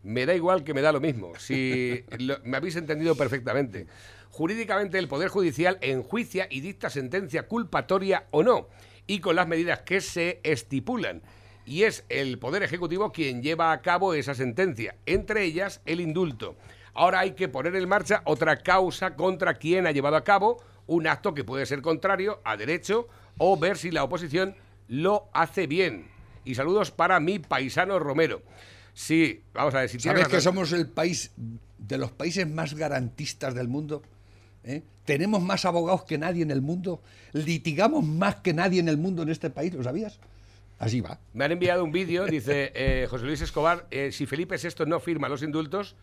Me 0.04 0.26
da 0.26 0.34
igual 0.34 0.62
que 0.62 0.74
me 0.74 0.80
da 0.80 0.92
lo 0.92 1.00
mismo. 1.00 1.32
Si 1.38 2.04
lo- 2.18 2.38
me 2.44 2.56
habéis 2.56 2.76
entendido 2.76 3.16
perfectamente. 3.16 3.86
Jurídicamente 4.30 4.98
el 4.98 5.08
Poder 5.08 5.28
Judicial 5.28 5.78
enjuicia 5.80 6.46
y 6.50 6.60
dicta 6.60 6.88
sentencia 6.88 7.48
culpatoria 7.48 8.26
o 8.30 8.42
no, 8.42 8.68
y 9.06 9.20
con 9.20 9.36
las 9.36 9.48
medidas 9.48 9.80
que 9.80 10.00
se 10.00 10.40
estipulan. 10.44 11.22
Y 11.66 11.82
es 11.82 12.04
el 12.08 12.38
Poder 12.38 12.62
Ejecutivo 12.62 13.12
quien 13.12 13.42
lleva 13.42 13.72
a 13.72 13.82
cabo 13.82 14.14
esa 14.14 14.34
sentencia, 14.34 14.96
entre 15.04 15.44
ellas 15.44 15.82
el 15.84 16.00
indulto. 16.00 16.56
Ahora 16.94 17.20
hay 17.20 17.32
que 17.32 17.48
poner 17.48 17.74
en 17.76 17.88
marcha 17.88 18.22
otra 18.24 18.56
causa 18.56 19.14
contra 19.14 19.54
quien 19.54 19.86
ha 19.86 19.92
llevado 19.92 20.16
a 20.16 20.24
cabo 20.24 20.62
un 20.86 21.06
acto 21.06 21.34
que 21.34 21.44
puede 21.44 21.66
ser 21.66 21.82
contrario 21.82 22.40
a 22.44 22.56
derecho 22.56 23.08
o 23.38 23.56
ver 23.56 23.76
si 23.78 23.90
la 23.90 24.04
oposición 24.04 24.56
lo 24.88 25.28
hace 25.32 25.66
bien. 25.66 26.08
Y 26.44 26.54
saludos 26.54 26.90
para 26.90 27.20
mi 27.20 27.38
paisano 27.38 27.98
Romero. 27.98 28.42
Sí, 28.92 29.42
vamos 29.54 29.74
a 29.74 29.80
ver 29.80 29.88
si 29.88 30.00
¿Sabes 30.00 30.28
que 30.28 30.40
somos 30.40 30.72
el 30.72 30.88
país 30.88 31.32
de 31.78 31.98
los 31.98 32.10
países 32.10 32.48
más 32.48 32.74
garantistas 32.74 33.54
del 33.54 33.68
mundo? 33.68 34.02
¿Eh? 34.64 34.82
Tenemos 35.04 35.42
más 35.42 35.64
abogados 35.64 36.04
que 36.04 36.18
nadie 36.18 36.42
en 36.42 36.50
el 36.50 36.60
mundo. 36.60 37.00
Litigamos 37.32 38.04
más 38.04 38.36
que 38.36 38.52
nadie 38.52 38.80
en 38.80 38.88
el 38.88 38.96
mundo 38.96 39.22
en 39.22 39.30
este 39.30 39.50
país, 39.50 39.72
¿lo 39.74 39.82
sabías? 39.82 40.18
Así 40.78 41.00
va. 41.00 41.18
Me 41.34 41.44
han 41.44 41.52
enviado 41.52 41.84
un 41.84 41.92
vídeo, 41.92 42.24
dice 42.24 42.72
eh, 42.74 43.06
José 43.10 43.26
Luis 43.26 43.40
Escobar, 43.42 43.86
eh, 43.90 44.12
si 44.12 44.24
Felipe 44.26 44.56
VI 44.56 44.86
no 44.86 44.98
firma 44.98 45.28
los 45.28 45.42
indultos, 45.42 45.94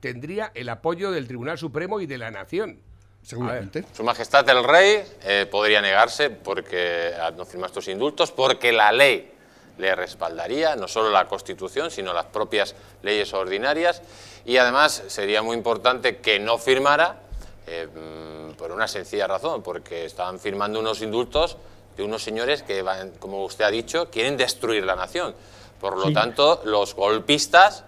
tendría 0.00 0.52
el 0.54 0.68
apoyo 0.68 1.10
del 1.10 1.26
Tribunal 1.26 1.58
Supremo 1.58 2.00
y 2.00 2.06
de 2.06 2.18
la 2.18 2.30
Nación. 2.30 2.80
seguramente. 3.22 3.84
Su 3.94 4.04
Majestad 4.04 4.48
el 4.50 4.62
Rey 4.62 5.02
eh, 5.24 5.46
podría 5.50 5.80
negarse 5.80 6.28
porque 6.28 7.12
a 7.20 7.30
no 7.30 7.46
firmar 7.46 7.70
estos 7.70 7.88
indultos, 7.88 8.30
porque 8.30 8.72
la 8.72 8.92
ley 8.92 9.32
le 9.78 9.94
respaldaría, 9.94 10.76
no 10.76 10.86
solo 10.86 11.10
la 11.10 11.26
Constitución, 11.26 11.90
sino 11.90 12.12
las 12.12 12.26
propias 12.26 12.74
leyes 13.02 13.32
ordinarias, 13.32 14.02
y 14.44 14.58
además 14.58 15.02
sería 15.06 15.42
muy 15.42 15.56
importante 15.56 16.18
que 16.18 16.38
no 16.38 16.58
firmara 16.58 17.25
eh, 17.66 17.86
mm, 17.86 18.54
por 18.54 18.70
una 18.72 18.86
sencilla 18.88 19.26
razón, 19.26 19.62
porque 19.62 20.04
estaban 20.04 20.38
firmando 20.38 20.80
unos 20.80 21.02
indultos 21.02 21.56
de 21.96 22.02
unos 22.04 22.22
señores 22.22 22.62
que, 22.62 22.82
van, 22.82 23.10
como 23.18 23.44
usted 23.44 23.64
ha 23.64 23.70
dicho, 23.70 24.10
quieren 24.10 24.36
destruir 24.36 24.84
la 24.84 24.96
nación. 24.96 25.34
Por 25.80 25.96
lo 25.96 26.06
Sí. 26.06 26.12
tanto, 26.14 26.60
los 26.64 26.94
golpistas 26.94 27.84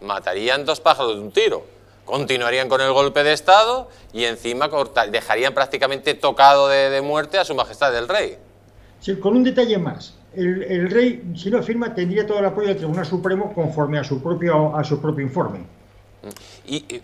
matarían 0.00 0.64
dos 0.64 0.80
pájaros 0.80 1.14
de 1.16 1.20
un 1.20 1.32
tiro. 1.32 1.64
Continuarían 2.04 2.68
con 2.68 2.80
el 2.80 2.92
golpe 2.92 3.22
de 3.22 3.32
Estado 3.32 3.88
y 4.12 4.24
encima 4.24 4.68
dejarían 5.10 5.54
prácticamente 5.54 6.14
tocado 6.14 6.68
de, 6.68 6.90
de 6.90 7.00
muerte 7.00 7.38
a 7.38 7.44
su 7.44 7.54
majestad 7.54 7.96
el 7.96 8.08
rey. 8.08 8.36
Sí, 9.00 9.16
con 9.16 9.36
un 9.36 9.44
detalle 9.44 9.78
más. 9.78 10.14
El, 10.34 10.62
el 10.64 10.90
rey, 10.90 11.22
si 11.36 11.50
no 11.50 11.62
firma, 11.62 11.94
tendría 11.94 12.26
todo 12.26 12.38
el 12.40 12.46
apoyo 12.46 12.68
del 12.68 12.76
Tribunal 12.78 13.06
Supremo 13.06 13.52
conforme 13.54 13.98
a 13.98 14.04
su 14.04 14.20
propio, 14.22 14.76
a 14.76 14.82
su 14.82 15.00
propio 15.00 15.24
informe. 15.24 15.60
Y, 16.66 16.76
y- 16.76 16.94
y 16.96 17.02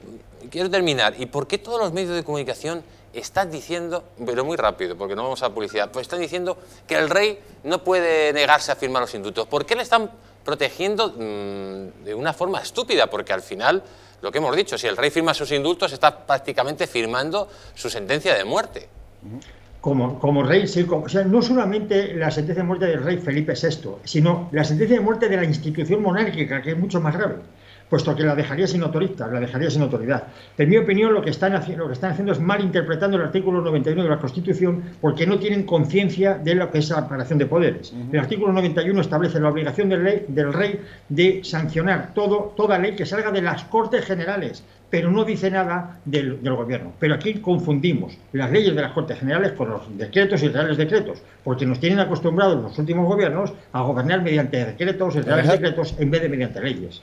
quiero 0.48 0.70
terminar. 0.70 1.14
¿Y 1.18 1.26
por 1.26 1.46
qué 1.46 1.58
todos 1.58 1.80
los 1.80 1.92
medios 1.92 2.14
de 2.14 2.24
comunicación 2.24 2.82
están 3.12 3.50
diciendo, 3.50 4.04
pero 4.24 4.44
muy 4.44 4.56
rápido, 4.56 4.96
porque 4.96 5.14
no 5.14 5.22
vamos 5.22 5.42
a 5.42 5.50
publicidad, 5.50 5.90
pues 5.90 6.02
están 6.02 6.20
diciendo 6.20 6.58
que 6.86 6.96
el 6.96 7.10
rey 7.10 7.38
no 7.64 7.82
puede 7.82 8.32
negarse 8.32 8.72
a 8.72 8.76
firmar 8.76 9.02
los 9.02 9.14
indultos? 9.14 9.46
¿Por 9.46 9.64
qué 9.66 9.74
le 9.74 9.82
están 9.82 10.10
protegiendo 10.44 11.10
mm, 11.10 12.04
de 12.04 12.14
una 12.14 12.32
forma 12.32 12.60
estúpida? 12.60 13.08
Porque 13.08 13.32
al 13.32 13.42
final, 13.42 13.82
lo 14.22 14.30
que 14.30 14.38
hemos 14.38 14.54
dicho, 14.54 14.76
si 14.78 14.86
el 14.86 14.96
rey 14.96 15.10
firma 15.10 15.34
sus 15.34 15.50
indultos, 15.52 15.92
está 15.92 16.26
prácticamente 16.26 16.86
firmando 16.86 17.48
su 17.74 17.88
sentencia 17.90 18.34
de 18.34 18.44
muerte. 18.44 18.88
Como, 19.80 20.42
rey, 20.42 20.64
o 20.90 21.08
sea, 21.08 21.24
no 21.24 21.40
solamente 21.40 22.12
la 22.14 22.30
sentencia 22.30 22.62
de 22.62 22.66
muerte 22.66 22.86
del 22.86 23.02
rey 23.02 23.18
Felipe 23.18 23.54
VI, 23.54 23.90
sino 24.04 24.48
la 24.52 24.64
sentencia 24.64 24.96
de 24.96 25.02
muerte 25.02 25.28
de 25.28 25.36
la 25.36 25.44
institución 25.44 26.02
monárquica, 26.02 26.60
que 26.60 26.72
es 26.72 26.76
mucho 26.76 27.00
más 27.00 27.16
grave, 27.16 27.36
puesto 27.88 28.14
que 28.14 28.22
la 28.22 28.34
dejaría 28.34 28.66
sin 28.66 28.82
autoridad, 28.82 29.32
la 29.32 29.40
dejaría 29.40 29.70
sin 29.70 29.82
autoridad. 29.82 30.24
En 30.56 30.68
mi 30.68 30.76
opinión, 30.76 31.14
lo 31.14 31.22
que 31.22 31.30
están, 31.30 31.52
haci- 31.54 31.74
lo 31.76 31.86
que 31.86 31.94
están 31.94 32.10
haciendo 32.12 32.32
es 32.32 32.40
malinterpretando 32.40 33.16
el 33.16 33.22
artículo 33.24 33.60
91 33.62 34.02
de 34.02 34.08
la 34.08 34.18
Constitución 34.18 34.82
porque 35.00 35.26
no 35.26 35.38
tienen 35.38 35.64
conciencia 35.64 36.34
de 36.34 36.54
lo 36.54 36.70
que 36.70 36.78
es 36.78 36.90
la 36.90 37.02
separación 37.02 37.38
de 37.38 37.46
poderes. 37.46 37.92
El 38.12 38.18
artículo 38.20 38.52
91 38.52 39.00
establece 39.00 39.40
la 39.40 39.48
obligación 39.48 39.88
del 39.88 40.02
rey, 40.02 40.24
del 40.28 40.52
rey 40.52 40.80
de 41.08 41.40
sancionar 41.44 42.12
todo, 42.14 42.52
toda 42.56 42.78
ley 42.78 42.94
que 42.94 43.06
salga 43.06 43.30
de 43.30 43.42
las 43.42 43.64
Cortes 43.64 44.04
Generales, 44.04 44.62
pero 44.90 45.10
no 45.10 45.24
dice 45.24 45.50
nada 45.50 45.98
del, 46.04 46.42
del 46.42 46.54
gobierno. 46.54 46.92
Pero 46.98 47.14
aquí 47.14 47.34
confundimos 47.34 48.16
las 48.32 48.50
leyes 48.50 48.74
de 48.74 48.80
las 48.82 48.92
Cortes 48.92 49.18
Generales 49.18 49.52
con 49.52 49.68
los 49.70 49.82
decretos 49.98 50.42
y 50.42 50.48
reales 50.48 50.76
decretos, 50.76 51.22
porque 51.44 51.66
nos 51.66 51.78
tienen 51.80 51.98
acostumbrados 52.00 52.62
los 52.62 52.78
últimos 52.78 53.06
gobiernos 53.06 53.52
a 53.72 53.82
gobernar 53.82 54.22
mediante 54.22 54.64
decretos 54.64 55.16
y 55.16 55.20
reales 55.20 55.46
decretos 55.60 55.94
en 55.98 56.10
vez 56.10 56.22
de 56.22 56.28
mediante 56.28 56.60
leyes. 56.62 57.02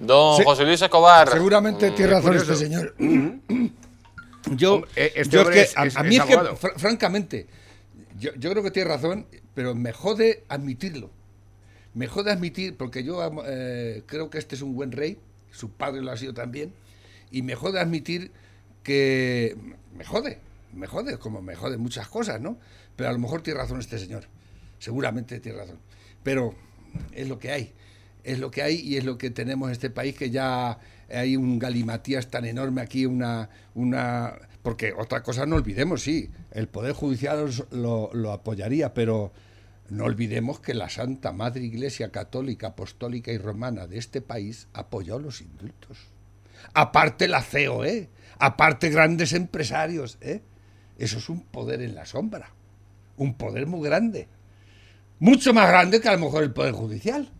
Don. 0.00 0.42
José 0.44 0.64
Luis 0.64 0.80
Escobar. 0.82 1.28
Seguramente 1.30 1.90
mm, 1.90 1.94
tiene 1.94 2.10
razón 2.12 2.32
curioso. 2.36 2.52
este 2.52 2.64
señor. 2.66 2.94
Yo, 4.56 4.82
Eh, 4.94 5.12
este 5.16 5.34
yo 5.34 5.42
es 5.42 5.48
que 5.48 5.60
es- 5.62 5.76
a, 5.76 5.86
es- 5.86 5.96
a 5.96 6.02
mí 6.04 6.16
es 6.16 6.22
que, 6.24 6.36
fr- 6.36 6.76
francamente, 6.76 7.46
yo, 8.18 8.30
yo 8.36 8.50
creo 8.50 8.62
que 8.62 8.70
tiene 8.70 8.88
razón, 8.88 9.26
pero 9.54 9.74
me 9.74 9.92
jode 9.92 10.44
admitirlo. 10.48 11.10
Me 11.94 12.06
jode 12.06 12.30
admitir, 12.30 12.76
porque 12.76 13.02
yo 13.02 13.18
eh, 13.46 14.04
creo 14.06 14.30
que 14.30 14.38
este 14.38 14.54
es 14.54 14.62
un 14.62 14.74
buen 14.76 14.92
rey, 14.92 15.18
su 15.50 15.70
padre 15.72 16.00
lo 16.02 16.12
ha 16.12 16.16
sido 16.16 16.32
también, 16.32 16.72
y 17.32 17.42
me 17.42 17.54
jode 17.56 17.80
admitir 17.80 18.30
que 18.84 19.56
me 19.96 20.04
jode, 20.04 20.38
me 20.72 20.86
jode, 20.86 21.18
como 21.18 21.42
me 21.42 21.56
jode 21.56 21.76
muchas 21.76 22.06
cosas, 22.06 22.40
¿no? 22.40 22.56
Pero 22.94 23.08
a 23.10 23.12
lo 23.12 23.18
mejor 23.18 23.42
tiene 23.42 23.58
razón 23.58 23.80
este 23.80 23.98
señor, 23.98 24.28
seguramente 24.78 25.40
tiene 25.40 25.58
razón. 25.58 25.78
Pero 26.22 26.54
es 27.12 27.26
lo 27.28 27.38
que 27.40 27.50
hay, 27.50 27.72
es 28.26 28.40
lo 28.40 28.50
que 28.50 28.62
hay 28.62 28.80
y 28.80 28.96
es 28.96 29.04
lo 29.04 29.16
que 29.16 29.30
tenemos 29.30 29.68
en 29.68 29.72
este 29.72 29.88
país, 29.88 30.16
que 30.16 30.30
ya 30.30 30.78
hay 31.08 31.36
un 31.36 31.58
galimatías 31.58 32.28
tan 32.28 32.44
enorme 32.44 32.82
aquí, 32.82 33.06
una... 33.06 33.48
una 33.74 34.38
porque 34.62 34.92
otra 34.92 35.22
cosa 35.22 35.46
no 35.46 35.54
olvidemos, 35.54 36.02
sí, 36.02 36.28
el 36.50 36.66
Poder 36.66 36.92
Judicial 36.92 37.48
lo, 37.70 38.10
lo 38.12 38.32
apoyaría, 38.32 38.92
pero 38.92 39.32
no 39.90 40.04
olvidemos 40.04 40.58
que 40.58 40.74
la 40.74 40.88
Santa 40.88 41.30
Madre 41.30 41.62
Iglesia 41.62 42.10
Católica, 42.10 42.68
Apostólica 42.68 43.30
y 43.30 43.38
Romana 43.38 43.86
de 43.86 43.98
este 43.98 44.20
país 44.20 44.66
apoyó 44.72 45.20
los 45.20 45.40
indultos. 45.40 45.98
Aparte 46.74 47.28
la 47.28 47.44
COE, 47.44 48.10
aparte 48.40 48.90
grandes 48.90 49.32
empresarios, 49.34 50.18
¿eh? 50.20 50.42
Eso 50.98 51.18
es 51.18 51.28
un 51.28 51.42
poder 51.42 51.80
en 51.80 51.94
la 51.94 52.04
sombra, 52.04 52.50
un 53.16 53.34
poder 53.34 53.68
muy 53.68 53.86
grande. 53.86 54.26
Mucho 55.20 55.54
más 55.54 55.68
grande 55.68 56.00
que 56.00 56.08
a 56.08 56.12
lo 56.14 56.24
mejor 56.26 56.42
el 56.42 56.52
Poder 56.52 56.72
Judicial. 56.72 57.30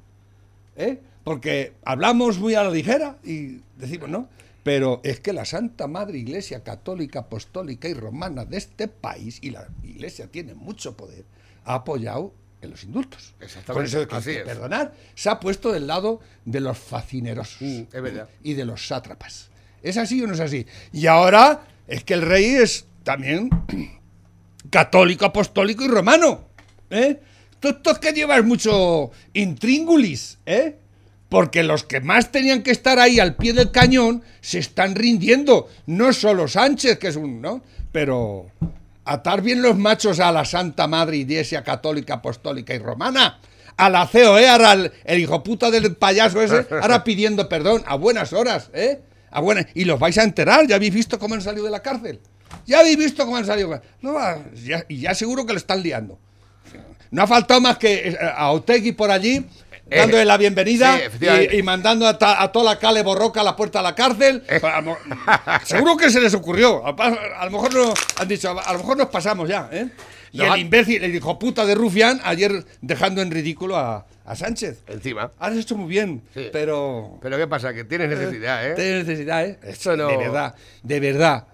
¿Eh? 0.76 1.00
Porque 1.24 1.72
hablamos 1.84 2.38
muy 2.38 2.54
a 2.54 2.62
la 2.62 2.70
ligera 2.70 3.18
y 3.24 3.60
decimos, 3.76 4.08
¿no? 4.08 4.28
Pero 4.62 5.00
es 5.04 5.20
que 5.20 5.32
la 5.32 5.44
Santa 5.44 5.86
Madre 5.86 6.18
Iglesia 6.18 6.62
Católica, 6.64 7.20
Apostólica 7.20 7.88
y 7.88 7.94
Romana 7.94 8.44
de 8.44 8.56
este 8.56 8.88
país, 8.88 9.38
y 9.42 9.50
la 9.50 9.66
Iglesia 9.84 10.26
tiene 10.28 10.54
mucho 10.54 10.96
poder, 10.96 11.24
ha 11.64 11.74
apoyado 11.74 12.32
en 12.62 12.70
los 12.70 12.82
indultos. 12.84 13.34
Exactamente, 13.40 13.72
Por 13.74 13.84
eso 13.84 14.08
que, 14.08 14.14
así 14.16 14.30
que 14.32 14.38
es. 14.38 14.44
perdonar, 14.44 14.92
se 15.14 15.28
ha 15.30 15.38
puesto 15.38 15.70
del 15.72 15.86
lado 15.86 16.20
de 16.44 16.60
los 16.60 16.76
fascinerosos 16.78 17.60
Mm, 17.60 17.82
es 17.92 18.02
verdad. 18.02 18.28
y 18.42 18.54
de 18.54 18.64
los 18.64 18.86
sátrapas. 18.88 19.50
¿Es 19.82 19.96
así 19.98 20.20
o 20.22 20.26
no 20.26 20.34
es 20.34 20.40
así? 20.40 20.66
Y 20.92 21.06
ahora 21.06 21.62
es 21.86 22.02
que 22.02 22.14
el 22.14 22.22
rey 22.22 22.44
es 22.56 22.86
también 23.04 23.50
católico, 24.70 25.24
apostólico 25.26 25.84
y 25.84 25.88
romano. 25.88 26.48
¿eh? 26.90 27.20
Tú, 27.60 27.74
que 28.00 28.12
llevas 28.12 28.44
mucho 28.44 29.10
intríngulis, 29.32 30.38
¿eh? 30.46 30.76
Porque 31.28 31.62
los 31.62 31.82
que 31.84 32.00
más 32.00 32.30
tenían 32.30 32.62
que 32.62 32.70
estar 32.70 32.98
ahí 32.98 33.18
al 33.18 33.34
pie 33.34 33.52
del 33.52 33.72
cañón 33.72 34.22
se 34.40 34.58
están 34.58 34.94
rindiendo. 34.94 35.68
No 35.86 36.12
solo 36.12 36.46
Sánchez, 36.46 36.98
que 36.98 37.08
es 37.08 37.16
un, 37.16 37.40
¿no? 37.40 37.62
Pero 37.90 38.46
atar 39.04 39.42
bien 39.42 39.62
los 39.62 39.76
machos 39.76 40.20
a 40.20 40.30
la 40.30 40.44
Santa 40.44 40.86
Madre 40.86 41.16
Iglesia 41.18 41.64
Católica, 41.64 42.14
Apostólica 42.14 42.74
y 42.74 42.78
Romana. 42.78 43.40
A 43.76 43.90
la 43.90 44.08
COE, 44.10 44.48
ahora 44.48 44.72
el, 45.04 45.18
hijo 45.18 45.42
puta 45.42 45.70
del 45.70 45.96
payaso 45.96 46.40
ese, 46.40 46.66
ahora 46.80 47.04
pidiendo 47.04 47.46
perdón 47.48 47.82
a 47.86 47.96
buenas 47.96 48.32
horas, 48.32 48.70
¿eh? 48.72 49.00
A 49.30 49.40
buenas, 49.40 49.66
y 49.74 49.84
los 49.84 50.00
vais 50.00 50.16
a 50.16 50.22
enterar, 50.22 50.66
ya 50.66 50.76
habéis 50.76 50.94
visto 50.94 51.18
cómo 51.18 51.34
han 51.34 51.42
salido 51.42 51.66
de 51.66 51.70
la 51.72 51.82
cárcel. 51.82 52.20
Ya 52.64 52.80
habéis 52.80 52.96
visto 52.96 53.24
cómo 53.24 53.36
han 53.36 53.44
salido. 53.44 53.78
No, 54.00 54.14
ya- 54.54 54.86
y 54.88 55.00
ya 55.00 55.14
seguro 55.14 55.44
que 55.44 55.52
lo 55.52 55.58
están 55.58 55.82
liando. 55.82 56.18
No 57.16 57.22
ha 57.22 57.26
faltado 57.26 57.62
más 57.62 57.78
que 57.78 58.08
eh, 58.10 58.16
a 58.20 58.50
Otegui 58.52 58.92
por 58.92 59.10
allí, 59.10 59.42
Eh, 59.88 59.98
dándole 60.00 60.24
la 60.26 60.36
bienvenida 60.36 60.98
sí, 60.98 61.26
y, 61.52 61.58
y 61.58 61.62
mandando 61.62 62.06
a, 62.06 62.18
ta- 62.18 62.42
a 62.42 62.50
toda 62.52 62.74
la 62.74 62.78
cale 62.78 63.02
borroca 63.02 63.40
a 63.40 63.44
la 63.44 63.54
puerta 63.56 63.78
de 63.78 63.84
la 63.84 63.94
cárcel. 63.94 64.42
Eh. 64.48 64.60
Lo- 64.84 64.98
seguro 65.64 65.96
que 65.96 66.10
se 66.10 66.20
les 66.20 66.34
ocurrió. 66.34 66.84
A, 66.84 66.90
a 67.40 67.44
lo 67.46 67.50
mejor 67.52 67.72
no, 67.72 67.94
han 68.18 68.28
dicho, 68.28 68.50
a 68.60 68.72
lo 68.74 68.78
mejor 68.80 68.98
nos 68.98 69.08
pasamos 69.08 69.48
ya. 69.48 69.70
¿eh? 69.72 69.86
Y 70.32 70.38
No, 70.38 70.54
el 70.54 70.60
imbécil, 70.60 71.02
el 71.02 71.14
hijo 71.14 71.38
puta 71.38 71.64
de 71.64 71.74
Rufián, 71.74 72.20
ayer 72.24 72.64
dejando 72.82 73.22
en 73.22 73.30
ridículo 73.30 73.76
a, 73.78 74.04
a 74.26 74.36
Sánchez. 74.36 74.82
Encima. 74.88 75.30
Has 75.38 75.54
hecho 75.56 75.74
muy 75.74 75.88
bien, 75.88 76.20
Sí. 76.34 76.48
pero... 76.52 77.18
Pero 77.22 77.38
¿qué 77.38 77.46
pasa? 77.46 77.72
Que 77.72 77.84
tienes 77.84 78.10
necesidad, 78.10 78.68
¿eh? 78.68 78.74
Tienes 78.74 79.06
necesidad, 79.06 79.46
¿eh? 79.46 79.58
Eso 79.62 79.96
no- 79.96 80.08
De 80.08 80.16
verdad, 80.18 80.54
de 80.82 81.00
verdad. 81.00 81.46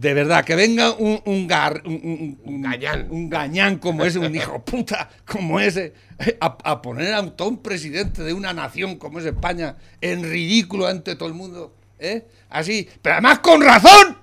De 0.00 0.14
verdad, 0.14 0.46
que 0.46 0.54
venga 0.54 0.92
un, 0.92 1.20
un, 1.26 1.46
gar- 1.46 1.82
un, 1.84 2.62
gañán. 2.62 3.06
un 3.10 3.28
gañán 3.28 3.76
como 3.76 4.02
ese, 4.02 4.18
un 4.18 4.34
hijo 4.34 4.64
puta 4.64 5.10
como 5.26 5.60
ese, 5.60 5.92
a, 6.40 6.56
a 6.64 6.80
poner 6.80 7.12
a 7.12 7.20
un 7.20 7.58
presidente 7.58 8.22
de 8.22 8.32
una 8.32 8.54
nación 8.54 8.96
como 8.96 9.18
es 9.18 9.26
España 9.26 9.76
en 10.00 10.22
ridículo 10.22 10.86
ante 10.86 11.16
todo 11.16 11.28
el 11.28 11.34
mundo. 11.34 11.74
¿eh? 11.98 12.26
Así, 12.48 12.88
pero 13.02 13.16
además 13.16 13.40
con 13.40 13.60
razón. 13.60 14.16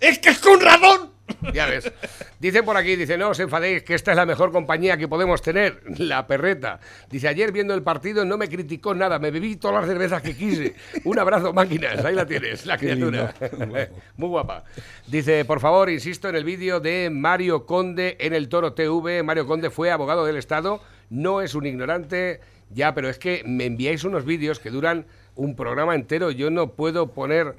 Es 0.00 0.18
que 0.20 0.30
es 0.30 0.38
con 0.38 0.58
razón. 0.58 1.09
Ya 1.54 1.66
ves. 1.66 1.92
Dicen 2.38 2.64
por 2.64 2.76
aquí, 2.76 2.96
dice, 2.96 3.16
no 3.18 3.30
os 3.30 3.40
enfadéis, 3.40 3.82
que 3.82 3.94
esta 3.94 4.12
es 4.12 4.16
la 4.16 4.26
mejor 4.26 4.52
compañía 4.52 4.96
que 4.96 5.08
podemos 5.08 5.42
tener, 5.42 5.82
la 5.98 6.26
perreta. 6.26 6.80
Dice, 7.10 7.28
ayer 7.28 7.52
viendo 7.52 7.74
el 7.74 7.82
partido 7.82 8.24
no 8.24 8.36
me 8.36 8.48
criticó 8.48 8.94
nada, 8.94 9.18
me 9.18 9.30
bebí 9.30 9.56
todas 9.56 9.76
las 9.76 9.86
cervezas 9.86 10.22
que 10.22 10.36
quise. 10.36 10.74
Un 11.04 11.18
abrazo, 11.18 11.52
máquinas, 11.52 12.04
ahí 12.04 12.14
la 12.14 12.26
tienes, 12.26 12.66
la 12.66 12.78
criatura. 12.78 13.34
Muy 14.16 14.28
guapa. 14.28 14.64
Dice, 15.06 15.44
por 15.44 15.60
favor, 15.60 15.90
insisto 15.90 16.28
en 16.28 16.36
el 16.36 16.44
vídeo 16.44 16.80
de 16.80 17.10
Mario 17.10 17.66
Conde 17.66 18.16
en 18.20 18.34
el 18.34 18.48
Toro 18.48 18.72
TV. 18.72 19.22
Mario 19.22 19.46
Conde 19.46 19.70
fue 19.70 19.90
abogado 19.90 20.24
del 20.24 20.36
Estado, 20.36 20.80
no 21.08 21.40
es 21.40 21.54
un 21.54 21.66
ignorante. 21.66 22.40
Ya, 22.72 22.94
pero 22.94 23.08
es 23.08 23.18
que 23.18 23.42
me 23.44 23.66
enviáis 23.66 24.04
unos 24.04 24.24
vídeos 24.24 24.60
que 24.60 24.70
duran 24.70 25.06
un 25.40 25.56
programa 25.56 25.94
entero. 25.94 26.30
Yo 26.30 26.50
no 26.50 26.68
puedo 26.68 27.08
poner 27.08 27.54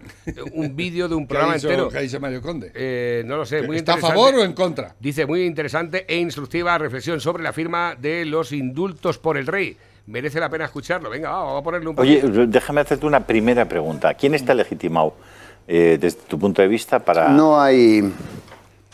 un 0.54 0.76
vídeo 0.76 1.10
de 1.10 1.16
un 1.16 1.26
¿Qué 1.26 1.34
ha 1.34 1.40
programa 1.40 1.56
entero. 1.56 1.90
qué 1.90 2.02
dicho 2.02 2.20
Mario 2.20 2.42
Conde? 2.42 2.72
Eh, 2.76 3.24
no 3.26 3.38
lo 3.38 3.46
sé, 3.46 3.64
muy 3.64 3.78
¿Está 3.78 3.96
a 3.96 3.98
favor 3.98 4.36
o 4.36 4.44
en 4.44 4.54
contra? 4.54 4.96
Dice, 5.00 5.26
muy 5.26 5.44
interesante 5.44 6.06
e 6.08 6.18
instructiva 6.18 6.78
reflexión 6.78 7.20
sobre 7.20 7.44
la 7.44 7.54
firma 7.54 7.96
de 8.00 8.26
los 8.26 8.52
indultos 8.52 9.18
por 9.18 9.38
el 9.38 9.48
rey. 9.48 9.76
Merece 10.06 10.40
la 10.40 10.50
pena 10.50 10.66
escucharlo. 10.66 11.10
Venga, 11.10 11.32
va, 11.32 11.44
vamos 11.44 11.62
a 11.62 11.64
ponerle 11.64 11.90
un 11.90 12.00
Oye, 12.00 12.22
déjame 12.48 12.82
hacerte 12.82 13.06
una 13.06 13.26
primera 13.26 13.68
pregunta. 13.68 14.14
¿Quién 14.14 14.36
está 14.36 14.54
legitimado 14.54 15.16
eh, 15.68 15.98
desde 16.00 16.20
tu 16.28 16.38
punto 16.38 16.62
de 16.62 16.68
vista 16.68 17.00
para... 17.00 17.30
No 17.30 17.60
hay, 17.60 18.12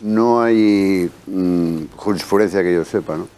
no 0.01 0.41
hay 0.41 1.09
mm, 1.25 1.87
jurisprudencia 1.95 2.63
que 2.63 2.73
yo 2.73 2.85
sepa, 2.85 3.17
¿no? 3.17 3.36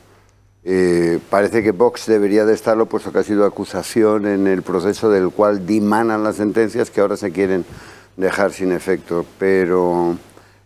Eh, 0.72 1.18
parece 1.32 1.64
que 1.64 1.72
Vox 1.72 2.06
debería 2.06 2.46
de 2.46 2.54
estarlo, 2.54 2.86
puesto 2.86 3.12
que 3.12 3.18
ha 3.18 3.24
sido 3.24 3.44
acusación 3.44 4.28
en 4.28 4.46
el 4.46 4.62
proceso 4.62 5.10
del 5.10 5.32
cual 5.32 5.66
dimanan 5.66 6.24
las 6.24 6.36
sentencias 6.36 6.92
que 6.92 7.02
ahora 7.02 7.18
se 7.18 7.32
quieren 7.32 7.66
dejar 8.18 8.52
sin 8.52 8.72
efecto. 8.72 9.26
Pero. 9.40 10.16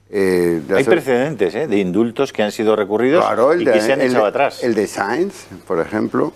eh, 0.10 0.62
Hay 0.76 0.84
precedentes 0.84 1.56
¿eh? 1.56 1.68
de 1.68 1.78
indultos 1.78 2.34
que 2.34 2.43
han 2.43 2.51
sido 2.51 2.76
recurridos 2.76 3.24
Claro, 3.24 3.54
el 3.54 3.62
y 3.62 3.66
de, 3.66 3.72
que 3.72 3.80
se 3.82 3.93
han 3.93 4.01
el 4.01 4.10
echado 4.12 4.26
atrás. 4.26 4.62
El 4.62 4.76
de 4.76 4.88
Sainz, 4.88 5.45
por 5.66 5.80
ejemplo. 5.80 6.34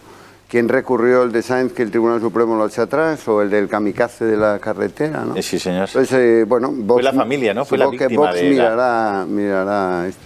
¿Quién 0.48 0.70
recurrió 0.70 1.24
el 1.24 1.34
de 1.34 1.42
Sainz 1.42 1.74
que 1.74 1.84
el 1.84 1.92
Tribunal 1.92 2.22
Supremo 2.22 2.56
lo 2.56 2.68
echa 2.68 2.84
atrás? 2.84 3.28
¿O 3.28 3.42
el 3.42 3.50
del 3.50 3.68
kamikaze 3.68 4.24
de 4.24 4.38
la 4.38 4.60
carretera? 4.60 5.26
¿no? 5.26 5.36
Eh, 5.36 5.42
sí, 5.44 5.60
señor. 5.60 5.90
Pues, 5.92 6.10
eh, 6.14 6.46
bueno, 6.48 6.72
Vox- 6.72 7.04
la 7.04 7.12
familia, 7.12 7.54
¿no? 7.54 7.66
Fue 7.66 7.78
la 7.78 7.84
supongo 7.84 7.98
que 8.00 8.08
víctima 8.08 8.28
Vox 8.28 8.36
de 8.36 8.44
la- 8.44 8.50
mirará, 8.50 9.26
mirará 9.28 10.08
esto. 10.08 10.22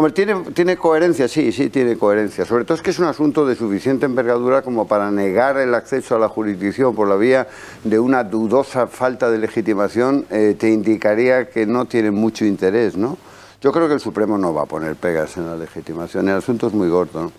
Hombre, 0.00 0.14
tiene, 0.14 0.34
tiene 0.54 0.78
coherencia, 0.78 1.28
sí, 1.28 1.52
sí, 1.52 1.68
tiene 1.68 1.98
coherencia. 1.98 2.46
Sobre 2.46 2.64
todo 2.64 2.74
es 2.74 2.80
que 2.80 2.88
es 2.88 2.98
un 2.98 3.04
asunto 3.04 3.44
de 3.44 3.54
suficiente 3.54 4.06
envergadura 4.06 4.62
como 4.62 4.88
para 4.88 5.10
negar 5.10 5.58
el 5.58 5.74
acceso 5.74 6.16
a 6.16 6.18
la 6.18 6.26
jurisdicción 6.26 6.94
por 6.94 7.06
la 7.06 7.16
vía 7.16 7.46
de 7.84 7.98
una 7.98 8.24
dudosa 8.24 8.86
falta 8.86 9.30
de 9.30 9.36
legitimación, 9.36 10.24
eh, 10.30 10.56
te 10.58 10.70
indicaría 10.70 11.50
que 11.50 11.66
no 11.66 11.84
tiene 11.84 12.10
mucho 12.12 12.46
interés, 12.46 12.96
¿no? 12.96 13.18
Yo 13.60 13.72
creo 13.72 13.88
que 13.88 13.92
el 13.92 14.00
Supremo 14.00 14.38
no 14.38 14.54
va 14.54 14.62
a 14.62 14.64
poner 14.64 14.96
pegas 14.96 15.36
en 15.36 15.44
la 15.44 15.54
legitimación, 15.54 16.30
el 16.30 16.36
asunto 16.36 16.68
es 16.68 16.72
muy 16.72 16.88
gordo, 16.88 17.24
¿no? 17.24 17.32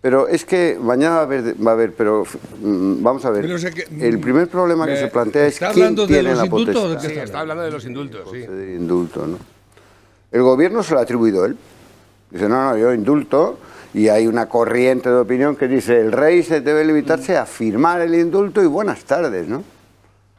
Pero 0.00 0.26
es 0.26 0.44
que 0.44 0.80
mañana 0.82 1.14
va 1.14 1.20
a 1.20 1.24
haber, 1.26 1.54
va 1.64 1.70
a 1.70 1.74
haber 1.74 1.92
pero 1.94 2.24
mm, 2.60 3.04
vamos 3.04 3.24
a 3.24 3.30
ver. 3.30 3.42
Pero 3.46 3.56
que- 3.72 4.08
el 4.08 4.18
primer 4.18 4.48
problema 4.48 4.84
que 4.84 4.94
me- 4.94 4.98
se 4.98 5.06
plantea 5.06 5.46
es 5.46 5.52
¿está 5.54 5.70
quién 5.70 5.84
hablando 5.84 6.08
de 6.08 6.14
tiene 6.14 6.30
los 6.30 6.38
la 6.38 6.50
potestad. 6.50 6.98
Sí, 7.08 7.12
está 7.20 7.38
hablando 7.38 7.62
de 7.62 7.70
los 7.70 7.84
indultos, 7.84 8.28
sí. 8.32 8.38
de 8.38 8.74
indulto, 8.74 9.28
¿no? 9.28 9.38
El 10.32 10.42
gobierno 10.42 10.82
se 10.82 10.94
lo 10.94 10.98
ha 10.98 11.02
atribuido 11.04 11.44
él. 11.44 11.56
Dice, 12.30 12.48
no, 12.48 12.70
no, 12.70 12.76
yo 12.76 12.92
indulto. 12.92 13.58
Y 13.92 14.08
hay 14.08 14.26
una 14.26 14.48
corriente 14.48 15.08
de 15.08 15.16
opinión 15.16 15.56
que 15.56 15.66
dice, 15.66 16.00
el 16.00 16.12
rey 16.12 16.42
se 16.42 16.60
debe 16.60 16.84
limitarse 16.84 17.36
a 17.36 17.44
firmar 17.44 18.00
el 18.00 18.14
indulto 18.14 18.62
y 18.62 18.66
buenas 18.66 19.04
tardes, 19.04 19.48
¿no? 19.48 19.64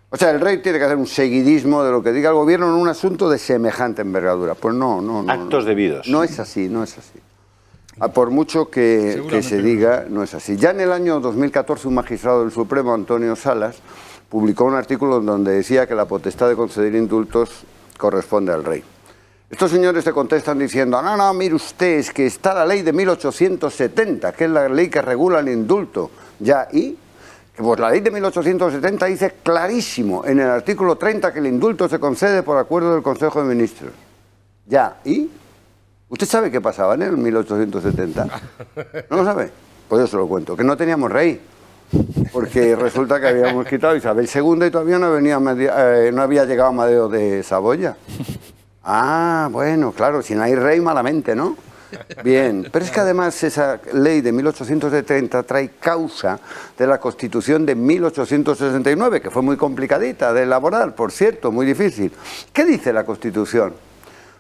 O 0.09 0.17
sea, 0.17 0.31
el 0.31 0.41
rey 0.41 0.57
tiene 0.61 0.77
que 0.77 0.85
hacer 0.85 0.97
un 0.97 1.07
seguidismo 1.07 1.83
de 1.83 1.91
lo 1.91 2.03
que 2.03 2.11
diga 2.11 2.29
el 2.29 2.35
gobierno 2.35 2.67
en 2.67 2.81
un 2.81 2.87
asunto 2.87 3.29
de 3.29 3.37
semejante 3.37 4.01
envergadura. 4.01 4.55
Pues 4.55 4.75
no, 4.75 5.01
no, 5.01 5.23
no. 5.23 5.31
Actos 5.31 5.63
no. 5.63 5.69
debidos. 5.69 6.07
No 6.07 6.23
es 6.23 6.37
así, 6.39 6.67
no 6.67 6.83
es 6.83 6.97
así. 6.97 7.19
Por 8.13 8.29
mucho 8.29 8.69
que, 8.69 9.23
que 9.29 9.43
se 9.43 9.61
diga, 9.61 10.05
no 10.09 10.23
es 10.23 10.33
así. 10.33 10.57
Ya 10.57 10.71
en 10.71 10.81
el 10.81 10.91
año 10.91 11.19
2014 11.19 11.87
un 11.87 11.95
magistrado 11.95 12.41
del 12.41 12.51
Supremo, 12.51 12.93
Antonio 12.93 13.35
Salas, 13.35 13.77
publicó 14.27 14.65
un 14.65 14.75
artículo 14.75 15.17
en 15.17 15.25
donde 15.25 15.51
decía 15.51 15.87
que 15.87 15.95
la 15.95 16.05
potestad 16.05 16.49
de 16.49 16.55
conceder 16.55 16.95
indultos 16.95 17.63
corresponde 17.97 18.53
al 18.53 18.63
rey. 18.63 18.83
Estos 19.51 19.69
señores 19.69 20.05
te 20.05 20.13
contestan 20.13 20.57
diciendo, 20.57 21.01
no, 21.01 21.17
no, 21.17 21.33
mire 21.33 21.55
usted, 21.55 21.99
es 21.99 22.11
que 22.11 22.25
está 22.25 22.53
la 22.53 22.65
ley 22.65 22.83
de 22.83 22.93
1870, 22.93 24.31
que 24.31 24.45
es 24.45 24.49
la 24.49 24.69
ley 24.69 24.89
que 24.89 25.01
regula 25.01 25.41
el 25.41 25.49
indulto. 25.49 26.09
Ya, 26.39 26.69
¿y? 26.71 26.97
Pues 27.57 27.79
la 27.81 27.89
ley 27.89 27.99
de 27.99 28.11
1870 28.11 29.05
dice 29.07 29.33
clarísimo 29.43 30.25
en 30.25 30.39
el 30.39 30.47
artículo 30.47 30.95
30 30.95 31.33
que 31.33 31.39
el 31.39 31.47
indulto 31.47 31.89
se 31.89 31.99
concede 31.99 32.43
por 32.43 32.57
acuerdo 32.57 32.93
del 32.93 33.03
Consejo 33.03 33.43
de 33.43 33.49
Ministros. 33.53 33.91
Ya, 34.67 35.01
¿y? 35.03 35.29
¿Usted 36.07 36.27
sabe 36.27 36.49
qué 36.49 36.61
pasaba 36.61 36.95
en 36.95 37.01
el 37.01 37.17
1870? 37.17 38.27
¿No 39.09 39.17
lo 39.17 39.25
sabe? 39.25 39.51
Pues 39.89 39.99
yo 39.99 40.07
se 40.07 40.15
lo 40.15 40.27
cuento, 40.27 40.55
que 40.55 40.63
no 40.63 40.77
teníamos 40.77 41.11
rey. 41.11 41.41
Porque 42.31 42.73
resulta 42.77 43.19
que 43.19 43.27
habíamos 43.27 43.67
quitado 43.67 43.95
a 43.95 43.97
Isabel 43.97 44.29
II 44.33 44.67
y 44.67 44.71
todavía 44.71 44.97
no, 44.97 45.11
venía, 45.11 45.41
eh, 45.57 46.09
no 46.13 46.21
había 46.21 46.45
llegado 46.45 46.69
Amadeo 46.69 47.09
de 47.09 47.43
Saboya. 47.43 47.97
Ah, 48.83 49.49
bueno, 49.51 49.91
claro, 49.91 50.21
si 50.21 50.33
no 50.33 50.43
hay 50.43 50.55
rey, 50.55 50.79
malamente, 50.79 51.35
¿no? 51.35 51.55
Bien, 52.23 52.67
pero 52.71 52.85
es 52.85 52.91
que 52.91 52.99
además 53.01 53.43
esa 53.43 53.79
ley 53.93 54.21
de 54.21 54.31
1870 54.31 55.43
trae 55.43 55.71
causa 55.79 56.39
de 56.77 56.87
la 56.87 56.99
Constitución 56.99 57.65
de 57.65 57.75
1869, 57.75 59.21
que 59.21 59.29
fue 59.29 59.41
muy 59.41 59.57
complicadita 59.57 60.33
de 60.33 60.43
elaborar, 60.43 60.95
por 60.95 61.11
cierto, 61.11 61.51
muy 61.51 61.65
difícil. 61.65 62.11
¿Qué 62.53 62.65
dice 62.65 62.93
la 62.93 63.03
Constitución? 63.03 63.73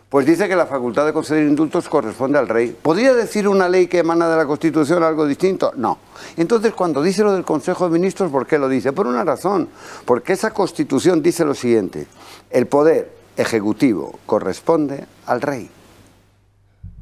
Pues 0.09 0.25
dice 0.25 0.49
que 0.49 0.57
la 0.57 0.65
facultad 0.65 1.05
de 1.05 1.13
conceder 1.13 1.43
indultos 1.43 1.87
corresponde 1.87 2.37
al 2.37 2.49
rey. 2.49 2.75
¿Podría 2.81 3.13
decir 3.13 3.47
una 3.47 3.69
ley 3.69 3.87
que 3.87 3.99
emana 3.99 4.27
de 4.27 4.35
la 4.35 4.45
Constitución 4.45 5.03
algo 5.03 5.25
distinto? 5.25 5.71
No. 5.77 5.99
Entonces, 6.35 6.73
cuando 6.73 7.01
dice 7.01 7.23
lo 7.23 7.31
del 7.31 7.45
Consejo 7.45 7.85
de 7.85 7.91
Ministros, 7.91 8.29
¿por 8.29 8.45
qué 8.45 8.57
lo 8.57 8.67
dice? 8.67 8.91
Por 8.91 9.07
una 9.07 9.23
razón. 9.23 9.69
Porque 10.03 10.33
esa 10.33 10.51
Constitución 10.51 11.21
dice 11.21 11.45
lo 11.45 11.53
siguiente. 11.53 12.07
El 12.49 12.67
poder 12.67 13.20
ejecutivo 13.41 14.19
corresponde 14.25 15.05
al 15.25 15.41
rey, 15.41 15.69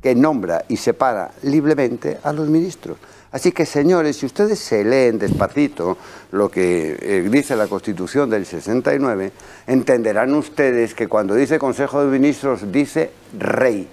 que 0.02 0.16
nombra 0.16 0.66
y 0.68 0.78
separa 0.78 1.32
libremente 1.44 2.20
a 2.24 2.34
los 2.34 2.48
ministros. 2.50 2.98
Así 3.32 3.52
que, 3.52 3.66
señores, 3.66 4.18
si 4.18 4.26
ustedes 4.26 4.58
se 4.58 4.84
leen 4.84 5.20
despacito 5.20 5.98
lo 6.32 6.50
que 6.50 6.98
eh, 7.00 7.30
dice 7.30 7.56
la 7.56 7.68
Constitución 7.68 8.30
del 8.30 8.46
69, 8.46 9.32
entenderán 9.68 10.34
ustedes 10.34 10.96
que 10.96 11.08
cuando 11.08 11.36
dice 11.36 11.60
Consejo 11.60 12.04
de 12.04 12.10
Ministros 12.18 12.72
dice 12.72 13.12
rey, 13.38 13.88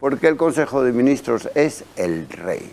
porque 0.00 0.26
el 0.26 0.36
Consejo 0.36 0.82
de 0.82 0.92
Ministros 0.92 1.48
es 1.54 1.84
el 1.94 2.28
rey. 2.28 2.72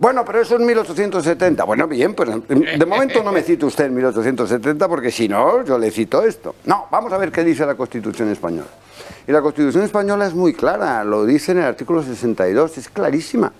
Bueno, 0.00 0.24
pero 0.24 0.40
eso 0.40 0.54
es 0.54 0.62
1870. 0.62 1.62
Bueno, 1.64 1.86
bien, 1.86 2.14
pues 2.14 2.30
de 2.48 2.86
momento 2.86 3.22
no 3.22 3.32
me 3.32 3.42
cite 3.44 3.66
usted 3.66 3.84
en 3.84 3.94
1870 3.96 4.88
porque 4.88 5.10
si 5.10 5.28
no, 5.28 5.62
yo 5.62 5.78
le 5.78 5.90
cito 5.90 6.22
esto. 6.22 6.54
No, 6.64 6.86
vamos 6.90 7.12
a 7.12 7.18
ver 7.18 7.30
qué 7.30 7.44
dice 7.44 7.66
la 7.66 7.74
Constitución 7.74 8.30
española. 8.30 8.70
Y 9.28 9.32
la 9.32 9.42
Constitución 9.42 9.84
española 9.84 10.26
es 10.26 10.32
muy 10.32 10.54
clara, 10.54 11.04
lo 11.04 11.26
dice 11.26 11.52
en 11.52 11.58
el 11.58 11.64
artículo 11.64 12.02
62, 12.02 12.78
es 12.78 12.88
clarísima. 12.88 13.52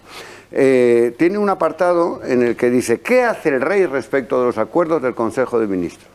Eh, 0.50 1.14
tiene 1.18 1.36
un 1.36 1.50
apartado 1.50 2.22
en 2.24 2.42
el 2.42 2.56
que 2.56 2.70
dice, 2.70 3.02
¿qué 3.02 3.22
hace 3.22 3.50
el 3.50 3.60
rey 3.60 3.84
respecto 3.84 4.40
de 4.40 4.46
los 4.46 4.56
acuerdos 4.56 5.02
del 5.02 5.14
Consejo 5.14 5.60
de 5.60 5.66
Ministros? 5.66 6.08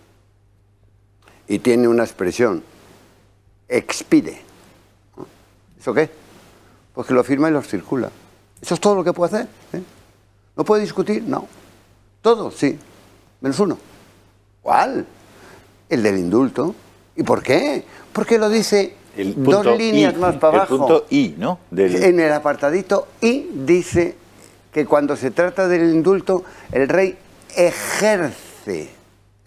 Y 1.48 1.60
tiene 1.60 1.88
una 1.88 2.04
expresión, 2.04 2.64
expide. 3.70 4.42
¿Eso 5.80 5.94
qué? 5.94 6.10
Pues 6.96 7.06
que 7.06 7.14
lo 7.14 7.24
firma 7.24 7.50
y 7.50 7.52
lo 7.52 7.62
circula. 7.62 8.10
Eso 8.60 8.74
es 8.74 8.80
todo 8.80 8.96
lo 8.96 9.04
que 9.04 9.14
puede 9.14 9.36
hacer. 9.36 9.48
¿eh? 9.74 9.84
¿No 10.56 10.64
puede 10.64 10.82
discutir? 10.82 11.24
No. 11.24 11.48
Todo, 12.22 12.52
sí. 12.52 12.78
Menos 13.42 13.60
uno. 13.60 13.78
¿Cuál? 14.62 15.06
El 15.90 16.04
del 16.04 16.18
indulto. 16.18 16.74
¿Y 17.16 17.24
por 17.24 17.44
qué? 17.44 17.84
Porque 18.12 18.38
lo 18.38 18.50
dice 18.50 18.96
punto 19.36 19.64
dos 19.64 19.78
líneas 19.78 20.14
I, 20.16 20.18
más 20.18 20.36
para 20.38 20.54
el 20.54 20.60
abajo. 20.62 20.78
punto 20.78 21.06
I, 21.10 21.36
¿no? 21.38 21.60
Del- 21.72 22.04
En 22.04 22.20
el 22.20 22.34
apartadito 22.34 23.08
I 23.22 23.50
dice 23.54 24.16
que 24.74 24.86
cuando 24.86 25.16
se 25.16 25.32
trata 25.32 25.68
del 25.68 25.90
indulto, 25.94 26.44
el 26.72 26.90
rey 26.90 27.18
ejerce 27.56 28.90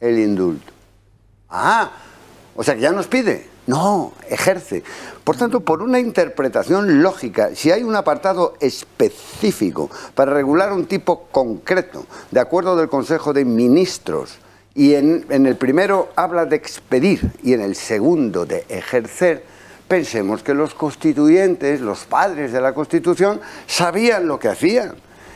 el 0.01 0.19
indulto. 0.19 0.73
Ah, 1.51 1.91
o 2.55 2.63
sea 2.63 2.75
que 2.75 2.81
ya 2.81 2.93
nos 2.93 3.07
pide. 3.09 3.48
No, 3.69 4.15
ejerce. 4.31 4.83
Por 5.25 5.37
tanto, 5.37 5.61
por 5.61 5.83
una 5.83 6.01
interpretación 6.01 7.03
lógica, 7.03 7.51
si 7.55 7.71
hay 7.71 7.83
un 7.83 7.95
apartado 7.97 8.55
específico 8.61 9.91
para 10.15 10.33
regular 10.33 10.73
un 10.73 10.87
tipo 10.87 11.25
concreto, 11.31 12.07
de 12.31 12.41
acuerdo 12.41 12.77
del 12.77 12.89
Consejo 12.89 13.35
de 13.35 13.45
Ministros, 13.45 14.39
y 14.75 14.95
en, 14.95 15.27
en 15.29 15.45
el 15.45 15.57
primero 15.57 16.09
habla 16.17 16.47
de 16.47 16.57
expedir 16.57 17.31
y 17.43 17.53
en 17.53 17.61
el 17.61 17.75
segundo 17.75 18.47
de 18.47 18.65
ejercer, 18.71 19.45
pensemos 19.87 20.43
que 20.43 20.55
los 20.55 20.73
constituyentes, 20.73 21.83
los 21.83 22.07
padres 22.07 22.53
de 22.53 22.63
la 22.63 22.73
Constitución, 22.73 23.39
sabían 23.67 24.27
lo 24.27 24.39
que 24.39 24.49
hacían 24.49 24.95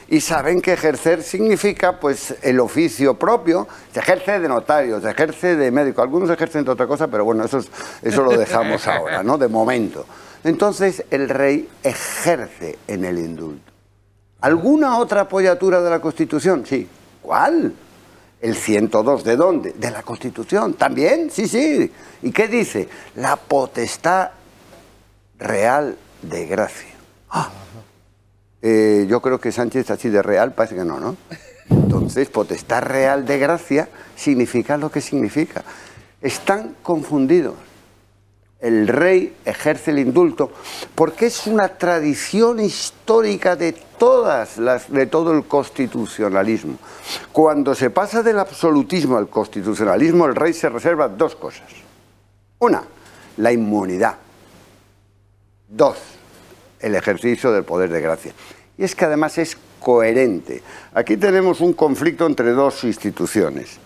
y 0.09 0.21
saben 0.21 0.61
que 0.61 0.73
ejercer 0.75 1.23
significa 1.23 1.99
pues 1.99 2.35
el 2.43 2.61
oficio 2.61 3.15
propio, 3.19 3.67
se 3.93 4.01
ejerce 4.01 4.39
de 4.41 4.49
notario, 4.49 5.01
se 5.01 5.11
ejerce 5.11 5.57
de 5.57 5.71
médico, 5.71 6.03
algunos 6.03 6.29
ejercen 6.31 6.65
de 6.65 6.71
otra 6.71 6.87
cosa, 6.87 7.09
pero 7.09 7.25
bueno, 7.25 7.45
eso, 7.45 7.59
es- 7.59 7.71
eso 8.03 8.23
lo 8.23 8.33
dejamos 8.37 8.87
ahora, 8.89 9.23
¿no? 9.23 9.39
De 9.39 9.49
momento. 9.49 10.05
Entonces 10.45 11.05
el 11.11 11.29
rey 11.29 11.69
ejerce 11.83 12.79
en 12.89 13.05
el 13.05 13.19
indulto. 13.19 13.73
¿Alguna 14.41 14.99
otra 14.99 15.23
apoyatura 15.23 15.81
de 15.81 15.89
la 15.91 16.01
Constitución? 16.01 16.67
Sí. 16.67 16.89
¿Cuál? 17.23 17.73
El 18.41 18.57
102, 18.57 19.23
¿de 19.23 19.37
dónde? 19.37 19.71
De 19.73 19.91
la 19.93 20.03
Constitución. 20.03 20.75
¿También? 20.75 21.31
Sí, 21.31 21.47
sí. 21.47 21.93
¿Y 22.23 22.33
qué 22.33 22.49
dice? 22.49 22.89
La 23.15 23.37
potestad 23.37 24.31
real 25.39 25.97
de 26.23 26.47
gracia. 26.47 26.89
Ah. 27.31 27.51
Eh, 28.63 29.07
yo 29.09 29.21
creo 29.21 29.41
que 29.41 29.51
Sánchez 29.51 29.91
así 29.91 30.09
de 30.09 30.23
real 30.23 30.53
parece 30.53 30.77
que 30.77 30.85
no, 30.85 31.01
¿no? 31.01 31.17
Entonces, 31.69 32.29
potestad 32.29 32.83
real 32.83 33.27
de 33.27 33.39
gracia 33.39 33.89
significa 34.15 34.77
lo 34.77 34.91
que 34.91 35.01
significa. 35.01 35.65
Están 36.21 36.77
confundidos. 36.83 37.55
El 38.61 38.87
rey 38.87 39.35
ejerce 39.45 39.91
el 39.91 39.99
indulto 39.99 40.53
porque 40.95 41.27
es 41.27 41.49
una 41.49 41.69
tradición 41.69 42.61
histórica 42.61 43.57
de 43.57 43.73
todas 43.73 44.57
las 44.57 44.89
de 44.89 45.07
todo 45.07 45.33
el 45.33 45.45
constitucionalismo. 45.45 46.79
Cuando 47.33 47.75
se 47.75 47.91
pasa 47.91 48.23
del 48.23 48.39
absolutismo 48.39 49.17
al 49.17 49.29
constitucionalismo, 49.29 50.27
el 50.27 50.37
rey 50.37 50.53
se 50.53 50.69
reserva 50.69 51.09
dos 51.09 51.35
cosas. 51.35 51.67
Una, 52.61 52.85
la 53.39 53.51
inmunidad. 53.51 54.15
Dos, 55.69 55.97
el 56.83 56.95
ejercicio 56.95 57.53
del 57.53 57.65
poder 57.65 57.91
de 57.91 58.01
gracia. 58.01 58.33
Y 58.77 58.85
es 58.85 58.95
que 58.95 59.05
además 59.05 59.39
es 59.39 59.57
coherente. 59.81 60.63
Aquí 60.95 61.17
tenemos 61.17 61.61
un 61.61 61.73
conflicto 61.73 62.27
entre 62.27 62.51
dos 62.53 62.85
instituciones. 62.85 63.79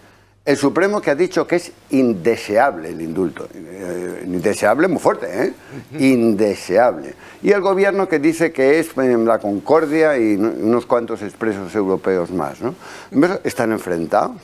El 0.44 0.56
Supremo 0.56 1.00
que 1.00 1.10
ha 1.10 1.16
dicho 1.16 1.44
que 1.46 1.56
es 1.56 1.72
indeseable 1.90 2.90
el 2.90 3.00
indulto. 3.00 3.48
Eh, 3.52 4.22
indeseable 4.26 4.86
muy 4.86 5.00
fuerte, 5.00 5.26
¿eh? 5.46 5.52
Indeseable. 5.98 7.14
Y 7.42 7.50
el 7.50 7.60
gobierno 7.60 8.08
que 8.08 8.20
dice 8.20 8.52
que 8.52 8.78
es 8.78 8.90
eh, 8.96 9.16
la 9.18 9.38
concordia 9.38 10.16
y 10.16 10.36
no- 10.36 10.50
unos 10.50 10.86
cuantos 10.86 11.22
expresos 11.22 11.74
europeos 11.74 12.30
más. 12.30 12.58
¿no? 12.60 12.74
Están 13.42 13.72
enfrentados. 13.72 14.36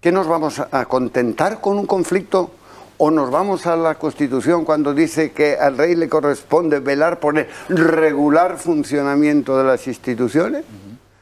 ¿Qué 0.00 0.12
nos 0.12 0.26
vamos 0.26 0.60
a 0.60 0.84
contentar 0.84 1.62
con 1.62 1.78
un 1.78 1.86
conflicto 1.86 2.50
o 2.98 3.10
nos 3.10 3.30
vamos 3.30 3.66
a 3.66 3.76
la 3.76 3.96
Constitución 3.96 4.64
cuando 4.64 4.94
dice 4.94 5.32
que 5.32 5.56
al 5.56 5.76
rey 5.76 5.94
le 5.94 6.08
corresponde 6.08 6.80
velar 6.80 7.20
por 7.20 7.38
el 7.38 7.48
regular 7.68 8.58
funcionamiento 8.58 9.58
de 9.58 9.64
las 9.64 9.86
instituciones? 9.86 10.64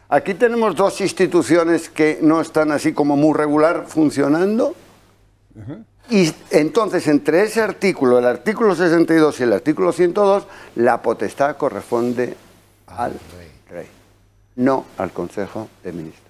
Aquí 0.09 0.35
tenemos 0.35 0.77
dos 0.77 1.01
instituciones 1.01 1.89
que 1.89 2.19
no 2.21 2.41
están 2.41 2.71
así 2.71 2.93
como 2.93 3.17
muy 3.17 3.35
regular 3.35 3.87
funcionando. 3.89 4.75
Y 6.11 6.31
entonces, 6.51 7.07
entre 7.09 7.45
ese 7.45 7.63
artículo, 7.63 8.19
el 8.19 8.27
artículo 8.27 8.75
62 8.75 9.41
y 9.41 9.43
el 9.45 9.53
artículo 9.55 9.93
102, 9.93 10.47
la 10.77 11.01
potestad 11.01 11.57
corresponde 11.57 12.37
al 12.89 13.13
rey, 13.71 13.87
no 14.57 14.85
al 14.99 15.13
Consejo 15.13 15.69
de 15.83 15.93
Ministros. 15.93 16.29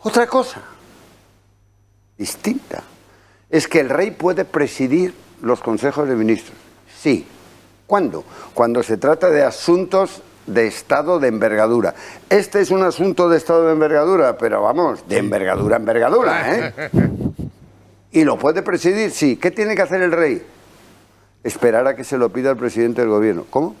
Otra 0.00 0.26
cosa 0.26 0.60
distinta 2.18 2.82
es 3.50 3.68
que 3.68 3.80
el 3.80 3.88
rey 3.88 4.10
puede 4.10 4.44
presidir 4.44 5.14
los 5.42 5.60
consejos 5.60 6.08
de 6.08 6.14
ministros. 6.14 6.56
Sí. 7.00 7.26
¿Cuándo? 7.86 8.24
Cuando 8.52 8.82
se 8.82 8.98
trata 8.98 9.30
de 9.30 9.42
asuntos 9.42 10.22
de 10.46 10.66
estado 10.66 11.18
de 11.20 11.28
envergadura. 11.28 11.94
Este 12.28 12.60
es 12.60 12.70
un 12.70 12.82
asunto 12.82 13.28
de 13.28 13.36
estado 13.36 13.66
de 13.66 13.72
envergadura, 13.72 14.36
pero 14.36 14.62
vamos, 14.62 15.06
de 15.08 15.18
envergadura 15.18 15.76
a 15.76 15.78
envergadura, 15.78 16.54
¿eh? 16.54 16.90
¿Y 18.12 18.24
lo 18.24 18.38
puede 18.38 18.62
presidir? 18.62 19.10
Sí. 19.10 19.36
¿Qué 19.36 19.50
tiene 19.50 19.74
que 19.74 19.82
hacer 19.82 20.02
el 20.02 20.12
rey? 20.12 20.42
Esperar 21.44 21.86
a 21.86 21.94
que 21.94 22.04
se 22.04 22.18
lo 22.18 22.30
pida 22.30 22.50
el 22.50 22.56
presidente 22.56 23.02
del 23.02 23.10
gobierno. 23.10 23.46
¿Cómo? 23.50 23.76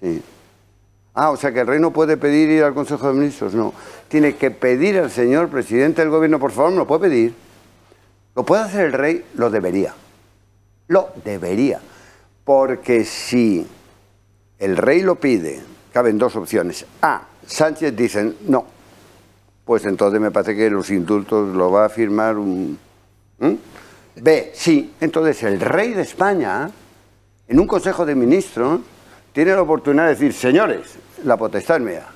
Sí. 0.00 0.22
Ah, 1.14 1.30
o 1.30 1.36
sea 1.36 1.52
que 1.52 1.60
el 1.60 1.66
rey 1.66 1.80
no 1.80 1.92
puede 1.92 2.16
pedir 2.16 2.50
ir 2.50 2.64
al 2.64 2.74
Consejo 2.74 3.08
de 3.08 3.14
Ministros. 3.14 3.54
No. 3.54 3.72
Tiene 4.08 4.34
que 4.34 4.50
pedir 4.50 4.98
al 4.98 5.10
señor 5.10 5.48
presidente 5.48 6.02
del 6.02 6.10
gobierno, 6.10 6.38
por 6.38 6.50
favor, 6.50 6.72
me 6.72 6.78
lo 6.78 6.86
puede 6.86 7.08
pedir. 7.08 7.45
¿Lo 8.36 8.44
puede 8.44 8.62
hacer 8.62 8.84
el 8.86 8.92
rey? 8.92 9.24
Lo 9.34 9.48
debería. 9.48 9.94
Lo 10.88 11.08
debería. 11.24 11.80
Porque 12.44 13.04
si 13.04 13.66
el 14.58 14.76
rey 14.76 15.00
lo 15.00 15.16
pide, 15.16 15.62
caben 15.90 16.18
dos 16.18 16.36
opciones. 16.36 16.84
A, 17.00 17.22
Sánchez 17.46 17.96
dicen 17.96 18.36
no. 18.46 18.66
Pues 19.64 19.86
entonces 19.86 20.20
me 20.20 20.30
parece 20.30 20.54
que 20.54 20.68
los 20.68 20.90
indultos 20.90 21.56
lo 21.56 21.70
va 21.72 21.86
a 21.86 21.88
firmar 21.88 22.36
un... 22.36 22.78
B, 24.16 24.52
sí. 24.54 24.94
Entonces 25.00 25.42
el 25.42 25.58
rey 25.58 25.94
de 25.94 26.02
España, 26.02 26.70
en 27.48 27.58
un 27.58 27.66
consejo 27.66 28.04
de 28.04 28.14
ministros, 28.14 28.80
tiene 29.32 29.52
la 29.52 29.62
oportunidad 29.62 30.04
de 30.04 30.10
decir, 30.10 30.34
señores, 30.34 30.98
la 31.24 31.38
potestad 31.38 31.78
es 31.78 31.82
mía. 31.82 32.06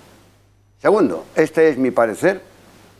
Segundo, 0.81 1.27
este 1.35 1.71
es 1.71 1.79
mi 1.79 1.91
parecer 1.91 2.43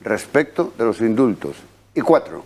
respecto 0.03 0.73
de 0.77 0.85
los 0.85 1.01
indultos. 1.01 1.57
Y 1.95 2.01
cuatro, 2.01 2.45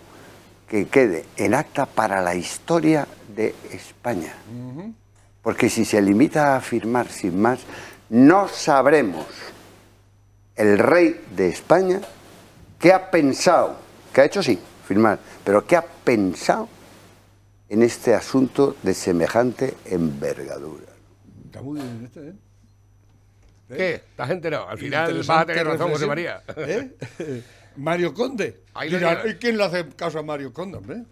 que 0.68 0.86
quede 0.86 1.24
en 1.36 1.54
acta 1.54 1.86
para 1.86 2.20
la 2.20 2.34
historia 2.34 3.06
de 3.34 3.54
España. 3.70 4.34
Porque 5.42 5.68
si 5.68 5.84
se 5.84 6.00
limita 6.00 6.54
a 6.54 6.56
afirmar 6.56 7.08
sin 7.08 7.40
más, 7.40 7.60
no 8.08 8.48
sabremos 8.48 9.26
el 10.56 10.78
rey 10.78 11.20
de 11.34 11.48
España 11.48 12.00
qué 12.78 12.92
ha 12.92 13.10
pensado, 13.10 13.76
que 14.12 14.20
ha 14.20 14.24
hecho 14.24 14.42
sí, 14.42 14.58
firmar, 14.86 15.18
pero 15.44 15.66
qué 15.66 15.76
ha 15.76 15.82
pensado 15.82 16.68
en 17.68 17.82
este 17.82 18.14
asunto 18.14 18.76
de 18.82 18.94
semejante 18.94 19.74
envergadura. 19.86 20.86
Está 21.46 21.62
muy 21.62 21.80
bien 21.80 22.02
este, 22.04 22.28
¿eh? 22.28 22.34
¿Qué? 23.68 23.94
¿Estás 23.94 24.30
enterado? 24.30 24.68
Al 24.68 24.78
final 24.78 25.22
vas 25.26 25.42
a 25.42 25.46
tener 25.46 25.66
razón, 25.66 25.90
José 25.90 26.06
María. 26.06 26.42
¿Eh? 26.56 26.90
Mario 27.77 28.14
Conde. 28.14 28.62
Ahí 28.75 28.91
lo 28.91 28.99
Dirán, 28.99 29.16
lleva. 29.18 29.29
¿y 29.31 29.35
quién 29.35 29.57
le 29.57 29.64
hace 29.64 29.89
caso 29.91 30.18
a 30.18 30.22
Mario 30.22 30.53
Conde, 30.53 30.79
hombre? 30.79 31.03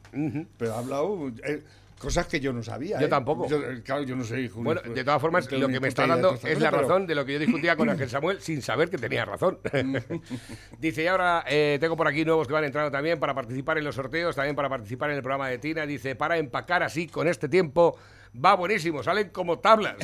Pero 0.56 0.74
ha 0.74 0.78
hablado 0.78 1.28
eh, 1.44 1.62
cosas 1.98 2.26
que 2.26 2.40
yo 2.40 2.52
no 2.52 2.62
sabía. 2.62 2.98
Yo 3.00 3.06
¿eh? 3.06 3.08
tampoco. 3.08 3.46
Yo, 3.48 3.58
eh, 3.62 3.82
claro, 3.84 4.02
yo 4.02 4.16
no 4.16 4.24
sé. 4.24 4.48
Bueno, 4.54 4.80
ni- 4.86 4.94
de 4.94 5.04
todas 5.04 5.20
formas, 5.20 5.46
tengo 5.46 5.62
lo 5.62 5.68
que 5.68 5.80
me 5.80 5.88
está 5.88 6.06
dando 6.06 6.34
es 6.34 6.60
la 6.60 6.70
pero- 6.70 6.82
razón 6.82 7.06
de 7.06 7.14
lo 7.14 7.24
que 7.24 7.34
yo 7.34 7.38
discutía 7.38 7.76
con 7.76 7.88
Ángel 7.88 8.08
Samuel 8.10 8.40
sin 8.40 8.60
saber 8.62 8.90
que 8.90 8.98
tenía 8.98 9.24
razón. 9.24 9.58
Dice, 10.78 11.02
y 11.04 11.06
ahora 11.06 11.44
eh, 11.48 11.78
tengo 11.80 11.96
por 11.96 12.08
aquí 12.08 12.24
nuevos 12.24 12.46
que 12.46 12.52
van 12.52 12.64
entrando 12.64 12.90
también 12.90 13.18
para 13.20 13.34
participar 13.34 13.78
en 13.78 13.84
los 13.84 13.94
sorteos, 13.94 14.34
también 14.36 14.56
para 14.56 14.68
participar 14.68 15.10
en 15.10 15.16
el 15.16 15.22
programa 15.22 15.48
de 15.48 15.58
Tina. 15.58 15.86
Dice, 15.86 16.16
para 16.16 16.38
empacar 16.38 16.82
así 16.82 17.06
con 17.06 17.28
este 17.28 17.48
tiempo, 17.48 17.96
va 18.44 18.54
buenísimo, 18.56 19.02
salen 19.02 19.30
como 19.30 19.58
tablas. 19.60 19.96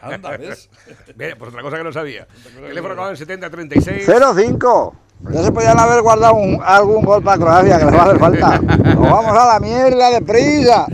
Anda, 0.00 0.36
¿ves? 0.36 0.70
Bien, 1.16 1.36
pues 1.38 1.50
otra 1.50 1.62
cosa 1.62 1.76
que 1.76 1.84
no 1.84 1.92
sabía. 1.92 2.26
Teléfono 2.26 2.92
acabado 2.94 3.10
en 3.12 3.16
7036. 3.18 4.08
0-5. 4.08 4.94
Ya 5.30 5.42
se 5.42 5.52
podían 5.52 5.78
haber 5.78 6.00
guardado 6.02 6.34
un- 6.34 6.60
algún 6.64 7.04
gol 7.04 7.22
para 7.22 7.38
Croacia, 7.38 7.78
que 7.78 7.84
les 7.86 7.94
va 7.94 7.98
a 8.02 8.04
hacer 8.04 8.18
falta. 8.18 8.58
Nos 8.60 9.10
vamos 9.10 9.36
a 9.38 9.46
la 9.54 9.60
mierda 9.60 10.10
de 10.10 10.22
prisa. 10.22 10.86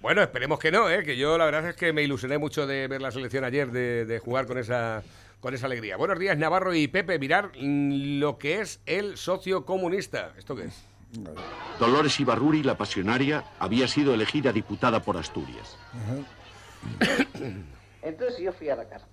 Bueno, 0.00 0.22
esperemos 0.22 0.58
que 0.58 0.70
no, 0.70 0.88
¿eh? 0.88 1.02
que 1.02 1.16
yo 1.16 1.36
la 1.38 1.44
verdad 1.46 1.68
es 1.70 1.76
que 1.76 1.92
me 1.92 2.02
ilusioné 2.02 2.38
mucho 2.38 2.66
de 2.66 2.86
ver 2.88 3.00
la 3.02 3.10
selección 3.10 3.42
ayer, 3.44 3.70
de, 3.72 4.04
de 4.04 4.18
jugar 4.20 4.46
con 4.46 4.58
esa, 4.58 5.02
con 5.40 5.54
esa 5.54 5.66
alegría. 5.66 5.96
Buenos 5.96 6.18
días, 6.18 6.36
Navarro 6.38 6.74
y 6.74 6.86
Pepe. 6.88 7.18
Mirar 7.18 7.50
mm, 7.60 8.20
lo 8.20 8.38
que 8.38 8.60
es 8.60 8.80
el 8.86 9.16
socio 9.16 9.64
comunista. 9.64 10.30
¿Esto 10.38 10.54
qué 10.54 10.64
es? 10.66 10.82
Dolores 11.78 12.18
Ibarruri, 12.20 12.62
la 12.62 12.76
pasionaria, 12.76 13.44
había 13.58 13.86
sido 13.88 14.14
elegida 14.14 14.52
diputada 14.52 15.00
por 15.00 15.16
Asturias. 15.16 15.76
Entonces 18.02 18.38
yo 18.40 18.52
fui 18.52 18.68
a 18.68 18.76
la 18.76 18.84
cárcel. 18.84 19.08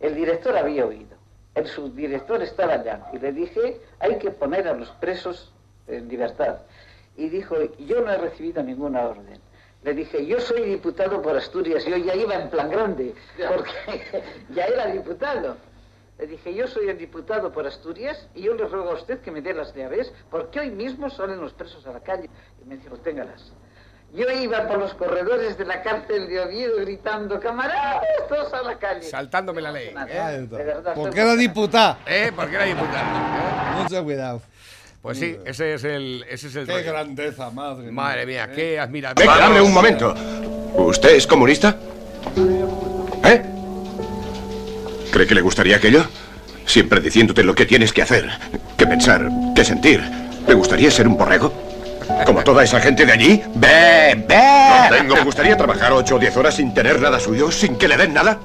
El 0.00 0.14
director 0.14 0.56
había 0.56 0.84
oído. 0.86 1.16
El 1.58 1.66
subdirector 1.66 2.40
estaba 2.40 2.74
allá. 2.74 3.10
Y 3.12 3.18
le 3.18 3.32
dije, 3.32 3.80
hay 3.98 4.16
que 4.18 4.30
poner 4.30 4.68
a 4.68 4.74
los 4.74 4.90
presos 4.92 5.52
en 5.88 6.08
libertad. 6.08 6.58
Y 7.16 7.28
dijo, 7.28 7.56
yo 7.78 8.00
no 8.00 8.12
he 8.12 8.16
recibido 8.16 8.62
ninguna 8.62 9.08
orden. 9.08 9.40
Le 9.82 9.92
dije, 9.92 10.24
yo 10.24 10.38
soy 10.38 10.62
diputado 10.62 11.20
por 11.20 11.36
Asturias. 11.36 11.84
Yo 11.84 11.96
ya 11.96 12.14
iba 12.14 12.36
en 12.36 12.48
plan 12.48 12.70
grande, 12.70 13.12
porque 13.36 14.22
ya 14.54 14.66
era 14.66 14.86
diputado. 14.86 15.56
Le 16.16 16.28
dije, 16.28 16.54
yo 16.54 16.68
soy 16.68 16.88
el 16.90 16.98
diputado 16.98 17.50
por 17.50 17.66
Asturias 17.66 18.28
y 18.36 18.42
yo 18.42 18.54
le 18.54 18.64
ruego 18.64 18.90
a 18.90 18.94
usted 18.94 19.20
que 19.20 19.32
me 19.32 19.42
dé 19.42 19.52
las 19.52 19.74
llaves, 19.74 20.12
porque 20.30 20.60
hoy 20.60 20.70
mismo 20.70 21.10
salen 21.10 21.40
los 21.40 21.52
presos 21.54 21.84
a 21.88 21.92
la 21.92 22.00
calle. 22.00 22.30
Y 22.62 22.68
me 22.68 22.76
dijo, 22.76 22.96
téngalas. 22.98 23.52
Yo 24.14 24.24
iba 24.30 24.66
por 24.66 24.78
los 24.78 24.94
corredores 24.94 25.58
de 25.58 25.64
la 25.66 25.82
cárcel 25.82 26.28
de 26.28 26.40
Oviedo 26.40 26.78
gritando, 26.80 27.38
camaradas, 27.38 28.02
todos 28.28 28.52
a 28.54 28.62
la 28.62 28.78
calle. 28.78 29.02
Saltándome 29.02 29.60
la 29.60 29.70
ley. 29.70 29.88
Está. 29.88 30.30
De 30.30 30.46
verdad, 30.64 30.94
Porque 30.94 31.20
era 31.20 31.36
diputada. 31.36 31.98
¿Eh? 32.06 32.32
Porque 32.34 32.56
era 32.56 32.64
diputado. 32.64 33.82
Mucho 33.82 34.04
cuidado. 34.04 34.42
Pues 35.02 35.18
sí, 35.18 35.36
ese 35.44 35.74
es 35.74 35.84
el, 35.84 36.24
ese 36.28 36.48
es 36.48 36.56
el 36.56 36.66
Qué 36.66 36.72
rollo. 36.72 36.92
grandeza, 36.92 37.50
madre. 37.50 37.90
Madre 37.92 38.26
mía, 38.26 38.48
¿eh? 38.50 38.52
qué 38.54 38.80
admiración. 38.80 39.26
Dame 39.26 39.60
un 39.60 39.72
momento. 39.72 40.14
¿Usted 40.74 41.10
es 41.10 41.26
comunista? 41.26 41.76
¿Eh? 43.24 43.42
¿Cree 45.12 45.26
que 45.26 45.34
le 45.34 45.40
gustaría 45.42 45.76
aquello? 45.76 46.04
Siempre 46.66 47.00
diciéndote 47.00 47.44
lo 47.44 47.54
que 47.54 47.66
tienes 47.66 47.92
que 47.92 48.02
hacer, 48.02 48.28
que 48.76 48.86
pensar, 48.86 49.28
que 49.54 49.64
sentir. 49.64 50.02
¿Le 50.46 50.54
gustaría 50.54 50.90
ser 50.90 51.06
un 51.06 51.16
borrego? 51.16 51.52
¿Como 52.24 52.42
toda 52.42 52.64
esa 52.64 52.80
gente 52.80 53.06
de 53.06 53.12
allí? 53.12 53.42
¡Ve, 53.54 54.24
ve! 54.26 54.90
No 54.90 54.96
tengo. 54.96 55.14
¿Le 55.14 55.24
gustaría 55.24 55.56
trabajar 55.56 55.92
ocho 55.92 56.16
o 56.16 56.18
diez 56.18 56.36
horas 56.36 56.54
sin 56.54 56.74
tener 56.74 57.00
nada 57.00 57.18
suyo, 57.18 57.50
sin 57.50 57.76
que 57.76 57.88
le 57.88 57.96
den 57.96 58.14
nada? 58.14 58.38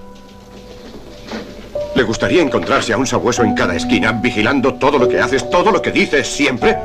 ¿Le 1.96 2.04
gustaría 2.04 2.42
encontrarse 2.42 2.94
a 2.94 2.98
un 2.98 3.06
sabueso 3.06 3.44
en 3.44 3.54
cada 3.54 3.76
esquina, 3.76 4.12
vigilando 4.12 4.76
todo 4.76 4.98
lo 4.98 5.08
que 5.08 5.20
haces, 5.20 5.50
todo 5.50 5.72
lo 5.72 5.82
que 5.82 5.92
dices 5.92 6.28
siempre? 6.28 6.78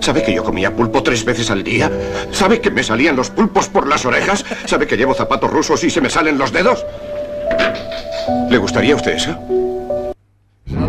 ¿Sabe 0.00 0.22
que 0.22 0.32
yo 0.32 0.44
comía 0.44 0.74
pulpo 0.74 1.02
tres 1.02 1.24
veces 1.24 1.50
al 1.50 1.62
día? 1.62 1.90
¿Sabe 2.30 2.60
que 2.60 2.70
me 2.70 2.82
salían 2.82 3.16
los 3.16 3.30
pulpos 3.30 3.68
por 3.68 3.86
las 3.86 4.04
orejas? 4.04 4.44
¿Sabe 4.66 4.86
que 4.86 4.96
llevo 4.96 5.14
zapatos 5.14 5.50
rusos 5.50 5.82
y 5.84 5.90
se 5.90 6.00
me 6.00 6.10
salen 6.10 6.38
los 6.38 6.52
dedos? 6.52 6.84
¿Le 8.48 8.58
gustaría 8.58 8.94
a 8.94 8.96
usted 8.96 9.12
eso? 9.12 9.38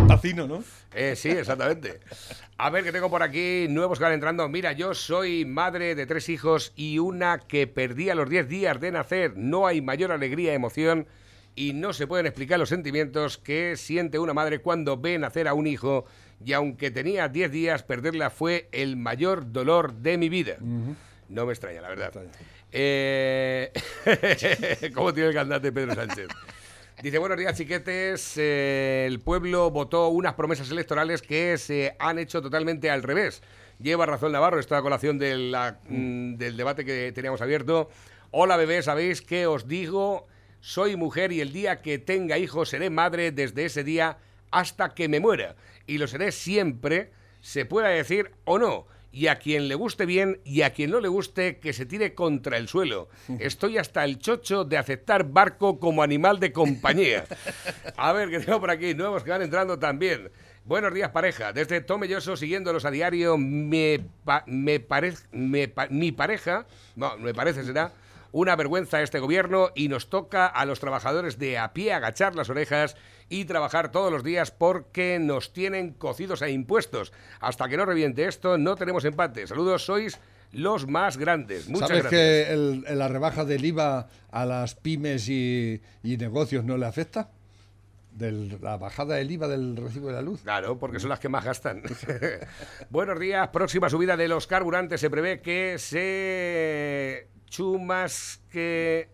Pacino, 0.08 0.48
¿no? 0.48 0.64
Eh, 0.94 1.16
sí, 1.16 1.30
exactamente. 1.30 2.00
A 2.60 2.72
ver, 2.72 2.84
que 2.84 2.92
tengo 2.92 3.12
por 3.12 3.22
aquí 3.22 3.68
nuevos 3.70 4.00
que 4.00 4.04
van 4.04 4.14
entrando. 4.14 4.50
Mira, 4.50 4.72
yo 4.72 4.96
soy 4.96 5.46
madre 5.46 5.94
de 5.94 6.08
tres 6.08 6.28
hijos 6.28 6.74
y 6.76 6.98
una 6.98 7.38
que 7.38 7.68
perdí 7.68 8.10
a 8.10 8.16
los 8.16 8.28
10 8.28 8.48
días 8.48 8.80
de 8.80 8.92
nacer. 8.92 9.38
No 9.38 9.68
hay 9.68 9.80
mayor 9.80 10.12
alegría, 10.12 10.56
emoción 10.56 11.06
y 11.56 11.74
no 11.74 11.94
se 11.94 12.08
pueden 12.08 12.26
explicar 12.26 12.58
los 12.58 12.70
sentimientos 12.70 13.38
que 13.38 13.78
siente 13.78 14.18
una 14.18 14.34
madre 14.34 14.58
cuando 14.58 14.98
ve 14.98 15.20
nacer 15.20 15.48
a 15.48 15.54
un 15.54 15.68
hijo 15.68 16.06
y 16.44 16.54
aunque 16.54 16.90
tenía 16.90 17.28
10 17.28 17.52
días, 17.52 17.84
perderla 17.84 18.32
fue 18.32 18.70
el 18.72 18.98
mayor 18.98 19.52
dolor 19.52 19.94
de 19.94 20.18
mi 20.18 20.28
vida. 20.28 20.58
No 21.30 21.46
me 21.46 21.54
extraña, 21.54 21.82
la 21.82 21.90
verdad. 21.90 22.12
Eh, 22.72 23.72
¿Cómo 24.96 25.14
tiene 25.14 25.30
el 25.30 25.36
cantante 25.36 25.72
Pedro 25.72 25.94
Sánchez? 25.94 26.28
Dice, 27.02 27.20
buenos 27.20 27.38
días, 27.38 27.56
chiquetes. 27.56 28.34
Eh, 28.38 29.06
el 29.08 29.20
pueblo 29.20 29.70
votó 29.70 30.08
unas 30.10 30.34
promesas 30.34 30.72
electorales 30.72 31.22
que 31.22 31.58
se 31.60 31.96
han 32.00 32.18
hecho 32.18 32.42
totalmente 32.42 32.90
al 32.90 33.04
revés. 33.04 33.44
Lleva 33.80 34.08
razón 34.08 34.32
Navarro, 34.32 34.60
esta 34.60 34.82
colación 34.82 35.20
la- 35.52 35.80
mm, 35.88 36.36
del 36.38 36.58
debate 36.58 36.84
que 36.86 37.12
teníamos 37.12 37.42
abierto. 37.42 37.90
Hola, 38.32 38.58
bebés, 38.58 38.86
¿sabéis 38.86 39.22
qué 39.22 39.46
os 39.46 39.68
digo? 39.68 40.28
Soy 40.60 40.96
mujer 40.96 41.32
y 41.32 41.40
el 41.42 41.54
día 41.54 41.84
que 41.84 42.00
tenga 42.00 42.40
hijos 42.40 42.70
seré 42.70 42.90
madre 42.90 43.32
desde 43.32 43.66
ese 43.66 43.84
día 43.84 44.18
hasta 44.50 44.96
que 44.96 45.08
me 45.08 45.20
muera. 45.20 45.56
Y 45.86 46.00
lo 46.00 46.08
seré 46.08 46.32
siempre, 46.32 47.12
se 47.42 47.66
pueda 47.66 47.90
decir 47.90 48.32
o 48.44 48.58
no. 48.58 48.88
Y 49.18 49.30
a 49.30 49.40
quien 49.40 49.68
le 49.68 49.74
guste 49.74 50.06
bien 50.06 50.42
y 50.46 50.62
a 50.62 50.70
quien 50.74 50.92
no 50.92 51.00
le 51.00 51.08
guste, 51.08 51.58
que 51.58 51.74
se 51.74 51.88
tire 51.88 52.14
contra 52.14 52.56
el 52.58 52.68
suelo. 52.68 53.10
Estoy 53.40 53.80
hasta 53.80 54.06
el 54.06 54.20
chocho 54.20 54.64
de 54.64 54.78
aceptar 54.78 55.24
barco 55.24 55.80
como 55.80 56.04
animal 56.04 56.40
de 56.40 56.52
compañía. 56.52 57.26
A 57.96 58.14
ver, 58.14 58.30
que 58.30 58.40
tengo 58.42 58.60
por 58.60 58.70
aquí 58.70 58.94
nuevos 58.94 59.24
que 59.24 59.32
van 59.32 59.42
entrando 59.42 59.80
también. 59.80 60.30
Buenos 60.66 60.94
días, 60.94 61.10
pareja. 61.10 61.52
Desde 61.52 61.82
Tomelloso, 61.82 62.38
siguiéndolos 62.38 62.86
a 62.86 62.92
diario, 62.92 63.40
me, 63.40 64.02
pa- 64.24 64.44
me 64.46 64.80
parece, 64.80 65.26
me 65.32 65.68
pa- 65.68 65.88
mi 65.90 66.12
pareja, 66.12 66.68
no, 66.96 67.18
me 67.18 67.34
parece 67.34 67.64
será, 67.64 67.92
una 68.32 68.56
vergüenza 68.56 69.02
este 69.02 69.20
gobierno 69.20 69.70
y 69.76 69.88
nos 69.90 70.10
toca 70.10 70.46
a 70.48 70.66
los 70.66 70.80
trabajadores 70.80 71.38
de 71.40 71.58
a 71.58 71.74
pie 71.74 71.94
agachar 71.94 72.36
las 72.36 72.50
orejas 72.50 72.96
y 73.30 73.46
trabajar 73.46 73.92
todos 73.92 74.12
los 74.12 74.24
días 74.24 74.52
porque 74.52 75.18
nos 75.20 75.54
tienen 75.54 75.92
cocidos 75.94 76.42
a 76.42 76.50
impuestos. 76.50 77.12
Hasta 77.40 77.68
que 77.68 77.78
no 77.78 77.86
reviente 77.86 78.26
esto, 78.26 78.58
no 78.58 78.76
tenemos 78.76 79.06
empate. 79.06 79.48
Saludos, 79.48 79.86
sois 79.86 80.20
los 80.54 80.88
más 80.88 81.18
grandes. 81.18 81.68
Muchas 81.68 81.90
¿Sabes 81.90 82.04
gracias. 82.04 82.22
que 82.48 82.54
el- 82.54 82.86
la 82.98 83.08
rebaja 83.10 83.44
del 83.44 83.66
IVA 83.66 84.08
a 84.32 84.46
las 84.46 84.76
pymes 84.76 85.28
y, 85.30 85.82
y 86.04 86.18
negocios 86.18 86.64
no 86.64 86.78
le 86.78 86.86
afecta? 86.86 87.32
La 88.20 88.78
bajada 88.78 89.16
del 89.16 89.30
IVA 89.30 89.48
del 89.48 89.76
recibo 89.78 90.08
de 90.08 90.14
la 90.14 90.22
luz. 90.24 90.42
Claro, 90.42 90.80
porque 90.80 91.00
son 91.00 91.10
las 91.10 91.20
que 91.20 91.30
más 91.30 91.46
gastan. 91.46 91.84
Buenos 92.90 93.20
días. 93.20 93.50
Próxima 93.50 93.90
subida 93.92 94.18
de 94.18 94.28
los 94.28 94.48
carburantes. 94.48 95.02
Se 95.02 95.10
prevé 95.12 95.40
que 95.42 95.78
se 95.78 97.28
chumasque. 97.50 99.10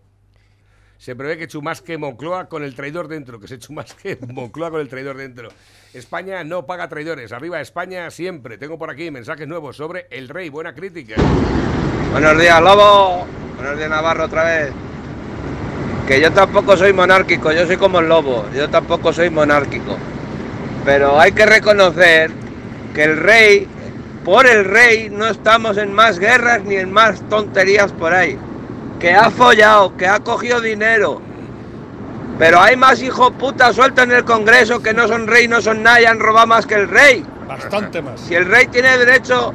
Se 0.98 1.16
prevé 1.16 1.38
que 1.38 1.48
chumasque 1.48 1.98
Moncloa 1.98 2.48
con 2.48 2.64
el 2.64 2.76
traidor 2.76 3.08
dentro. 3.08 3.40
Que 3.40 3.48
se 3.48 3.60
chumasque 3.60 4.18
Moncloa 4.28 4.72
con 4.72 4.82
el 4.82 4.90
traidor 4.90 5.18
dentro. 5.18 5.50
España 5.94 6.44
no 6.44 6.66
paga 6.66 6.88
traidores. 6.88 7.32
Arriba 7.32 7.62
España 7.62 8.10
siempre. 8.12 8.58
Tengo 8.58 8.78
por 8.78 8.90
aquí 8.90 9.12
mensajes 9.12 9.48
nuevos 9.48 9.78
sobre 9.78 10.08
el 10.12 10.30
rey. 10.30 10.50
Buena 10.50 10.74
crítica. 10.74 11.16
Buenos 12.12 12.40
días, 12.40 12.62
Lobo. 12.62 13.26
Buenos 13.56 13.78
días, 13.78 13.90
Navarro, 13.90 14.26
otra 14.26 14.44
vez. 14.44 14.72
Que 16.08 16.20
yo 16.20 16.32
tampoco 16.32 16.76
soy 16.76 16.92
monárquico, 16.92 17.52
yo 17.52 17.66
soy 17.66 17.78
como 17.78 18.00
el 18.00 18.10
Lobo, 18.10 18.46
yo 18.54 18.70
tampoco 18.70 19.14
soy 19.14 19.30
monárquico. 19.30 19.98
Pero 20.84 21.20
hay 21.20 21.32
que 21.32 21.46
reconocer 21.46 22.30
que 22.94 23.04
el 23.04 23.18
rey, 23.18 23.68
por 24.24 24.48
el 24.48 24.66
rey, 24.66 25.10
no 25.10 25.28
estamos 25.28 25.78
en 25.78 25.94
más 25.94 26.20
guerras 26.20 26.64
ni 26.64 26.76
en 26.76 26.92
más 26.92 27.22
tonterías 27.30 27.92
por 27.92 28.14
ahí. 28.14 28.38
Que 29.00 29.14
ha 29.14 29.30
follado, 29.30 29.96
que 29.98 30.08
ha 30.08 30.20
cogido 30.20 30.62
dinero. 30.62 31.22
Pero 32.40 32.60
hay 32.62 32.76
más 32.76 33.02
hijos 33.02 33.32
putas 33.38 33.76
sueltos 33.76 34.06
en 34.06 34.12
el 34.12 34.24
Congreso 34.24 34.82
que 34.82 34.94
no 34.94 35.08
son 35.08 35.28
rey, 35.28 35.48
no 35.48 35.62
son 35.62 35.84
nada 35.84 36.02
y 36.02 36.06
han 36.06 36.20
robado 36.20 36.48
más 36.48 36.66
que 36.66 36.76
el 36.76 36.88
rey. 36.88 37.26
Bastante 37.48 38.02
más. 38.02 38.20
Si 38.22 38.34
el 38.34 38.46
rey 38.46 38.68
tiene 38.68 38.98
derecho, 38.98 39.54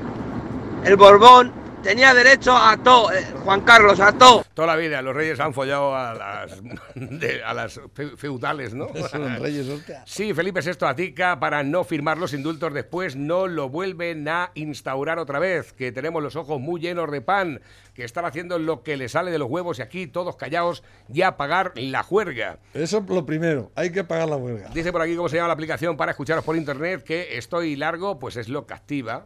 el 0.85 0.97
Borbón 0.97 1.53
tenía 1.89 2.13
derecho 2.13 2.55
a 2.55 2.77
todo, 2.77 3.11
eh, 3.13 3.25
Juan 3.45 3.63
Carlos, 3.63 3.99
a 3.99 4.13
todo. 4.13 4.45
Toda 4.53 4.69
la 4.69 4.77
vida 4.77 5.01
los 5.01 5.17
reyes 5.17 5.41
han 5.41 5.55
follado 5.55 5.97
a 5.97 6.13
las, 6.13 6.61
de- 6.95 7.43
a 7.43 7.55
las 7.55 7.81
fe- 7.95 8.15
feudales, 8.15 8.75
¿no? 8.75 8.89
Son 9.11 9.39
reyes, 9.41 9.67
hostia. 9.67 10.03
Sí, 10.05 10.35
Felipe 10.35 10.61
VI 10.61 10.73
atica 10.87 11.41
para 11.41 11.63
no 11.63 11.85
firmar 11.85 12.19
los 12.19 12.35
indultos 12.35 12.75
después, 12.75 13.17
no 13.17 13.47
lo 13.47 13.71
vuelven 13.71 14.29
a 14.29 14.51
instaurar 14.55 15.19
otra 15.19 15.39
vez, 15.39 15.73
que 15.73 15.91
tenemos 15.91 16.23
los 16.23 16.37
ojos 16.37 16.61
muy 16.61 16.79
llenos 16.79 17.11
de 17.11 17.23
pan, 17.23 17.63
que 17.95 18.05
están 18.05 18.27
haciendo 18.27 18.59
lo 18.59 18.83
que 18.83 18.99
le 18.99 19.09
sale 19.09 19.31
de 19.31 19.39
los 19.39 19.49
huevos 19.49 19.79
y 19.79 19.83
aquí 19.83 20.07
todos 20.07 20.37
callados 20.37 20.83
y 21.11 21.23
a 21.23 21.39
pagar 21.39 21.73
la 21.77 22.03
juerga. 22.03 22.59
Eso 22.75 22.99
es 22.99 23.09
lo 23.09 23.25
primero, 23.25 23.73
hay 23.75 23.91
que 23.93 24.05
pagar 24.05 24.29
la 24.29 24.37
huelga. 24.37 24.69
Dice 24.75 24.93
por 24.93 25.01
aquí 25.01 25.17
cómo 25.17 25.31
se 25.31 25.37
llama 25.37 25.49
la 25.49 25.55
aplicación 25.55 25.97
para 25.97 26.11
escucharos 26.11 26.45
por 26.45 26.55
internet, 26.55 27.03
que 27.03 27.39
estoy 27.39 27.77
largo, 27.77 28.19
pues 28.19 28.37
es 28.37 28.51
lo 28.51 28.67
que 28.67 28.75
activa. 28.75 29.25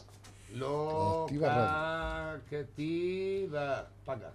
Lo 0.53 1.25
activa. 1.25 2.37
Paga. 4.05 4.31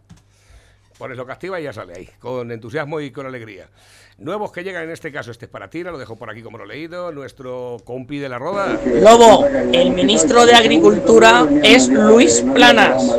Pones 0.99 1.17
lo 1.17 1.25
que 1.25 1.33
activa 1.33 1.61
y 1.61 1.63
ya 1.63 1.73
sale 1.73 1.93
ahí, 1.97 2.09
con 2.19 2.51
entusiasmo 2.51 3.01
y 3.01 3.13
con 3.13 3.25
alegría. 3.25 3.69
Nuevos 4.19 4.51
que 4.51 4.65
llegan 4.65 4.83
en 4.83 4.91
este 4.91 5.13
caso, 5.13 5.31
este 5.31 5.45
es 5.45 5.51
para 5.51 5.71
ti, 5.71 5.85
lo 5.85 5.97
dejo 5.97 6.17
por 6.17 6.29
aquí 6.29 6.43
como 6.43 6.59
lo 6.59 6.65
he 6.65 6.67
leído, 6.67 7.13
nuestro 7.13 7.77
compi 7.85 8.19
de 8.19 8.29
la 8.29 8.41
roda. 8.41 8.81
Lobo, 8.85 9.47
el 9.73 9.93
ministro 9.93 10.45
de 10.45 10.55
Agricultura 10.55 11.47
es 11.63 11.89
Luis 11.89 12.45
Planas. 12.53 13.17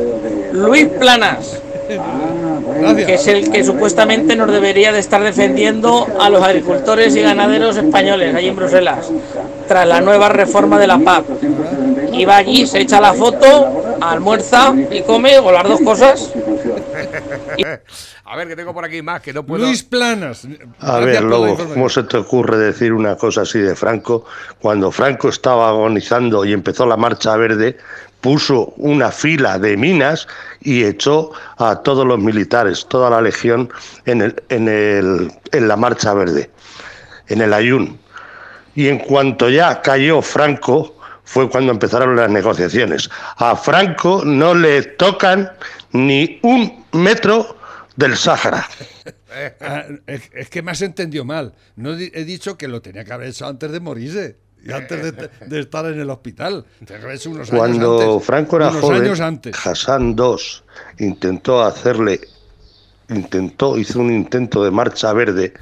Luis 0.51 0.89
Planas. 0.89 1.63
Que 1.87 3.13
es 3.13 3.27
el 3.27 3.49
que 3.49 3.63
supuestamente 3.63 4.35
nos 4.35 4.51
debería 4.51 4.91
de 4.91 4.99
estar 4.99 5.23
defendiendo 5.23 6.05
a 6.19 6.29
los 6.29 6.43
agricultores 6.43 7.15
y 7.15 7.21
ganaderos 7.21 7.77
españoles 7.77 8.35
allí 8.35 8.49
en 8.49 8.57
Bruselas, 8.57 9.09
tras 9.69 9.87
la 9.87 10.01
nueva 10.01 10.27
reforma 10.27 10.77
de 10.77 10.87
la 10.87 10.99
PAC. 10.99 11.23
Y 12.19 12.25
va 12.25 12.35
allí, 12.35 12.67
se 12.67 12.81
echa 12.81 12.99
la 12.99 13.13
foto, 13.13 13.97
almuerza 14.01 14.75
y 14.91 15.03
come, 15.03 15.39
o 15.39 15.53
las 15.53 15.63
dos 15.63 15.79
cosas. 15.79 16.33
A 18.25 18.35
ver, 18.35 18.49
que 18.49 18.57
tengo 18.57 18.73
por 18.73 18.83
aquí 18.83 19.01
más, 19.01 19.21
que 19.21 19.31
no 19.31 19.45
puedo... 19.45 19.63
Luis 19.63 19.83
Planas. 19.83 20.45
A 20.81 20.99
ver, 20.99 21.23
Lobo. 21.23 21.55
¿cómo 21.55 21.87
se 21.87 22.03
te 22.03 22.17
ocurre 22.17 22.57
decir 22.57 22.91
una 22.91 23.15
cosa 23.15 23.43
así 23.43 23.59
de 23.59 23.73
Franco? 23.73 24.25
Cuando 24.59 24.91
Franco 24.91 25.29
estaba 25.29 25.69
agonizando 25.69 26.43
y 26.43 26.51
empezó 26.51 26.85
la 26.85 26.97
marcha 26.97 27.37
verde, 27.37 27.77
puso 28.19 28.73
una 28.75 29.11
fila 29.11 29.57
de 29.57 29.77
minas 29.77 30.27
y 30.59 30.83
echó 30.83 31.31
a 31.57 31.77
todos 31.77 32.05
los 32.05 32.19
militares, 32.19 32.85
toda 32.89 33.09
la 33.09 33.21
legión, 33.21 33.71
en, 34.05 34.21
el, 34.21 34.43
en, 34.49 34.67
el, 34.67 35.31
en 35.53 35.67
la 35.69 35.77
marcha 35.77 36.13
verde, 36.13 36.51
en 37.29 37.41
el 37.41 37.53
ayun. 37.53 37.97
Y 38.75 38.89
en 38.89 38.99
cuanto 38.99 39.49
ya 39.49 39.81
cayó 39.81 40.21
Franco, 40.21 40.98
fue 41.29 41.47
cuando 41.47 41.71
empezaron 41.71 42.15
las 42.15 42.29
negociaciones. 42.31 43.07
A 43.37 43.55
Franco 43.55 44.23
no 44.25 44.55
le 44.55 44.81
tocan 44.81 45.51
ni 45.91 46.39
un 46.41 46.85
metro 46.93 47.55
del 47.95 48.17
Sáhara. 48.17 48.67
Ah, 49.61 49.85
es, 50.07 50.49
que 50.49 50.63
me 50.63 50.71
has 50.71 50.81
entendido 50.81 51.23
mal. 51.23 51.53
No 51.75 51.93
he 51.93 52.25
dicho 52.25 52.57
que 52.57 52.67
lo 52.67 52.81
tenía 52.81 53.05
que 53.05 53.13
haber 53.13 53.29
hecho 53.29 53.45
antes 53.45 53.71
de 53.71 53.79
morirse. 53.79 54.37
Y 54.65 54.71
antes 54.71 55.03
de, 55.03 55.29
de 55.45 55.59
estar 55.59 55.85
en 55.85 55.99
el 55.99 56.09
hospital. 56.09 56.65
Unos 56.81 57.27
años 57.27 57.49
Cuando 57.51 58.01
antes. 58.01 58.25
Franco 58.25 58.55
era 58.55 58.69
unos 58.69 58.81
joven, 58.81 59.03
años 59.03 59.19
antes. 59.19 59.55
Hassan 59.67 60.15
II 60.17 60.35
intentó 60.97 61.61
hacerle, 61.61 62.19
intentó, 63.09 63.77
hizo 63.77 63.99
un 63.99 64.11
intento 64.11 64.63
de 64.63 64.71
marcha 64.71 65.13
verde 65.13 65.53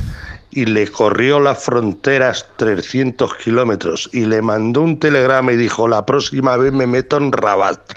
y 0.58 0.66
le 0.66 0.88
corrió 0.88 1.40
las 1.40 1.64
fronteras 1.64 2.48
300 2.58 3.36
kilómetros 3.36 4.10
y 4.12 4.26
le 4.26 4.42
mandó 4.42 4.82
un 4.82 5.00
telegrama 5.00 5.54
y 5.54 5.56
dijo, 5.56 5.88
la 5.88 6.04
próxima 6.04 6.58
vez 6.58 6.74
me 6.74 6.88
meto 6.88 7.18
en 7.18 7.32
Rabat. 7.32 7.80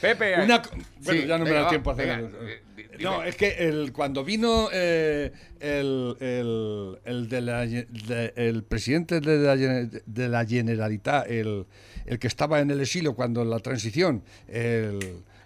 Pepe, 0.00 0.34
Una 0.42 0.58
bueno, 0.58 0.84
Sí, 1.02 1.26
ya 1.26 1.36
no 1.36 1.44
me 1.44 1.50
da 1.52 1.68
tiempo 1.68 1.90
a 1.90 1.94
venga, 1.94 2.20
eh, 2.20 2.62
di- 2.76 3.04
No, 3.04 3.22
es 3.22 3.36
que 3.36 3.48
el, 3.58 3.92
cuando 3.92 4.24
vino 4.24 4.70
eh, 4.72 5.32
el, 5.60 6.16
el, 6.20 6.98
el 7.04 7.28
de 7.28 7.40
la 7.42 7.66
de- 7.66 8.32
el 8.36 8.62
presidente 8.64 9.20
de 9.20 9.36
la, 9.38 9.56
de 9.56 10.28
la 10.30 10.46
Generalitat, 10.46 11.30
el, 11.30 11.66
el 12.06 12.18
que 12.18 12.26
estaba 12.26 12.60
en 12.60 12.70
el 12.70 12.80
exilio 12.80 13.14
cuando 13.14 13.42
en 13.42 13.50
la 13.50 13.58
transición, 13.58 14.22
el, 14.48 14.98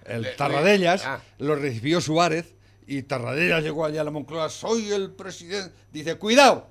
el 0.06 0.22
Le- 0.22 0.30
Tarradellas, 0.36 1.04
ah. 1.04 1.20
lo 1.38 1.56
recibió 1.56 2.00
Suárez 2.00 2.54
y 2.88 3.02
Tarradellas 3.02 3.62
llegó 3.62 3.84
allá 3.84 4.00
a 4.00 4.04
la 4.04 4.10
Moncloa, 4.10 4.48
soy 4.48 4.90
el 4.92 5.10
presidente. 5.10 5.74
Dice, 5.92 6.16
cuidado, 6.16 6.68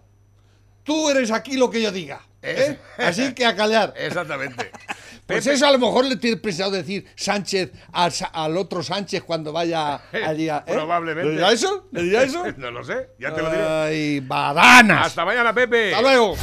tú 0.83 1.09
eres 1.09 1.29
aquí 1.29 1.57
lo 1.57 1.69
que 1.69 1.79
yo 1.79 1.91
diga. 1.91 2.25
¿eh? 2.41 2.79
Así 2.97 3.35
que 3.35 3.45
a 3.45 3.55
callar. 3.55 3.93
Exactamente. 3.95 4.71
Pues 5.27 5.43
Pepe. 5.43 5.55
eso 5.57 5.67
a 5.67 5.71
lo 5.73 5.77
mejor 5.77 6.05
le 6.05 6.15
tiene 6.15 6.37
pensado 6.37 6.71
decir 6.71 7.05
Sánchez 7.17 7.73
al 7.91 8.55
otro 8.55 8.81
Sánchez 8.81 9.23
cuando 9.23 9.51
vaya 9.51 9.95
allí 10.25 10.47
a... 10.47 10.63
¿eh? 10.65 10.71
Probablemente. 10.71 11.31
¿Le 11.31 11.35
dirá 11.35 11.51
eso? 11.51 11.89
¿Le 11.91 12.03
dirá 12.03 12.23
eso? 12.23 12.45
no 12.55 12.71
lo 12.71 12.81
sé, 12.81 13.09
ya 13.19 13.33
te 13.35 13.41
lo 13.41 13.51
diré. 13.51 13.61
Ay, 13.61 14.19
badanas. 14.21 15.07
Hasta 15.07 15.25
mañana, 15.25 15.53
Pepe. 15.53 15.93
Hasta 15.93 16.01
luego. 16.01 16.37